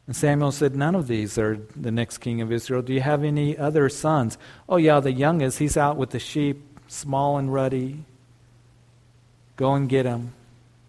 And 0.06 0.14
Samuel 0.14 0.52
said, 0.52 0.76
None 0.76 0.94
of 0.94 1.06
these 1.06 1.38
are 1.38 1.58
the 1.74 1.90
next 1.90 2.18
king 2.18 2.40
of 2.40 2.52
Israel. 2.52 2.82
Do 2.82 2.92
you 2.92 3.00
have 3.00 3.24
any 3.24 3.56
other 3.56 3.88
sons? 3.88 4.36
Oh, 4.68 4.76
yeah, 4.76 5.00
the 5.00 5.12
youngest. 5.12 5.58
He's 5.58 5.76
out 5.76 5.96
with 5.96 6.10
the 6.10 6.18
sheep, 6.18 6.62
small 6.88 7.38
and 7.38 7.52
ruddy. 7.52 8.04
Go 9.56 9.74
and 9.74 9.88
get 9.88 10.04
him. 10.04 10.34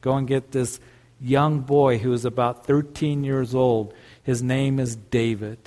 Go 0.01 0.17
and 0.17 0.27
get 0.27 0.51
this 0.51 0.79
young 1.21 1.61
boy 1.61 1.97
who 1.97 2.11
is 2.11 2.25
about 2.25 2.65
13 2.65 3.23
years 3.23 3.55
old. 3.55 3.93
His 4.23 4.43
name 4.43 4.79
is 4.79 4.95
David. 4.95 5.59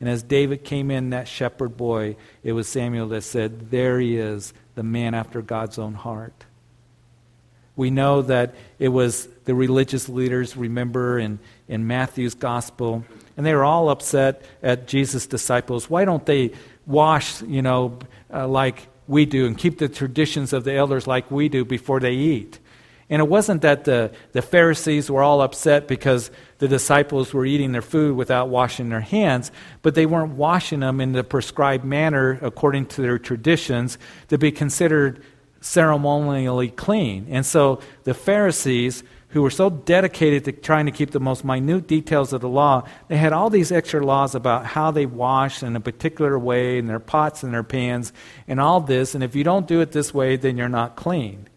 And 0.00 0.08
as 0.08 0.22
David 0.22 0.62
came 0.62 0.90
in, 0.90 1.10
that 1.10 1.26
shepherd 1.26 1.76
boy, 1.76 2.16
it 2.42 2.52
was 2.52 2.68
Samuel 2.68 3.08
that 3.08 3.22
said, 3.22 3.70
There 3.70 3.98
he 3.98 4.16
is, 4.16 4.52
the 4.74 4.82
man 4.82 5.14
after 5.14 5.42
God's 5.42 5.78
own 5.78 5.94
heart. 5.94 6.44
We 7.74 7.90
know 7.90 8.22
that 8.22 8.54
it 8.78 8.88
was 8.88 9.28
the 9.44 9.54
religious 9.54 10.08
leaders, 10.08 10.56
remember, 10.56 11.18
in, 11.18 11.38
in 11.68 11.86
Matthew's 11.86 12.34
gospel, 12.34 13.04
and 13.36 13.44
they 13.44 13.54
were 13.54 13.64
all 13.64 13.90
upset 13.90 14.42
at 14.62 14.88
Jesus' 14.88 15.26
disciples. 15.26 15.88
Why 15.88 16.04
don't 16.04 16.24
they 16.24 16.52
wash, 16.86 17.42
you 17.42 17.62
know, 17.62 17.98
uh, 18.32 18.48
like 18.48 18.88
we 19.06 19.26
do 19.26 19.46
and 19.46 19.56
keep 19.56 19.78
the 19.78 19.88
traditions 19.88 20.52
of 20.52 20.64
the 20.64 20.74
elders 20.74 21.06
like 21.06 21.30
we 21.30 21.48
do 21.48 21.64
before 21.64 22.00
they 22.00 22.12
eat? 22.12 22.58
And 23.10 23.20
it 23.20 23.28
wasn't 23.28 23.62
that 23.62 23.84
the, 23.84 24.12
the 24.32 24.42
Pharisees 24.42 25.10
were 25.10 25.22
all 25.22 25.40
upset 25.40 25.88
because 25.88 26.30
the 26.58 26.68
disciples 26.68 27.32
were 27.32 27.46
eating 27.46 27.72
their 27.72 27.82
food 27.82 28.16
without 28.16 28.50
washing 28.50 28.90
their 28.90 29.00
hands, 29.00 29.50
but 29.80 29.94
they 29.94 30.04
weren't 30.04 30.34
washing 30.34 30.80
them 30.80 31.00
in 31.00 31.12
the 31.12 31.24
prescribed 31.24 31.84
manner 31.84 32.38
according 32.42 32.86
to 32.86 33.02
their 33.02 33.18
traditions 33.18 33.96
to 34.28 34.36
be 34.36 34.52
considered 34.52 35.22
ceremonially 35.60 36.68
clean. 36.68 37.26
And 37.30 37.46
so 37.46 37.80
the 38.04 38.14
Pharisees, 38.14 39.02
who 39.28 39.42
were 39.42 39.50
so 39.50 39.68
dedicated 39.68 40.44
to 40.44 40.52
trying 40.52 40.86
to 40.86 40.92
keep 40.92 41.10
the 41.10 41.20
most 41.20 41.44
minute 41.44 41.86
details 41.86 42.32
of 42.32 42.40
the 42.40 42.48
law, 42.48 42.82
they 43.08 43.16
had 43.16 43.32
all 43.32 43.50
these 43.50 43.70
extra 43.70 44.04
laws 44.04 44.34
about 44.34 44.64
how 44.64 44.90
they 44.90 45.04
wash 45.04 45.62
in 45.62 45.76
a 45.76 45.80
particular 45.80 46.38
way 46.38 46.78
in 46.78 46.86
their 46.86 47.00
pots 47.00 47.42
and 47.42 47.52
their 47.52 47.62
pans 47.62 48.12
and 48.46 48.58
all 48.58 48.80
this. 48.80 49.14
And 49.14 49.22
if 49.22 49.36
you 49.36 49.44
don't 49.44 49.66
do 49.66 49.80
it 49.80 49.92
this 49.92 50.14
way, 50.14 50.36
then 50.36 50.56
you're 50.56 50.68
not 50.68 50.96
clean. 50.96 51.48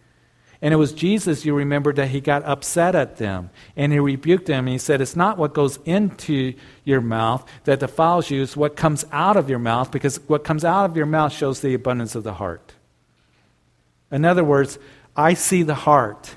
And 0.61 0.73
it 0.73 0.77
was 0.77 0.93
Jesus, 0.93 1.43
you 1.43 1.55
remember, 1.55 1.91
that 1.93 2.09
he 2.09 2.21
got 2.21 2.43
upset 2.43 2.93
at 2.93 3.17
them. 3.17 3.49
And 3.75 3.91
he 3.91 3.99
rebuked 3.99 4.45
them. 4.45 4.67
And 4.67 4.73
he 4.73 4.77
said, 4.77 5.01
It's 5.01 5.15
not 5.15 5.37
what 5.37 5.55
goes 5.55 5.79
into 5.85 6.53
your 6.83 7.01
mouth 7.01 7.49
that 7.63 7.79
defiles 7.79 8.29
you, 8.29 8.43
it's 8.43 8.55
what 8.55 8.75
comes 8.75 9.05
out 9.11 9.37
of 9.37 9.49
your 9.49 9.59
mouth, 9.59 9.91
because 9.91 10.17
what 10.27 10.43
comes 10.43 10.63
out 10.63 10.85
of 10.85 10.95
your 10.95 11.07
mouth 11.07 11.33
shows 11.33 11.61
the 11.61 11.73
abundance 11.73 12.13
of 12.13 12.23
the 12.23 12.33
heart. 12.33 12.73
In 14.11 14.23
other 14.23 14.43
words, 14.43 14.77
I 15.15 15.33
see 15.33 15.63
the 15.63 15.73
heart. 15.73 16.35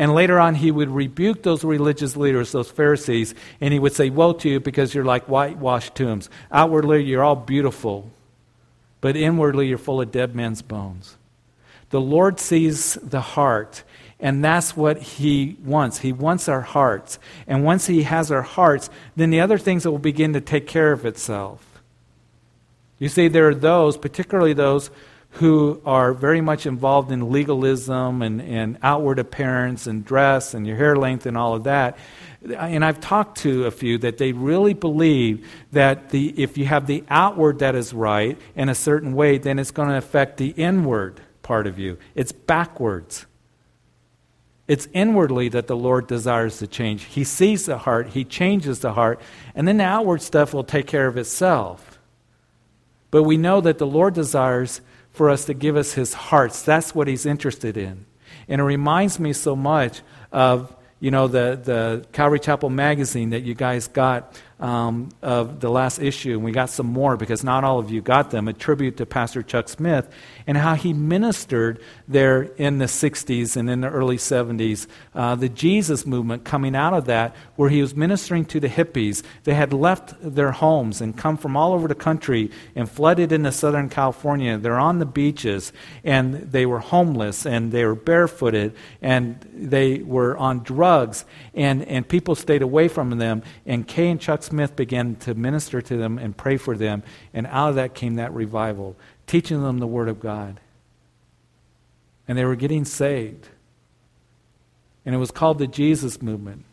And 0.00 0.14
later 0.14 0.40
on, 0.40 0.54
he 0.54 0.70
would 0.70 0.88
rebuke 0.88 1.42
those 1.42 1.62
religious 1.62 2.16
leaders, 2.16 2.52
those 2.52 2.70
Pharisees, 2.70 3.34
and 3.60 3.70
he 3.70 3.78
would 3.78 3.92
say, 3.92 4.08
Woe 4.08 4.32
to 4.32 4.48
you 4.48 4.58
because 4.58 4.94
you're 4.94 5.04
like 5.04 5.26
whitewashed 5.26 5.94
tombs. 5.94 6.30
Outwardly, 6.50 7.04
you're 7.04 7.22
all 7.22 7.36
beautiful, 7.36 8.10
but 9.02 9.14
inwardly, 9.14 9.68
you're 9.68 9.76
full 9.76 10.00
of 10.00 10.10
dead 10.10 10.34
men's 10.34 10.62
bones. 10.62 11.18
The 11.90 12.00
Lord 12.00 12.40
sees 12.40 12.94
the 12.94 13.20
heart, 13.20 13.84
and 14.18 14.42
that's 14.42 14.74
what 14.74 15.02
he 15.02 15.58
wants. 15.62 15.98
He 15.98 16.14
wants 16.14 16.48
our 16.48 16.62
hearts. 16.62 17.18
And 17.46 17.62
once 17.62 17.86
he 17.86 18.04
has 18.04 18.32
our 18.32 18.40
hearts, 18.40 18.88
then 19.16 19.28
the 19.28 19.40
other 19.40 19.58
things 19.58 19.84
will 19.84 19.98
begin 19.98 20.32
to 20.32 20.40
take 20.40 20.66
care 20.66 20.92
of 20.92 21.04
itself. 21.04 21.82
You 22.98 23.10
see, 23.10 23.28
there 23.28 23.48
are 23.48 23.54
those, 23.54 23.98
particularly 23.98 24.54
those 24.54 24.90
who 25.34 25.80
are 25.84 26.12
very 26.12 26.40
much 26.40 26.66
involved 26.66 27.12
in 27.12 27.30
legalism 27.30 28.20
and, 28.20 28.42
and 28.42 28.78
outward 28.82 29.18
appearance 29.18 29.86
and 29.86 30.04
dress 30.04 30.54
and 30.54 30.66
your 30.66 30.76
hair 30.76 30.96
length 30.96 31.24
and 31.24 31.36
all 31.36 31.54
of 31.54 31.64
that. 31.64 31.96
And 32.56 32.84
I've 32.84 33.00
talked 33.00 33.38
to 33.38 33.66
a 33.66 33.70
few 33.70 33.98
that 33.98 34.18
they 34.18 34.32
really 34.32 34.74
believe 34.74 35.48
that 35.72 36.10
the, 36.10 36.34
if 36.36 36.58
you 36.58 36.64
have 36.64 36.86
the 36.86 37.04
outward 37.08 37.60
that 37.60 37.74
is 37.74 37.92
right 37.92 38.38
in 38.56 38.68
a 38.68 38.74
certain 38.74 39.14
way, 39.14 39.38
then 39.38 39.58
it's 39.58 39.70
going 39.70 39.88
to 39.88 39.96
affect 39.96 40.38
the 40.38 40.48
inward 40.48 41.20
part 41.42 41.66
of 41.66 41.78
you. 41.78 41.98
It's 42.14 42.32
backwards. 42.32 43.26
It's 44.66 44.88
inwardly 44.92 45.48
that 45.50 45.66
the 45.66 45.76
Lord 45.76 46.06
desires 46.06 46.58
to 46.58 46.66
change. 46.66 47.04
He 47.04 47.24
sees 47.24 47.66
the 47.66 47.78
heart, 47.78 48.08
He 48.08 48.24
changes 48.24 48.80
the 48.80 48.92
heart, 48.92 49.20
and 49.54 49.66
then 49.66 49.76
the 49.76 49.84
outward 49.84 50.22
stuff 50.22 50.54
will 50.54 50.64
take 50.64 50.86
care 50.86 51.06
of 51.06 51.16
itself. 51.16 51.98
But 53.10 53.24
we 53.24 53.36
know 53.36 53.60
that 53.60 53.78
the 53.78 53.86
Lord 53.86 54.14
desires 54.14 54.80
for 55.12 55.30
us 55.30 55.44
to 55.46 55.54
give 55.54 55.76
us 55.76 55.94
his 55.94 56.14
hearts. 56.14 56.62
That's 56.62 56.94
what 56.94 57.08
he's 57.08 57.26
interested 57.26 57.76
in. 57.76 58.06
And 58.48 58.60
it 58.60 58.64
reminds 58.64 59.18
me 59.18 59.32
so 59.32 59.54
much 59.56 60.02
of, 60.32 60.74
you 61.00 61.10
know, 61.10 61.28
the, 61.28 61.60
the 61.62 62.06
Calvary 62.12 62.40
Chapel 62.40 62.70
magazine 62.70 63.30
that 63.30 63.42
you 63.42 63.54
guys 63.54 63.88
got 63.88 64.40
um, 64.60 65.08
of 65.22 65.60
the 65.60 65.70
last 65.70 65.98
issue, 65.98 66.34
and 66.34 66.44
we 66.44 66.52
got 66.52 66.68
some 66.68 66.86
more 66.86 67.16
because 67.16 67.42
not 67.42 67.64
all 67.64 67.78
of 67.78 67.90
you 67.90 68.02
got 68.02 68.30
them, 68.30 68.46
a 68.46 68.52
tribute 68.52 68.98
to 68.98 69.06
Pastor 69.06 69.42
Chuck 69.42 69.68
Smith 69.68 70.08
and 70.46 70.58
how 70.58 70.74
he 70.74 70.92
ministered 70.92 71.80
there 72.06 72.42
in 72.42 72.78
the 72.78 72.84
60s 72.84 73.56
and 73.56 73.70
in 73.70 73.80
the 73.80 73.88
early 73.88 74.18
70s. 74.18 74.86
Uh, 75.14 75.34
the 75.34 75.48
Jesus 75.48 76.04
movement 76.04 76.44
coming 76.44 76.76
out 76.76 76.92
of 76.92 77.06
that, 77.06 77.34
where 77.56 77.70
he 77.70 77.80
was 77.80 77.94
ministering 77.94 78.44
to 78.46 78.60
the 78.60 78.68
hippies. 78.68 79.22
They 79.44 79.54
had 79.54 79.72
left 79.72 80.14
their 80.20 80.52
homes 80.52 81.00
and 81.00 81.16
come 81.16 81.38
from 81.38 81.56
all 81.56 81.72
over 81.72 81.88
the 81.88 81.94
country 81.94 82.50
and 82.74 82.90
flooded 82.90 83.32
into 83.32 83.52
Southern 83.52 83.88
California. 83.88 84.58
They're 84.58 84.78
on 84.78 84.98
the 84.98 85.06
beaches 85.06 85.72
and 86.04 86.34
they 86.34 86.66
were 86.66 86.80
homeless 86.80 87.46
and 87.46 87.72
they 87.72 87.84
were 87.84 87.94
barefooted 87.94 88.74
and 89.00 89.40
they 89.54 89.98
were 89.98 90.36
on 90.36 90.62
drugs 90.62 91.24
and, 91.54 91.82
and 91.86 92.06
people 92.06 92.34
stayed 92.34 92.62
away 92.62 92.88
from 92.88 93.18
them. 93.18 93.42
And 93.64 93.86
Kay 93.86 94.10
and 94.10 94.20
Chuck 94.20 94.42
Smith 94.50 94.74
began 94.74 95.14
to 95.16 95.34
minister 95.34 95.80
to 95.80 95.96
them 95.96 96.18
and 96.18 96.36
pray 96.36 96.56
for 96.56 96.76
them. 96.76 97.02
And 97.32 97.46
out 97.46 97.70
of 97.70 97.74
that 97.76 97.94
came 97.94 98.16
that 98.16 98.34
revival, 98.34 98.96
teaching 99.26 99.62
them 99.62 99.78
the 99.78 99.86
Word 99.86 100.08
of 100.08 100.20
God. 100.20 100.60
And 102.26 102.36
they 102.36 102.44
were 102.44 102.56
getting 102.56 102.84
saved. 102.84 103.48
And 105.06 105.14
it 105.14 105.18
was 105.18 105.30
called 105.30 105.58
the 105.58 105.66
Jesus 105.66 106.20
movement. 106.20 106.64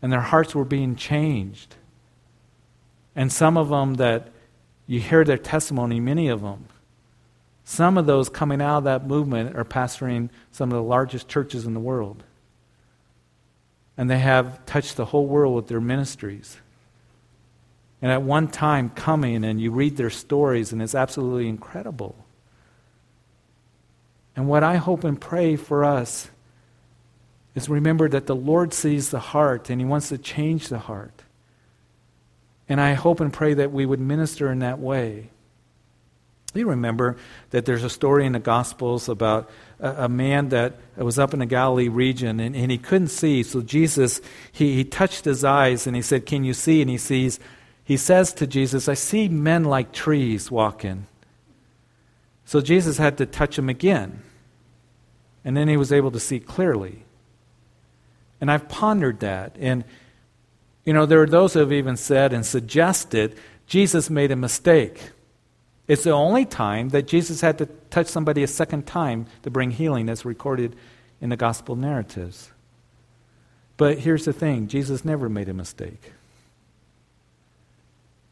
And 0.00 0.12
their 0.12 0.20
hearts 0.20 0.54
were 0.54 0.64
being 0.64 0.96
changed. 0.96 1.76
And 3.14 3.32
some 3.32 3.56
of 3.56 3.68
them 3.68 3.94
that 3.94 4.28
you 4.86 5.00
hear 5.00 5.24
their 5.24 5.38
testimony, 5.38 6.00
many 6.00 6.28
of 6.28 6.40
them, 6.40 6.66
some 7.64 7.98
of 7.98 8.06
those 8.06 8.30
coming 8.30 8.62
out 8.62 8.78
of 8.78 8.84
that 8.84 9.06
movement 9.06 9.54
are 9.54 9.64
pastoring 9.64 10.30
some 10.50 10.70
of 10.70 10.76
the 10.76 10.82
largest 10.82 11.28
churches 11.28 11.66
in 11.66 11.74
the 11.74 11.80
world. 11.80 12.24
And 13.98 14.08
they 14.08 14.20
have 14.20 14.64
touched 14.64 14.96
the 14.96 15.04
whole 15.04 15.26
world 15.26 15.54
with 15.54 15.66
their 15.66 15.80
ministries. 15.80 16.56
And 18.00 18.10
at 18.10 18.22
one 18.22 18.48
time 18.48 18.90
coming, 18.90 19.44
and 19.44 19.60
you 19.60 19.72
read 19.72 19.96
their 19.96 20.08
stories, 20.08 20.72
and 20.72 20.80
it's 20.80 20.94
absolutely 20.94 21.48
incredible. 21.48 22.14
And 24.36 24.48
what 24.48 24.62
I 24.62 24.76
hope 24.76 25.02
and 25.02 25.20
pray 25.20 25.56
for 25.56 25.84
us 25.84 26.30
is 27.56 27.68
remember 27.68 28.08
that 28.08 28.26
the 28.26 28.36
Lord 28.36 28.72
sees 28.72 29.10
the 29.10 29.18
heart, 29.18 29.68
and 29.68 29.80
He 29.80 29.84
wants 29.84 30.10
to 30.10 30.18
change 30.18 30.68
the 30.68 30.78
heart. 30.78 31.24
And 32.68 32.80
I 32.80 32.94
hope 32.94 33.18
and 33.18 33.32
pray 33.32 33.54
that 33.54 33.72
we 33.72 33.84
would 33.84 33.98
minister 33.98 34.52
in 34.52 34.60
that 34.60 34.78
way. 34.78 35.30
You 36.54 36.68
remember 36.70 37.16
that 37.50 37.66
there's 37.66 37.84
a 37.84 37.90
story 37.90 38.24
in 38.24 38.32
the 38.32 38.38
Gospels 38.38 39.08
about 39.08 39.50
a, 39.78 40.04
a 40.04 40.08
man 40.08 40.48
that 40.48 40.74
was 40.96 41.18
up 41.18 41.34
in 41.34 41.40
the 41.40 41.46
Galilee 41.46 41.88
region 41.88 42.40
and, 42.40 42.56
and 42.56 42.70
he 42.70 42.78
couldn't 42.78 43.08
see. 43.08 43.42
So 43.42 43.60
Jesus, 43.60 44.20
he, 44.50 44.74
he 44.74 44.84
touched 44.84 45.24
his 45.24 45.44
eyes 45.44 45.86
and 45.86 45.94
he 45.94 46.02
said, 46.02 46.26
Can 46.26 46.44
you 46.44 46.54
see? 46.54 46.80
And 46.80 46.90
he 46.90 46.98
sees, 46.98 47.38
he 47.84 47.96
says 47.96 48.32
to 48.34 48.46
Jesus, 48.46 48.88
I 48.88 48.94
see 48.94 49.28
men 49.28 49.64
like 49.64 49.92
trees 49.92 50.50
walking. 50.50 51.06
So 52.46 52.62
Jesus 52.62 52.96
had 52.96 53.18
to 53.18 53.26
touch 53.26 53.58
him 53.58 53.68
again. 53.68 54.22
And 55.44 55.56
then 55.56 55.68
he 55.68 55.76
was 55.76 55.92
able 55.92 56.10
to 56.12 56.20
see 56.20 56.40
clearly. 56.40 57.04
And 58.40 58.50
I've 58.50 58.68
pondered 58.68 59.20
that. 59.20 59.56
And, 59.58 59.84
you 60.84 60.92
know, 60.94 61.04
there 61.04 61.20
are 61.22 61.26
those 61.26 61.52
who 61.52 61.60
have 61.60 61.72
even 61.72 61.96
said 61.96 62.32
and 62.32 62.44
suggested 62.44 63.36
Jesus 63.66 64.08
made 64.08 64.30
a 64.30 64.36
mistake. 64.36 65.10
It's 65.88 66.04
the 66.04 66.10
only 66.10 66.44
time 66.44 66.90
that 66.90 67.08
Jesus 67.08 67.40
had 67.40 67.58
to 67.58 67.66
touch 67.88 68.06
somebody 68.06 68.42
a 68.42 68.46
second 68.46 68.86
time 68.86 69.26
to 69.42 69.50
bring 69.50 69.70
healing, 69.70 70.10
as 70.10 70.24
recorded 70.24 70.76
in 71.20 71.30
the 71.30 71.36
gospel 71.36 71.74
narratives. 71.76 72.52
But 73.78 73.98
here's 73.98 74.26
the 74.26 74.32
thing 74.34 74.68
Jesus 74.68 75.04
never 75.04 75.28
made 75.28 75.48
a 75.48 75.54
mistake. 75.54 76.12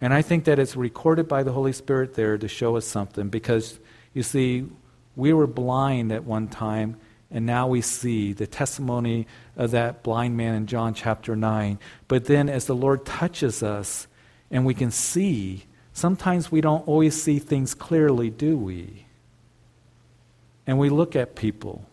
And 0.00 0.12
I 0.12 0.20
think 0.20 0.44
that 0.44 0.58
it's 0.58 0.76
recorded 0.76 1.26
by 1.26 1.42
the 1.42 1.52
Holy 1.52 1.72
Spirit 1.72 2.14
there 2.14 2.36
to 2.36 2.48
show 2.48 2.76
us 2.76 2.84
something 2.84 3.30
because, 3.30 3.78
you 4.12 4.22
see, 4.22 4.66
we 5.16 5.32
were 5.32 5.46
blind 5.46 6.12
at 6.12 6.24
one 6.24 6.48
time, 6.48 6.96
and 7.30 7.46
now 7.46 7.66
we 7.66 7.80
see 7.80 8.34
the 8.34 8.46
testimony 8.46 9.26
of 9.56 9.70
that 9.70 10.02
blind 10.02 10.36
man 10.36 10.54
in 10.54 10.66
John 10.66 10.92
chapter 10.92 11.34
9. 11.34 11.78
But 12.06 12.26
then, 12.26 12.50
as 12.50 12.66
the 12.66 12.74
Lord 12.74 13.06
touches 13.06 13.62
us 13.62 14.06
and 14.50 14.66
we 14.66 14.74
can 14.74 14.90
see, 14.90 15.64
Sometimes 15.96 16.52
we 16.52 16.60
don't 16.60 16.86
always 16.86 17.20
see 17.20 17.38
things 17.38 17.72
clearly, 17.72 18.28
do 18.28 18.58
we? 18.58 19.06
And 20.66 20.78
we 20.78 20.90
look 20.90 21.16
at 21.16 21.34
people 21.34 21.86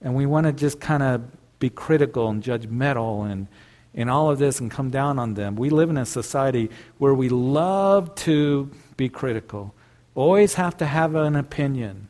and 0.00 0.14
we 0.14 0.24
want 0.24 0.46
to 0.46 0.52
just 0.52 0.78
kind 0.78 1.02
of 1.02 1.24
be 1.58 1.68
critical 1.68 2.28
and 2.28 2.44
judgmental 2.44 3.28
and, 3.28 3.48
and 3.92 4.08
all 4.08 4.30
of 4.30 4.38
this 4.38 4.60
and 4.60 4.70
come 4.70 4.90
down 4.90 5.18
on 5.18 5.34
them. 5.34 5.56
We 5.56 5.68
live 5.68 5.90
in 5.90 5.96
a 5.96 6.06
society 6.06 6.70
where 6.98 7.12
we 7.12 7.28
love 7.28 8.14
to 8.26 8.70
be 8.96 9.08
critical, 9.08 9.74
always 10.14 10.54
have 10.54 10.76
to 10.76 10.86
have 10.86 11.16
an 11.16 11.34
opinion. 11.34 12.06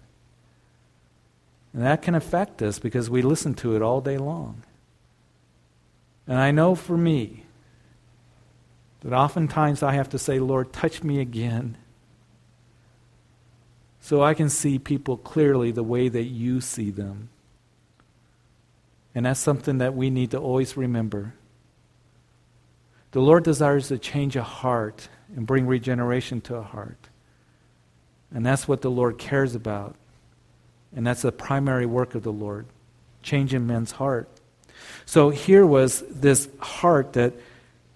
And 1.72 1.85
that 1.85 2.03
can 2.03 2.14
affect 2.14 2.61
us 2.61 2.79
because 2.79 3.09
we 3.09 3.22
listen 3.22 3.55
to 3.55 3.77
it 3.77 3.81
all 3.81 4.03
day 4.03 4.18
long. 4.18 4.62
And 6.27 6.37
I 6.37 6.51
know 6.51 6.74
for 6.74 6.99
me, 6.99 7.45
that 9.01 9.12
oftentimes 9.12 9.82
I 9.82 9.92
have 9.92 10.09
to 10.11 10.18
say, 10.18 10.38
Lord, 10.38 10.72
touch 10.72 11.03
me 11.03 11.20
again. 11.20 11.76
So 14.01 14.22
I 14.22 14.34
can 14.34 14.49
see 14.49 14.78
people 14.78 15.16
clearly 15.16 15.72
the 15.72 15.82
way 15.82 16.09
that 16.09 16.24
you 16.24 16.61
see 16.61 16.90
them. 16.90 17.28
And 19.14 19.26
that's 19.26 19.40
something 19.40 19.78
that 19.78 19.94
we 19.94 20.11
need 20.11 20.30
to 20.32 20.38
always 20.38 20.76
remember. 20.76 21.34
The 23.12 23.20
Lord 23.20 23.44
desires 23.44 23.88
to 23.88 23.99
change 23.99 24.36
a 24.36 24.42
heart 24.42 25.09
and 25.34 25.47
bring 25.47 25.66
regeneration 25.66 26.40
to 26.42 26.57
a 26.57 26.62
heart. 26.62 27.09
And 28.32 28.44
that's 28.44 28.68
what 28.68 28.82
the 28.82 28.90
Lord 28.90 29.18
cares 29.18 29.55
about. 29.55 29.97
And 30.94 31.07
that's 31.07 31.22
the 31.22 31.32
primary 31.32 31.86
work 31.86 32.14
of 32.14 32.22
the 32.22 32.32
Lord, 32.32 32.66
changing 33.22 33.66
men's 33.66 33.92
heart. 33.92 34.28
So 35.05 35.30
here 35.30 35.66
was 35.66 36.05
this 36.11 36.49
heart 36.61 37.14
that 37.14 37.32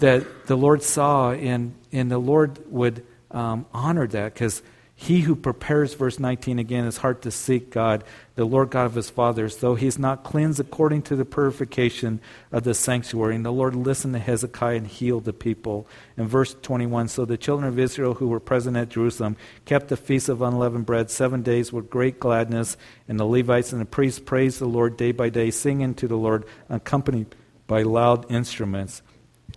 that 0.01 0.47
the 0.47 0.57
Lord 0.57 0.83
saw, 0.83 1.33
and, 1.33 1.75
and 1.93 2.11
the 2.11 2.19
Lord 2.19 2.59
would 2.71 3.05
um, 3.31 3.67
honor 3.73 4.07
that 4.09 4.35
because 4.35 4.63
he 5.01 5.21
who 5.21 5.35
prepares, 5.35 5.95
verse 5.95 6.19
19 6.19 6.59
again, 6.59 6.85
his 6.85 6.99
heart 6.99 7.23
to 7.23 7.31
seek 7.31 7.71
God, 7.71 8.05
the 8.35 8.45
Lord 8.45 8.69
God 8.69 8.85
of 8.85 8.95
his 8.95 9.09
fathers, 9.09 9.57
though 9.57 9.75
he 9.75 9.87
is 9.87 9.99
not 9.99 10.25
cleansed 10.25 10.61
according 10.61 11.01
to 11.05 11.17
the 11.17 11.25
purification 11.25 12.21
of 12.53 12.65
the 12.65 12.75
sanctuary. 12.75 13.35
And 13.35 13.45
the 13.45 13.51
Lord 13.51 13.75
listened 13.75 14.13
to 14.13 14.21
Hezekiah 14.21 14.77
and 14.77 14.87
healed 14.87 15.25
the 15.25 15.33
people. 15.33 15.87
In 16.19 16.29
verse 16.29 16.55
21, 16.61 17.09
so 17.09 17.25
the 17.25 17.39
children 17.39 17.67
of 17.67 17.79
Israel 17.79 18.13
who 18.13 18.29
were 18.29 18.41
present 18.41 18.77
at 18.77 18.91
Jerusalem 18.91 19.39
kept 19.65 19.89
the 19.89 19.97
feast 19.97 20.29
of 20.29 20.43
unleavened 20.43 20.85
bread 20.85 21.11
seven 21.11 21.41
days 21.41 21.73
with 21.73 21.89
great 21.89 22.21
gladness. 22.21 22.77
And 23.09 23.19
the 23.19 23.25
Levites 23.25 23.73
and 23.73 23.81
the 23.81 23.87
priests 23.87 24.21
praised 24.21 24.59
the 24.59 24.67
Lord 24.67 24.99
day 24.99 25.13
by 25.13 25.31
day, 25.31 25.51
singing 25.51 25.95
to 25.95 26.09
the 26.09 26.19
Lord, 26.19 26.45
accompanied 26.69 27.35
by 27.67 27.85
loud 27.85 28.31
instruments. 28.31 29.01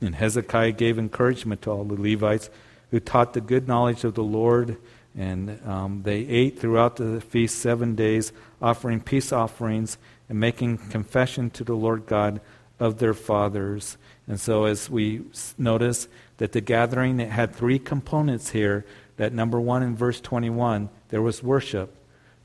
And 0.01 0.15
Hezekiah 0.15 0.73
gave 0.73 0.97
encouragement 0.97 1.61
to 1.63 1.71
all 1.71 1.83
the 1.83 1.99
Levites 1.99 2.49
who 2.91 2.99
taught 2.99 3.33
the 3.33 3.41
good 3.41 3.67
knowledge 3.67 4.03
of 4.03 4.15
the 4.15 4.23
Lord. 4.23 4.77
And 5.17 5.59
um, 5.65 6.03
they 6.03 6.19
ate 6.19 6.59
throughout 6.59 6.95
the 6.95 7.21
feast 7.21 7.59
seven 7.59 7.95
days, 7.95 8.31
offering 8.61 8.99
peace 8.99 9.31
offerings 9.31 9.97
and 10.29 10.39
making 10.39 10.77
confession 10.77 11.49
to 11.51 11.63
the 11.63 11.75
Lord 11.75 12.05
God 12.07 12.41
of 12.79 12.97
their 12.97 13.13
fathers. 13.13 13.97
And 14.27 14.39
so, 14.39 14.65
as 14.65 14.89
we 14.89 15.21
notice 15.57 16.07
that 16.37 16.51
the 16.51 16.61
gathering 16.61 17.19
it 17.19 17.29
had 17.29 17.55
three 17.55 17.79
components 17.79 18.49
here. 18.49 18.85
That 19.17 19.33
number 19.33 19.61
one 19.61 19.83
in 19.83 19.95
verse 19.95 20.19
21, 20.19 20.89
there 21.09 21.21
was 21.21 21.43
worship. 21.43 21.95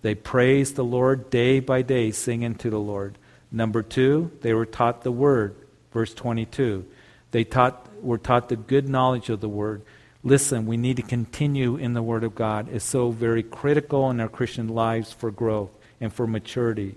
They 0.03 0.14
praised 0.14 0.76
the 0.76 0.84
Lord 0.84 1.30
day 1.30 1.61
by 1.61 1.82
day, 1.82 2.11
singing 2.11 2.55
to 2.57 2.70
the 2.70 2.78
Lord. 2.78 3.18
Number 3.51 3.82
two, 3.82 4.30
they 4.42 4.53
were 4.53 4.66
taught 4.66 5.03
the 5.03 5.11
word, 5.11 5.57
verse 5.92 6.14
22. 6.14 6.84
They 7.31 7.45
taught, 7.45 7.87
were 8.03 8.18
taught 8.18 8.49
the 8.49 8.57
good 8.57 8.89
knowledge 8.89 9.29
of 9.29 9.41
the 9.41 9.49
Word. 9.49 9.83
Listen, 10.22 10.66
we 10.66 10.76
need 10.76 10.97
to 10.97 11.03
continue 11.03 11.76
in 11.76 11.93
the 11.93 12.03
Word 12.03 12.24
of 12.24 12.35
God. 12.35 12.68
It's 12.72 12.85
so 12.85 13.11
very 13.11 13.43
critical 13.43 14.11
in 14.11 14.20
our 14.20 14.29
Christian 14.29 14.68
lives 14.68 15.12
for 15.12 15.31
growth 15.31 15.70
and 16.01 16.12
for 16.12 16.26
maturity. 16.26 16.97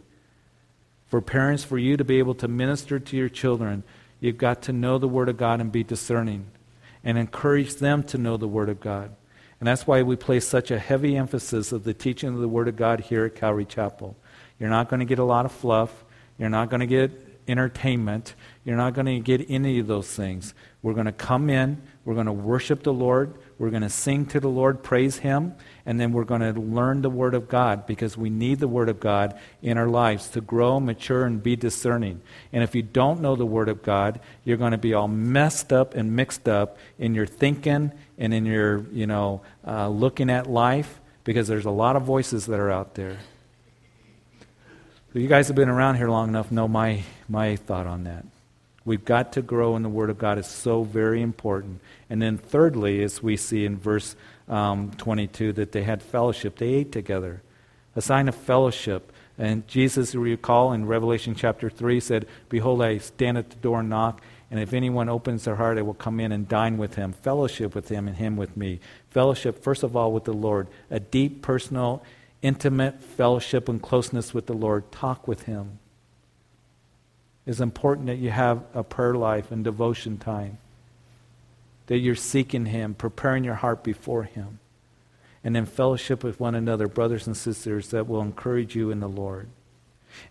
For 1.08 1.22
parents, 1.22 1.64
for 1.64 1.78
you 1.78 1.98
to 1.98 2.04
be 2.04 2.20
able 2.20 2.36
to 2.36 2.48
minister 2.48 3.00
to 3.00 3.18
your 3.18 3.30
children, 3.30 3.84
you've 4.20 4.38
got 4.38 4.62
to 4.64 4.74
know 4.74 4.98
the 4.98 5.08
Word 5.08 5.30
of 5.30 5.38
God 5.38 5.60
and 5.60 5.72
be 5.72 5.84
discerning 5.84 6.46
and 7.04 7.18
encourage 7.18 7.76
them 7.76 8.04
to 8.04 8.18
know 8.18 8.38
the 8.38 8.48
Word 8.48 8.70
of 8.70 8.80
God. 8.80 9.14
And 9.60 9.68
that's 9.68 9.86
why 9.86 10.02
we 10.02 10.16
place 10.16 10.48
such 10.48 10.72
a 10.72 10.80
heavy 10.80 11.16
emphasis 11.16 11.72
of 11.72 11.84
the 11.84 11.94
teaching 11.94 12.30
of 12.30 12.40
the 12.40 12.48
Word 12.48 12.68
of 12.68 12.76
God 12.76 13.02
here 13.02 13.26
at 13.26 13.36
Calvary 13.36 13.66
Chapel. 13.66 14.16
You're 14.60 14.70
not 14.70 14.90
going 14.90 15.02
to 15.02 15.06
get 15.06 15.20
a 15.20 15.24
lot 15.24 15.46
of 15.46 15.52
fluff. 15.52 16.04
You're 16.40 16.50
not 16.50 16.70
going 16.70 16.80
to 16.80 16.88
get 16.88 17.12
entertainment. 17.48 18.36
You're 18.64 18.78
not 18.78 18.94
going 18.94 19.08
to 19.08 19.20
get 19.20 19.50
any 19.50 19.80
of 19.80 19.88
those 19.88 20.08
things. 20.08 20.54
We're 20.82 20.94
going 20.94 21.06
to 21.06 21.12
come 21.12 21.50
in, 21.50 21.82
we're 22.06 22.16
going 22.16 22.26
to 22.26 22.32
worship 22.32 22.82
the 22.82 22.94
Lord, 22.94 23.36
we're 23.60 23.70
going 23.70 23.84
to 23.84 23.90
sing 23.90 24.26
to 24.28 24.40
the 24.40 24.50
Lord, 24.50 24.82
praise 24.82 25.18
Him, 25.18 25.54
and 25.86 26.00
then 26.00 26.12
we're 26.12 26.24
going 26.24 26.42
to 26.42 26.60
learn 26.60 27.04
the 27.04 27.10
Word 27.10 27.36
of 27.36 27.48
God 27.48 27.86
because 27.86 28.18
we 28.18 28.32
need 28.32 28.60
the 28.60 28.68
Word 28.68 28.90
of 28.90 29.00
God 29.00 29.40
in 29.62 29.78
our 29.78 29.88
lives 29.88 30.28
to 30.30 30.42
grow, 30.42 30.80
mature, 30.80 31.24
and 31.26 31.44
be 31.44 31.56
discerning. 31.56 32.22
And 32.52 32.64
if 32.64 32.74
you 32.74 32.82
don't 32.82 33.22
know 33.22 33.36
the 33.36 33.46
Word 33.46 33.70
of 33.70 33.84
God, 33.84 34.20
you're 34.44 34.58
going 34.58 34.72
to 34.72 34.80
be 34.80 34.96
all 34.96 35.08
messed 35.08 35.72
up 35.72 35.94
and 35.94 36.16
mixed 36.16 36.50
up 36.50 36.78
in 36.98 37.14
your 37.14 37.28
thinking 37.28 37.92
and 38.18 38.34
in 38.34 38.48
your, 38.48 38.86
you 38.92 39.06
know, 39.06 39.42
uh, 39.68 39.88
looking 39.88 40.32
at 40.32 40.48
life 40.48 41.00
because 41.24 41.48
there's 41.48 41.66
a 41.66 41.72
lot 41.72 41.96
of 41.96 42.02
voices 42.04 42.48
that 42.48 42.60
are 42.60 42.72
out 42.72 42.96
there. 42.96 43.20
So 45.14 45.20
you 45.20 45.28
guys 45.28 45.48
have 45.48 45.58
been 45.58 45.68
around 45.68 45.98
here 45.98 46.10
long 46.10 46.30
enough 46.30 46.54
know 46.54 46.70
my, 46.70 47.04
my 47.28 47.58
thought 47.58 47.86
on 47.86 48.06
that. 48.06 48.24
We've 48.86 49.04
got 49.04 49.34
to 49.34 49.42
grow 49.42 49.76
in 49.76 49.84
the 49.84 49.90
Word 49.90 50.10
of 50.10 50.18
God. 50.18 50.38
It's 50.38 50.48
so 50.48 50.84
very 50.84 51.22
important. 51.22 51.82
And 52.10 52.22
then, 52.22 52.38
thirdly, 52.38 53.04
as 53.04 53.22
we 53.22 53.36
see 53.36 53.66
in 53.66 53.78
verse 53.78 54.16
um, 54.48 54.92
22, 54.92 55.52
that 55.54 55.74
they 55.74 55.84
had 55.84 56.02
fellowship. 56.02 56.58
They 56.58 56.76
ate 56.76 56.94
together. 56.94 57.42
A 57.94 58.02
sign 58.02 58.30
of 58.30 58.36
fellowship. 58.36 59.12
And 59.38 59.68
Jesus, 59.68 60.14
you 60.14 60.22
recall 60.22 60.72
in 60.72 60.86
Revelation 60.86 61.36
chapter 61.36 61.70
3, 61.70 62.00
said, 62.00 62.26
Behold, 62.48 62.82
I 62.82 63.00
stand 63.00 63.38
at 63.38 63.50
the 63.50 63.58
door 63.58 63.82
and 63.82 63.90
knock, 63.90 64.22
and 64.50 64.62
if 64.62 64.72
anyone 64.72 65.10
opens 65.10 65.44
their 65.44 65.58
heart, 65.58 65.78
I 65.78 65.82
will 65.82 65.94
come 65.94 66.22
in 66.22 66.32
and 66.32 66.48
dine 66.48 66.78
with 66.78 66.96
him, 66.96 67.12
fellowship 67.12 67.76
with 67.76 67.90
him, 67.90 68.08
and 68.08 68.16
him 68.16 68.38
with 68.38 68.56
me. 68.56 68.80
Fellowship, 69.10 69.62
first 69.62 69.84
of 69.84 69.94
all, 69.94 70.14
with 70.14 70.24
the 70.24 70.34
Lord, 70.34 70.68
a 70.90 71.02
deep 71.02 71.42
personal 71.42 72.02
intimate 72.42 73.04
fellowship 73.04 73.70
and 73.70 73.82
closeness 73.82 74.34
with 74.34 74.48
the 74.48 74.54
Lord. 74.54 74.92
Talk 74.92 75.28
with 75.28 75.44
Him. 75.44 75.80
It's 77.46 77.60
important 77.60 78.08
that 78.08 78.18
you 78.18 78.30
have 78.30 78.64
a 78.74 78.84
prayer 78.84 79.16
life 79.16 79.52
and 79.52 79.64
devotion 79.64 80.18
time, 80.18 80.58
that 81.88 81.98
you're 81.98 82.16
seeking 82.16 82.68
Him, 82.68 82.94
preparing 82.94 83.44
your 83.44 83.56
heart 83.56 83.84
before 83.84 84.24
Him, 84.24 84.60
and 85.44 85.58
in 85.58 85.66
fellowship 85.66 86.24
with 86.24 86.40
one 86.40 86.56
another, 86.56 86.88
brothers 86.88 87.26
and 87.26 87.36
sisters, 87.36 87.90
that 87.90 88.08
will 88.08 88.22
encourage 88.22 88.76
you 88.76 88.92
in 88.92 89.00
the 89.00 89.10
Lord. 89.10 89.48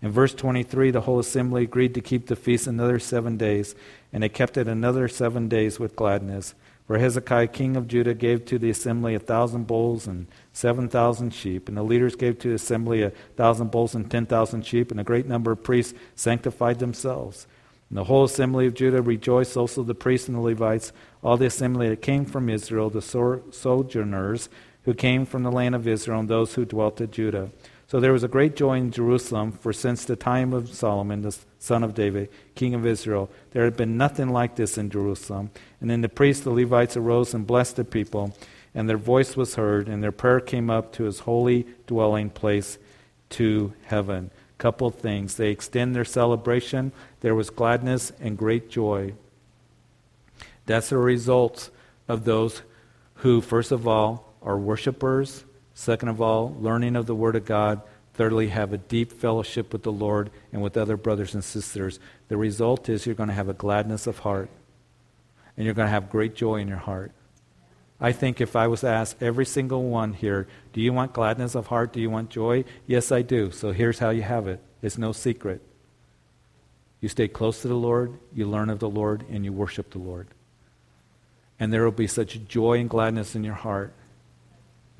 In 0.03 0.11
verse 0.11 0.35
23, 0.35 0.91
the 0.91 1.03
whole 1.03 1.19
assembly 1.19 1.63
agreed 1.65 1.95
to 1.95 2.01
keep 2.01 2.27
the 2.27 2.37
feast 2.37 2.67
another 2.67 2.99
seven 2.99 3.37
days, 3.37 3.75
and 4.13 4.23
they 4.23 4.29
kept 4.29 4.57
it 4.57 4.69
another 4.69 5.09
seven 5.09 5.49
days 5.49 5.81
with 5.81 5.97
gladness. 5.97 6.55
For 6.91 6.99
Hezekiah, 6.99 7.47
king 7.47 7.77
of 7.77 7.87
Judah, 7.87 8.15
gave 8.15 8.45
to 8.47 8.59
the 8.59 8.69
assembly 8.69 9.15
a 9.15 9.21
thousand 9.21 9.69
bulls 9.69 10.09
and 10.09 10.27
seven 10.53 10.89
thousand 10.89 11.33
sheep. 11.33 11.69
And 11.69 11.77
the 11.77 11.85
leaders 11.85 12.17
gave 12.17 12.41
to 12.41 12.49
the 12.49 12.57
assembly 12.57 13.03
a 13.03 13.11
thousand 13.37 13.71
bulls 13.71 13.95
and 13.95 14.11
ten 14.11 14.27
thousand 14.27 14.67
sheep. 14.67 14.91
And 14.91 14.99
a 14.99 15.05
great 15.05 15.27
number 15.27 15.53
of 15.53 15.63
priests 15.63 15.95
sanctified 16.17 16.81
themselves. 16.81 17.47
And 17.91 17.99
the 17.99 18.03
whole 18.03 18.25
assembly 18.25 18.67
of 18.67 18.75
Judah 18.75 19.03
rejoiced, 19.03 19.57
also 19.57 19.85
the 19.85 19.95
priests 19.95 20.27
and 20.27 20.37
the 20.37 20.41
Levites, 20.41 20.93
all 21.23 21.37
the 21.37 21.47
assembly 21.47 21.89
that 21.91 22.03
came 22.03 22.25
from 22.25 22.49
Israel, 22.49 22.91
the 22.91 23.01
sojourners 23.01 24.49
who 24.83 24.93
came 24.93 25.27
from 25.27 25.45
the 25.45 25.53
land 25.53 25.77
of 25.77 25.87
Israel, 25.87 26.19
and 26.19 26.29
those 26.29 26.55
who 26.55 26.65
dwelt 26.65 27.01
at 27.01 27.13
Judah. 27.13 27.51
So 27.91 27.99
there 27.99 28.13
was 28.13 28.23
a 28.23 28.29
great 28.29 28.55
joy 28.55 28.77
in 28.77 28.93
Jerusalem, 28.93 29.51
for 29.51 29.73
since 29.73 30.05
the 30.05 30.15
time 30.15 30.53
of 30.53 30.73
Solomon, 30.73 31.23
the 31.23 31.37
son 31.59 31.83
of 31.83 31.93
David, 31.93 32.29
king 32.55 32.73
of 32.73 32.87
Israel, 32.87 33.29
there 33.51 33.65
had 33.65 33.77
been 33.77 33.97
nothing 33.97 34.29
like 34.29 34.55
this 34.55 34.79
in 34.79 34.91
Jerusalem. 34.91 35.51
And 35.81 35.91
then 35.91 36.01
the 36.01 36.09
priests, 36.09 36.45
the 36.45 36.51
Levites, 36.51 36.97
arose 36.97 37.35
and 37.35 37.45
blessed 37.45 37.75
the 37.75 37.85
people, 37.85 38.33
and 38.77 38.89
their 38.89 38.97
voice 38.97 39.37
was 39.37 39.57
heard, 39.57 39.89
and 39.89 40.05
their 40.05 40.13
prayer 40.13 40.39
came 40.39 40.71
up 40.71 40.93
to 40.93 41.03
his 41.03 41.19
holy 41.19 41.67
dwelling 41.89 42.31
place 42.31 42.79
to 43.31 43.73
heaven. 43.87 44.31
Couple 44.57 44.91
things. 44.91 45.35
They 45.35 45.51
extend 45.51 45.93
their 45.93 46.05
celebration. 46.05 46.93
There 47.23 47.35
was 47.35 47.51
gladness 47.51 48.13
and 48.21 48.39
great 48.39 48.71
joy. 48.71 49.15
That's 50.67 50.93
a 50.93 50.97
result 50.97 51.71
of 52.07 52.25
those 52.25 52.63
who, 53.15 53.41
first 53.41 53.73
of 53.73 53.89
all, 53.89 54.33
are 54.43 54.57
worshipers 54.57 55.43
Second 55.81 56.11
of 56.11 56.21
all, 56.21 56.55
learning 56.61 56.95
of 56.95 57.07
the 57.07 57.15
Word 57.15 57.37
of 57.37 57.47
God. 57.47 57.81
Thirdly, 58.13 58.49
have 58.49 58.75
a 58.75 58.77
deep 58.77 59.11
fellowship 59.11 59.73
with 59.73 59.83
the 59.83 59.91
Lord 59.91 60.31
and 60.53 60.61
with 60.61 60.77
other 60.77 60.99
brothers 60.99 61.33
and 61.33 61.43
sisters. 61.43 61.99
The 62.29 62.37
result 62.37 62.91
is 62.91 63.07
you're 63.07 63.15
going 63.15 63.31
to 63.31 63.35
have 63.35 63.49
a 63.49 63.55
gladness 63.55 64.07
of 64.07 64.19
heart 64.19 64.51
and 65.57 65.65
you're 65.65 65.73
going 65.73 65.87
to 65.87 65.91
have 65.91 66.11
great 66.11 66.35
joy 66.35 66.57
in 66.57 66.69
your 66.69 66.77
heart. 66.77 67.13
I 67.99 68.13
think 68.13 68.43
if 68.43 68.57
I 68.57 68.67
was 68.67 68.85
asked 68.85 69.23
every 69.23 69.47
single 69.47 69.85
one 69.85 70.13
here, 70.13 70.47
do 70.75 70.83
you 70.83 70.93
want 70.93 71.15
gladness 71.15 71.55
of 71.55 71.69
heart? 71.69 71.95
Do 71.95 72.01
you 72.03 72.11
want 72.11 72.29
joy? 72.29 72.67
Yes, 72.87 73.11
I 73.11 73.23
do. 73.23 73.51
So 73.51 73.73
here's 73.73 74.01
how 74.01 74.11
you 74.11 74.21
have 74.21 74.49
it 74.49 74.61
it's 74.83 74.99
no 74.99 75.13
secret. 75.13 75.63
You 77.01 77.09
stay 77.09 77.27
close 77.27 77.63
to 77.63 77.69
the 77.69 77.75
Lord, 77.75 78.19
you 78.35 78.47
learn 78.47 78.69
of 78.69 78.81
the 78.81 78.91
Lord, 78.91 79.25
and 79.31 79.47
you 79.47 79.53
worship 79.55 79.93
the 79.93 79.99
Lord. 79.99 80.29
And 81.59 81.73
there 81.73 81.85
will 81.85 81.91
be 81.91 82.07
such 82.07 82.45
joy 82.45 82.81
and 82.81 82.91
gladness 82.91 83.35
in 83.35 83.45
your 83.45 83.55
heart 83.55 83.95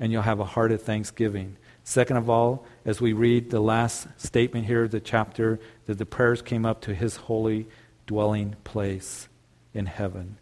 and 0.01 0.11
you'll 0.11 0.23
have 0.23 0.39
a 0.39 0.45
heart 0.45 0.71
of 0.71 0.81
thanksgiving. 0.81 1.55
Second 1.83 2.17
of 2.17 2.27
all, 2.27 2.65
as 2.83 2.99
we 2.99 3.13
read 3.13 3.51
the 3.51 3.61
last 3.61 4.07
statement 4.17 4.65
here 4.65 4.83
of 4.83 4.91
the 4.91 4.99
chapter, 4.99 5.59
that 5.85 5.99
the 5.99 6.07
prayers 6.07 6.41
came 6.41 6.65
up 6.65 6.81
to 6.81 6.95
his 6.95 7.15
holy 7.17 7.67
dwelling 8.07 8.55
place 8.63 9.29
in 9.75 9.85
heaven. 9.85 10.37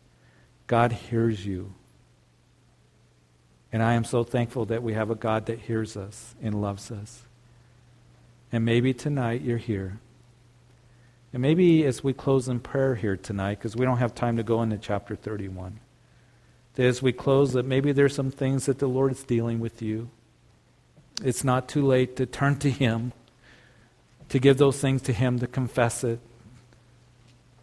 God 0.66 0.94
hears 0.94 1.46
you. 1.46 1.74
And 3.72 3.84
I 3.84 3.94
am 3.94 4.06
so 4.06 4.24
thankful 4.24 4.66
that 4.68 4.82
we 4.82 4.94
have 4.94 5.12
a 5.12 5.16
God 5.16 5.46
that 5.48 5.60
hears 5.60 5.98
us 5.98 6.36
and 6.42 6.62
loves 6.62 6.90
us. 6.90 7.24
And 8.54 8.64
maybe 8.64 8.94
tonight 8.94 9.42
you're 9.42 9.58
here. 9.58 10.00
And 11.34 11.42
maybe 11.42 11.86
as 11.86 12.02
we 12.02 12.14
close 12.14 12.48
in 12.48 12.62
prayer 12.62 12.96
here 12.96 13.18
tonight, 13.18 13.60
because 13.60 13.76
we 13.76 13.86
don't 13.86 13.98
have 13.98 14.16
time 14.16 14.38
to 14.38 14.44
go 14.44 14.62
into 14.62 14.78
chapter 14.78 15.18
31 15.18 15.82
that 16.80 16.86
as 16.86 17.02
we 17.02 17.12
close, 17.12 17.52
that 17.52 17.66
maybe 17.66 17.92
there's 17.92 18.16
some 18.16 18.32
things 18.32 18.68
that 18.68 18.80
the 18.80 18.88
Lord 18.88 19.12
is 19.12 19.22
dealing 19.24 19.60
with 19.60 19.82
you. 19.82 20.10
It's 21.22 21.44
not 21.44 21.68
too 21.68 21.86
late 21.86 22.16
to 22.16 22.26
turn 22.26 22.58
to 22.60 22.72
Him, 22.72 23.12
to 24.30 24.40
give 24.40 24.58
those 24.58 24.80
things 24.80 25.02
to 25.02 25.12
Him, 25.12 25.40
to 25.40 25.48
confess 25.48 26.06
it, 26.06 26.22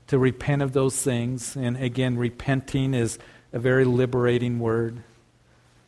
to 0.08 0.18
repent 0.18 0.60
of 0.60 0.74
those 0.74 1.00
things. 1.00 1.56
And 1.56 1.78
again, 1.78 2.18
repenting 2.18 2.92
is 2.92 3.18
a 3.54 3.58
very 3.58 3.86
liberating 3.86 4.58
word. 4.58 5.02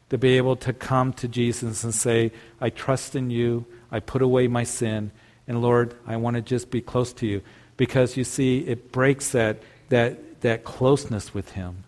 To 0.09 0.17
be 0.17 0.39
able 0.39 0.57
to 0.57 0.73
come 0.73 1.13
to 1.13 1.29
Jesus 1.29 1.85
and 1.85 1.95
say, 1.95 2.33
I 2.63 2.71
trust 2.71 3.15
in 3.15 3.29
you, 3.29 3.67
I 3.91 4.01
put 4.01 4.23
away 4.23 4.49
my 4.49 4.65
sin, 4.65 5.11
and 5.47 5.61
Lord, 5.61 5.95
I 6.07 6.17
want 6.17 6.37
to 6.37 6.41
just 6.41 6.71
be 6.71 6.81
close 6.81 7.13
to 7.13 7.27
you. 7.27 7.43
Because 7.77 8.17
you 8.17 8.25
see, 8.25 8.61
it 8.61 8.91
breaks 8.91 9.33
that, 9.33 9.63
that, 9.91 10.41
that 10.41 10.65
closeness 10.65 11.35
with 11.35 11.51
Him 11.51 11.85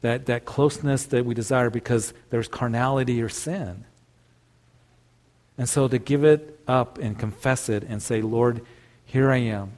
that, 0.00 0.26
that 0.26 0.44
closeness 0.44 1.04
that 1.06 1.24
we 1.24 1.34
desire 1.34 1.70
because 1.70 2.14
there's 2.30 2.48
carnality 2.48 3.20
or 3.20 3.28
sin. 3.28 3.84
And 5.56 5.68
so 5.68 5.88
to 5.88 5.98
give 5.98 6.24
it 6.24 6.60
up 6.68 6.98
and 6.98 7.18
confess 7.18 7.68
it 7.68 7.82
and 7.82 8.00
say, 8.00 8.22
Lord, 8.22 8.64
here 9.04 9.30
I 9.30 9.38
am. 9.38 9.72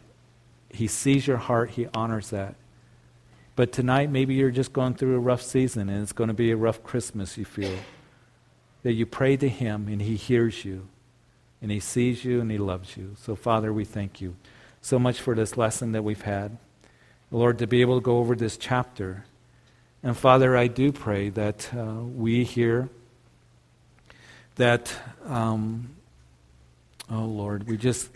He 0.69 0.87
sees 0.87 1.27
your 1.27 1.39
heart, 1.39 1.71
He 1.71 1.87
honors 1.95 2.31
that. 2.31 2.55
But 3.57 3.73
tonight, 3.73 4.11
maybe 4.11 4.35
you're 4.35 4.51
just 4.51 4.73
going 4.73 4.95
through 4.95 5.17
a 5.17 5.21
rough 5.21 5.43
season 5.43 5.89
and 5.89 6.03
it's 6.03 6.13
going 6.13 6.29
to 6.29 6.35
be 6.35 6.51
a 6.51 6.57
rough 6.57 6.83
Christmas, 6.85 7.37
you 7.37 7.45
feel. 7.45 7.77
That 8.83 8.93
you 8.93 9.07
pray 9.07 9.37
to 9.39 9.49
Him 9.49 9.89
and 9.89 10.03
He 10.03 10.17
hears 10.17 10.65
you 10.65 10.89
and 11.63 11.71
He 11.71 11.81
sees 11.81 12.25
you 12.25 12.41
and 12.41 12.51
He 12.51 12.59
loves 12.59 12.97
you. 12.97 13.17
So, 13.23 13.35
Father, 13.35 13.73
we 13.73 13.85
thank 13.85 14.21
you 14.21 14.37
so 14.83 14.99
much 14.99 15.21
for 15.21 15.35
this 15.35 15.57
lesson 15.57 15.93
that 15.93 16.05
we've 16.05 16.23
had. 16.23 16.59
Lord, 17.31 17.59
to 17.59 17.67
be 17.67 17.81
able 17.81 18.01
to 18.01 18.05
go 18.05 18.19
over 18.19 18.35
this 18.35 18.57
chapter 18.57 19.25
and 20.03 20.17
Father, 20.17 20.57
I 20.57 20.67
do 20.67 20.93
pray 20.93 21.29
that 21.31 21.71
uh, 21.75 22.03
we 22.03 22.45
here, 22.45 22.89
that, 24.57 24.95
um, 25.27 25.91
oh 27.11 27.25
Lord, 27.25 27.67
we 27.67 27.77
just 27.77 28.11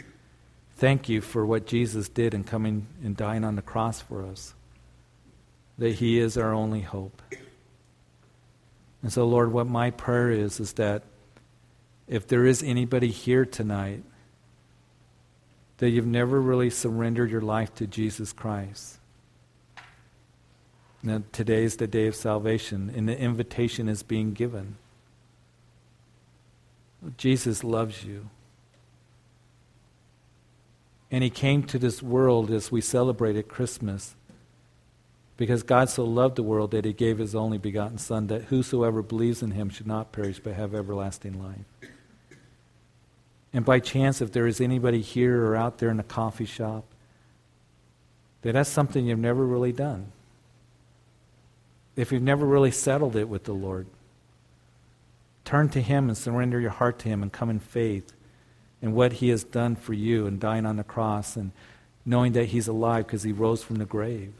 thank 0.77 1.09
you 1.09 1.21
for 1.21 1.45
what 1.45 1.67
Jesus 1.67 2.09
did 2.09 2.33
in 2.33 2.45
coming 2.45 2.87
and 3.03 3.17
dying 3.17 3.45
on 3.45 3.57
the 3.57 3.63
cross 3.63 4.01
for 4.01 4.25
us, 4.25 4.55
that 5.79 5.95
He 5.95 6.19
is 6.19 6.39
our 6.39 6.55
only 6.55 6.81
hope. 6.81 7.21
And 9.03 9.13
so, 9.13 9.27
Lord, 9.27 9.53
what 9.53 9.67
my 9.67 9.91
prayer 9.91 10.31
is, 10.31 10.61
is 10.61 10.73
that 10.75 11.03
if 12.09 12.27
there 12.27 12.47
is 12.47 12.63
anybody 12.63 13.09
here 13.09 13.45
tonight 13.45 14.03
that 15.79 15.91
you've 15.91 16.07
never 16.07 16.41
really 16.41 16.71
surrendered 16.71 17.31
your 17.31 17.43
life 17.43 17.75
to 17.75 17.87
Jesus 17.87 18.33
Christ, 18.33 18.99
now, 21.07 21.23
today 21.33 21.65
is 21.65 21.77
the 21.77 21.87
day 21.87 22.07
of 22.07 22.17
salvation, 22.17 22.91
and 22.97 23.07
the 23.07 23.19
invitation 23.19 23.91
is 23.91 24.03
being 24.03 24.33
given. 24.33 24.77
Jesus 27.19 27.63
loves 27.63 28.05
you. 28.05 28.31
And 31.11 31.23
he 31.23 31.29
came 31.29 31.63
to 31.65 31.79
this 31.79 32.03
world 32.03 32.51
as 32.51 32.73
we 32.73 32.81
celebrated 32.81 33.49
Christmas 33.49 34.17
because 35.37 35.63
God 35.63 35.91
so 35.91 36.05
loved 36.05 36.37
the 36.37 36.43
world 36.43 36.71
that 36.71 36.87
he 36.87 36.95
gave 36.95 37.19
his 37.19 37.35
only 37.35 37.59
begotten 37.59 37.99
Son, 37.99 38.29
that 38.29 38.45
whosoever 38.45 39.03
believes 39.03 39.43
in 39.43 39.51
him 39.51 39.69
should 39.69 39.87
not 39.87 40.11
perish 40.11 40.41
but 40.43 40.55
have 40.55 40.75
everlasting 40.75 41.39
life. 41.43 41.91
And 43.53 43.63
by 43.63 43.79
chance, 43.79 44.23
if 44.23 44.33
there 44.33 44.47
is 44.47 44.59
anybody 44.59 45.03
here 45.03 45.45
or 45.45 45.55
out 45.55 45.79
there 45.79 45.91
in 45.91 46.01
a 46.01 46.05
coffee 46.05 46.47
shop, 46.47 46.87
that 48.41 48.53
that's 48.53 48.71
something 48.71 49.05
you've 49.05 49.19
never 49.19 49.45
really 49.45 49.73
done 49.73 50.11
if 51.97 52.11
you've 52.11 52.23
never 52.23 52.45
really 52.45 52.71
settled 52.71 53.17
it 53.17 53.29
with 53.29 53.45
the 53.45 53.53
Lord, 53.53 53.87
turn 55.45 55.69
to 55.71 55.81
Him 55.81 56.09
and 56.09 56.17
surrender 56.17 56.61
your 56.61 56.71
heart 56.71 56.99
to 57.01 57.09
Him 57.09 57.23
and 57.23 57.33
come 57.33 57.51
in 57.51 57.61
faith 57.61 58.13
in 58.83 58.93
what 58.93 59.15
He 59.15 59.29
has 59.29 59.45
done 59.45 59.77
for 59.77 59.93
you 59.93 60.27
and 60.27 60.41
dying 60.41 60.67
on 60.67 60.77
the 60.77 60.85
cross 60.85 61.37
and 61.37 61.53
knowing 62.05 62.33
that 62.33 62.47
He's 62.47 62.69
alive 62.69 63.07
because 63.07 63.23
He 63.23 63.33
rose 63.33 63.63
from 63.63 63.77
the 63.77 63.85
grave. 63.85 64.33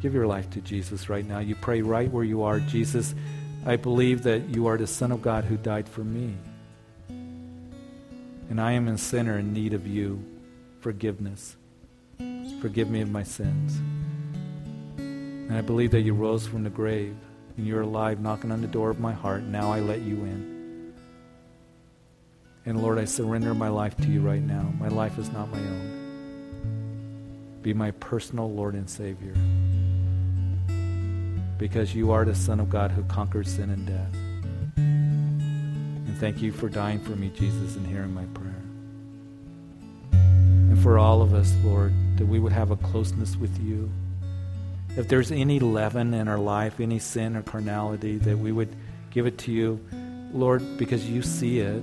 Give 0.00 0.14
your 0.14 0.26
life 0.26 0.50
to 0.50 0.60
Jesus 0.60 1.08
right 1.08 1.26
now. 1.26 1.38
You 1.38 1.54
pray 1.54 1.80
right 1.80 2.10
where 2.10 2.24
you 2.24 2.42
are. 2.42 2.60
Jesus, 2.60 3.14
I 3.64 3.76
believe 3.76 4.22
that 4.24 4.50
you 4.50 4.66
are 4.66 4.76
the 4.76 4.86
Son 4.86 5.12
of 5.12 5.22
God 5.22 5.44
who 5.44 5.56
died 5.56 5.88
for 5.88 6.04
me. 6.04 6.34
And 8.50 8.60
I 8.60 8.72
am 8.72 8.88
a 8.88 8.98
sinner 8.98 9.38
in 9.38 9.54
need 9.54 9.72
of 9.72 9.86
you. 9.86 10.22
Forgiveness. 10.80 11.56
Forgive 12.60 12.90
me 12.90 13.00
of 13.00 13.10
my 13.10 13.22
sins. 13.22 13.80
And 15.48 15.56
I 15.56 15.60
believe 15.60 15.90
that 15.90 16.00
you 16.00 16.14
rose 16.14 16.46
from 16.46 16.64
the 16.64 16.70
grave 16.70 17.14
and 17.56 17.66
you're 17.66 17.82
alive 17.82 18.20
knocking 18.20 18.50
on 18.50 18.60
the 18.60 18.66
door 18.66 18.90
of 18.90 18.98
my 18.98 19.12
heart. 19.12 19.42
Now 19.42 19.70
I 19.70 19.80
let 19.80 20.00
you 20.00 20.16
in. 20.24 20.94
And 22.66 22.82
Lord, 22.82 22.98
I 22.98 23.04
surrender 23.04 23.54
my 23.54 23.68
life 23.68 23.94
to 23.98 24.06
you 24.06 24.20
right 24.20 24.42
now. 24.42 24.72
My 24.80 24.88
life 24.88 25.18
is 25.18 25.30
not 25.30 25.50
my 25.50 25.58
own. 25.58 26.04
Be 27.62 27.74
my 27.74 27.90
personal 27.92 28.50
Lord 28.50 28.74
and 28.74 28.88
Savior. 28.88 29.34
Because 31.58 31.94
you 31.94 32.10
are 32.10 32.24
the 32.24 32.34
Son 32.34 32.60
of 32.60 32.70
God 32.70 32.90
who 32.90 33.02
conquers 33.04 33.50
sin 33.50 33.70
and 33.70 33.86
death. 33.86 34.14
And 34.76 36.16
thank 36.18 36.40
you 36.40 36.52
for 36.52 36.70
dying 36.70 37.00
for 37.00 37.16
me, 37.16 37.30
Jesus, 37.34 37.76
and 37.76 37.86
hearing 37.86 38.14
my 38.14 38.24
prayer. 38.32 38.50
And 40.12 40.82
for 40.82 40.98
all 40.98 41.20
of 41.20 41.34
us, 41.34 41.54
Lord, 41.62 41.92
that 42.16 42.26
we 42.26 42.38
would 42.38 42.52
have 42.52 42.70
a 42.70 42.76
closeness 42.76 43.36
with 43.36 43.58
you. 43.62 43.90
If 44.96 45.08
there's 45.08 45.32
any 45.32 45.58
leaven 45.58 46.14
in 46.14 46.28
our 46.28 46.38
life, 46.38 46.78
any 46.78 47.00
sin 47.00 47.36
or 47.36 47.42
carnality, 47.42 48.18
that 48.18 48.38
we 48.38 48.52
would 48.52 48.74
give 49.10 49.26
it 49.26 49.38
to 49.38 49.52
you, 49.52 49.84
Lord, 50.32 50.76
because 50.76 51.08
you 51.08 51.22
see 51.22 51.58
it. 51.58 51.82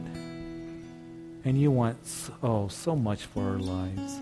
And 1.44 1.60
you 1.60 1.72
want, 1.72 1.98
oh, 2.44 2.68
so 2.68 2.96
much 2.96 3.24
for 3.26 3.44
our 3.44 3.58
lives. 3.58 4.20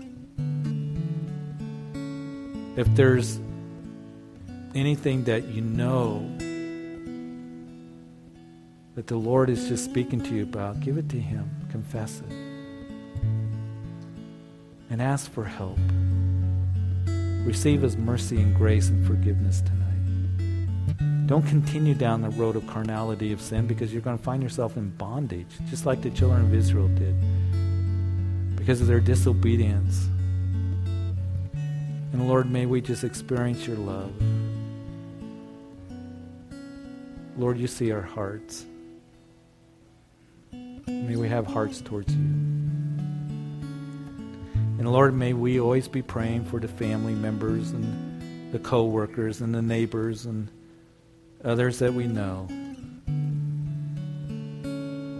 If 2.76 2.92
there's 2.94 3.38
anything 4.74 5.24
that 5.24 5.44
you 5.48 5.60
know 5.60 6.28
that 8.94 9.06
the 9.06 9.16
Lord 9.16 9.50
is 9.50 9.68
just 9.68 9.84
speaking 9.84 10.20
to 10.22 10.34
you 10.34 10.42
about, 10.44 10.80
give 10.80 10.98
it 10.98 11.08
to 11.10 11.20
Him. 11.20 11.48
Confess 11.70 12.20
it. 12.20 12.32
And 14.88 15.00
ask 15.00 15.30
for 15.30 15.44
help. 15.44 15.78
Receive 17.50 17.82
His 17.82 17.96
mercy 17.96 18.40
and 18.40 18.54
grace 18.54 18.90
and 18.90 19.04
forgiveness 19.04 19.60
tonight. 19.60 21.26
Don't 21.26 21.44
continue 21.48 21.94
down 21.94 22.22
the 22.22 22.30
road 22.30 22.54
of 22.54 22.64
carnality 22.68 23.32
of 23.32 23.40
sin 23.40 23.66
because 23.66 23.92
you're 23.92 24.02
going 24.02 24.16
to 24.16 24.22
find 24.22 24.40
yourself 24.40 24.76
in 24.76 24.90
bondage, 24.90 25.48
just 25.68 25.84
like 25.84 26.00
the 26.00 26.10
children 26.10 26.42
of 26.42 26.54
Israel 26.54 26.86
did, 26.86 27.16
because 28.54 28.80
of 28.80 28.86
their 28.86 29.00
disobedience. 29.00 30.06
And 32.12 32.28
Lord, 32.28 32.48
may 32.48 32.66
we 32.66 32.80
just 32.80 33.02
experience 33.02 33.66
your 33.66 33.78
love. 33.78 34.12
Lord, 37.36 37.58
you 37.58 37.66
see 37.66 37.90
our 37.90 38.00
hearts. 38.00 38.64
May 40.52 41.16
we 41.16 41.28
have 41.28 41.48
hearts 41.48 41.80
towards 41.80 42.14
you. 42.14 42.59
And 44.80 44.90
Lord, 44.90 45.14
may 45.14 45.34
we 45.34 45.60
always 45.60 45.88
be 45.88 46.00
praying 46.00 46.46
for 46.46 46.58
the 46.58 46.66
family 46.66 47.12
members 47.12 47.72
and 47.72 48.50
the 48.50 48.58
co 48.58 48.86
workers 48.86 49.42
and 49.42 49.54
the 49.54 49.60
neighbors 49.60 50.24
and 50.24 50.48
others 51.44 51.80
that 51.80 51.92
we 51.92 52.06
know 52.06 52.48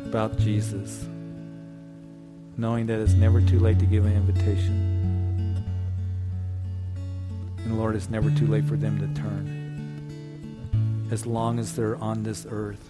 about 0.07 0.39
Jesus, 0.39 1.05
knowing 2.57 2.87
that 2.87 3.01
it's 3.01 3.13
never 3.13 3.43
too 3.43 3.59
late 3.59 3.79
to 3.81 3.85
give 3.85 4.07
an 4.07 4.17
invitation. 4.17 5.63
And 7.59 7.79
Lord, 7.79 7.97
it's 7.97 8.09
never 8.09 8.31
too 8.31 8.47
late 8.47 8.65
for 8.65 8.77
them 8.77 8.99
to 8.99 9.21
turn 9.21 11.07
as 11.11 11.27
long 11.27 11.59
as 11.59 11.77
they're 11.77 11.97
on 11.97 12.23
this 12.23 12.47
earth. 12.49 12.90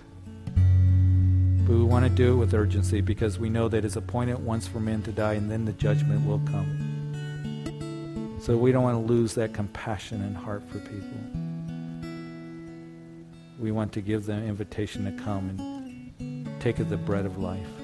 But 1.71 1.77
we 1.77 1.85
want 1.85 2.05
to 2.05 2.11
do 2.11 2.33
it 2.33 2.35
with 2.35 2.53
urgency 2.53 3.01
because 3.01 3.39
we 3.39 3.49
know 3.49 3.69
that 3.69 3.85
it's 3.85 3.95
appointed 3.95 4.45
once 4.45 4.67
for 4.67 4.81
men 4.81 5.03
to 5.03 5.13
die 5.13 5.35
and 5.35 5.49
then 5.49 5.65
the 5.65 5.73
judgment 5.75 6.27
will 6.27 6.41
come. 6.41 6.67
So 8.41 8.57
we 8.57 8.73
don't 8.73 8.83
want 8.83 8.97
to 8.97 9.13
lose 9.13 9.35
that 9.37 9.55
compassion 9.55 10.21
and 10.21 10.37
heart 10.37 10.65
for 10.69 10.81
people. 10.81 11.21
We 13.61 13.71
want 13.71 13.93
to 13.93 14.01
give 14.01 14.27
them 14.27 14.43
invitation 14.43 15.05
to 15.05 15.13
come 15.23 16.13
and 16.19 16.61
take 16.61 16.81
of 16.81 16.89
the 16.91 16.97
bread 16.97 17.25
of 17.25 17.39
life. 17.39 17.80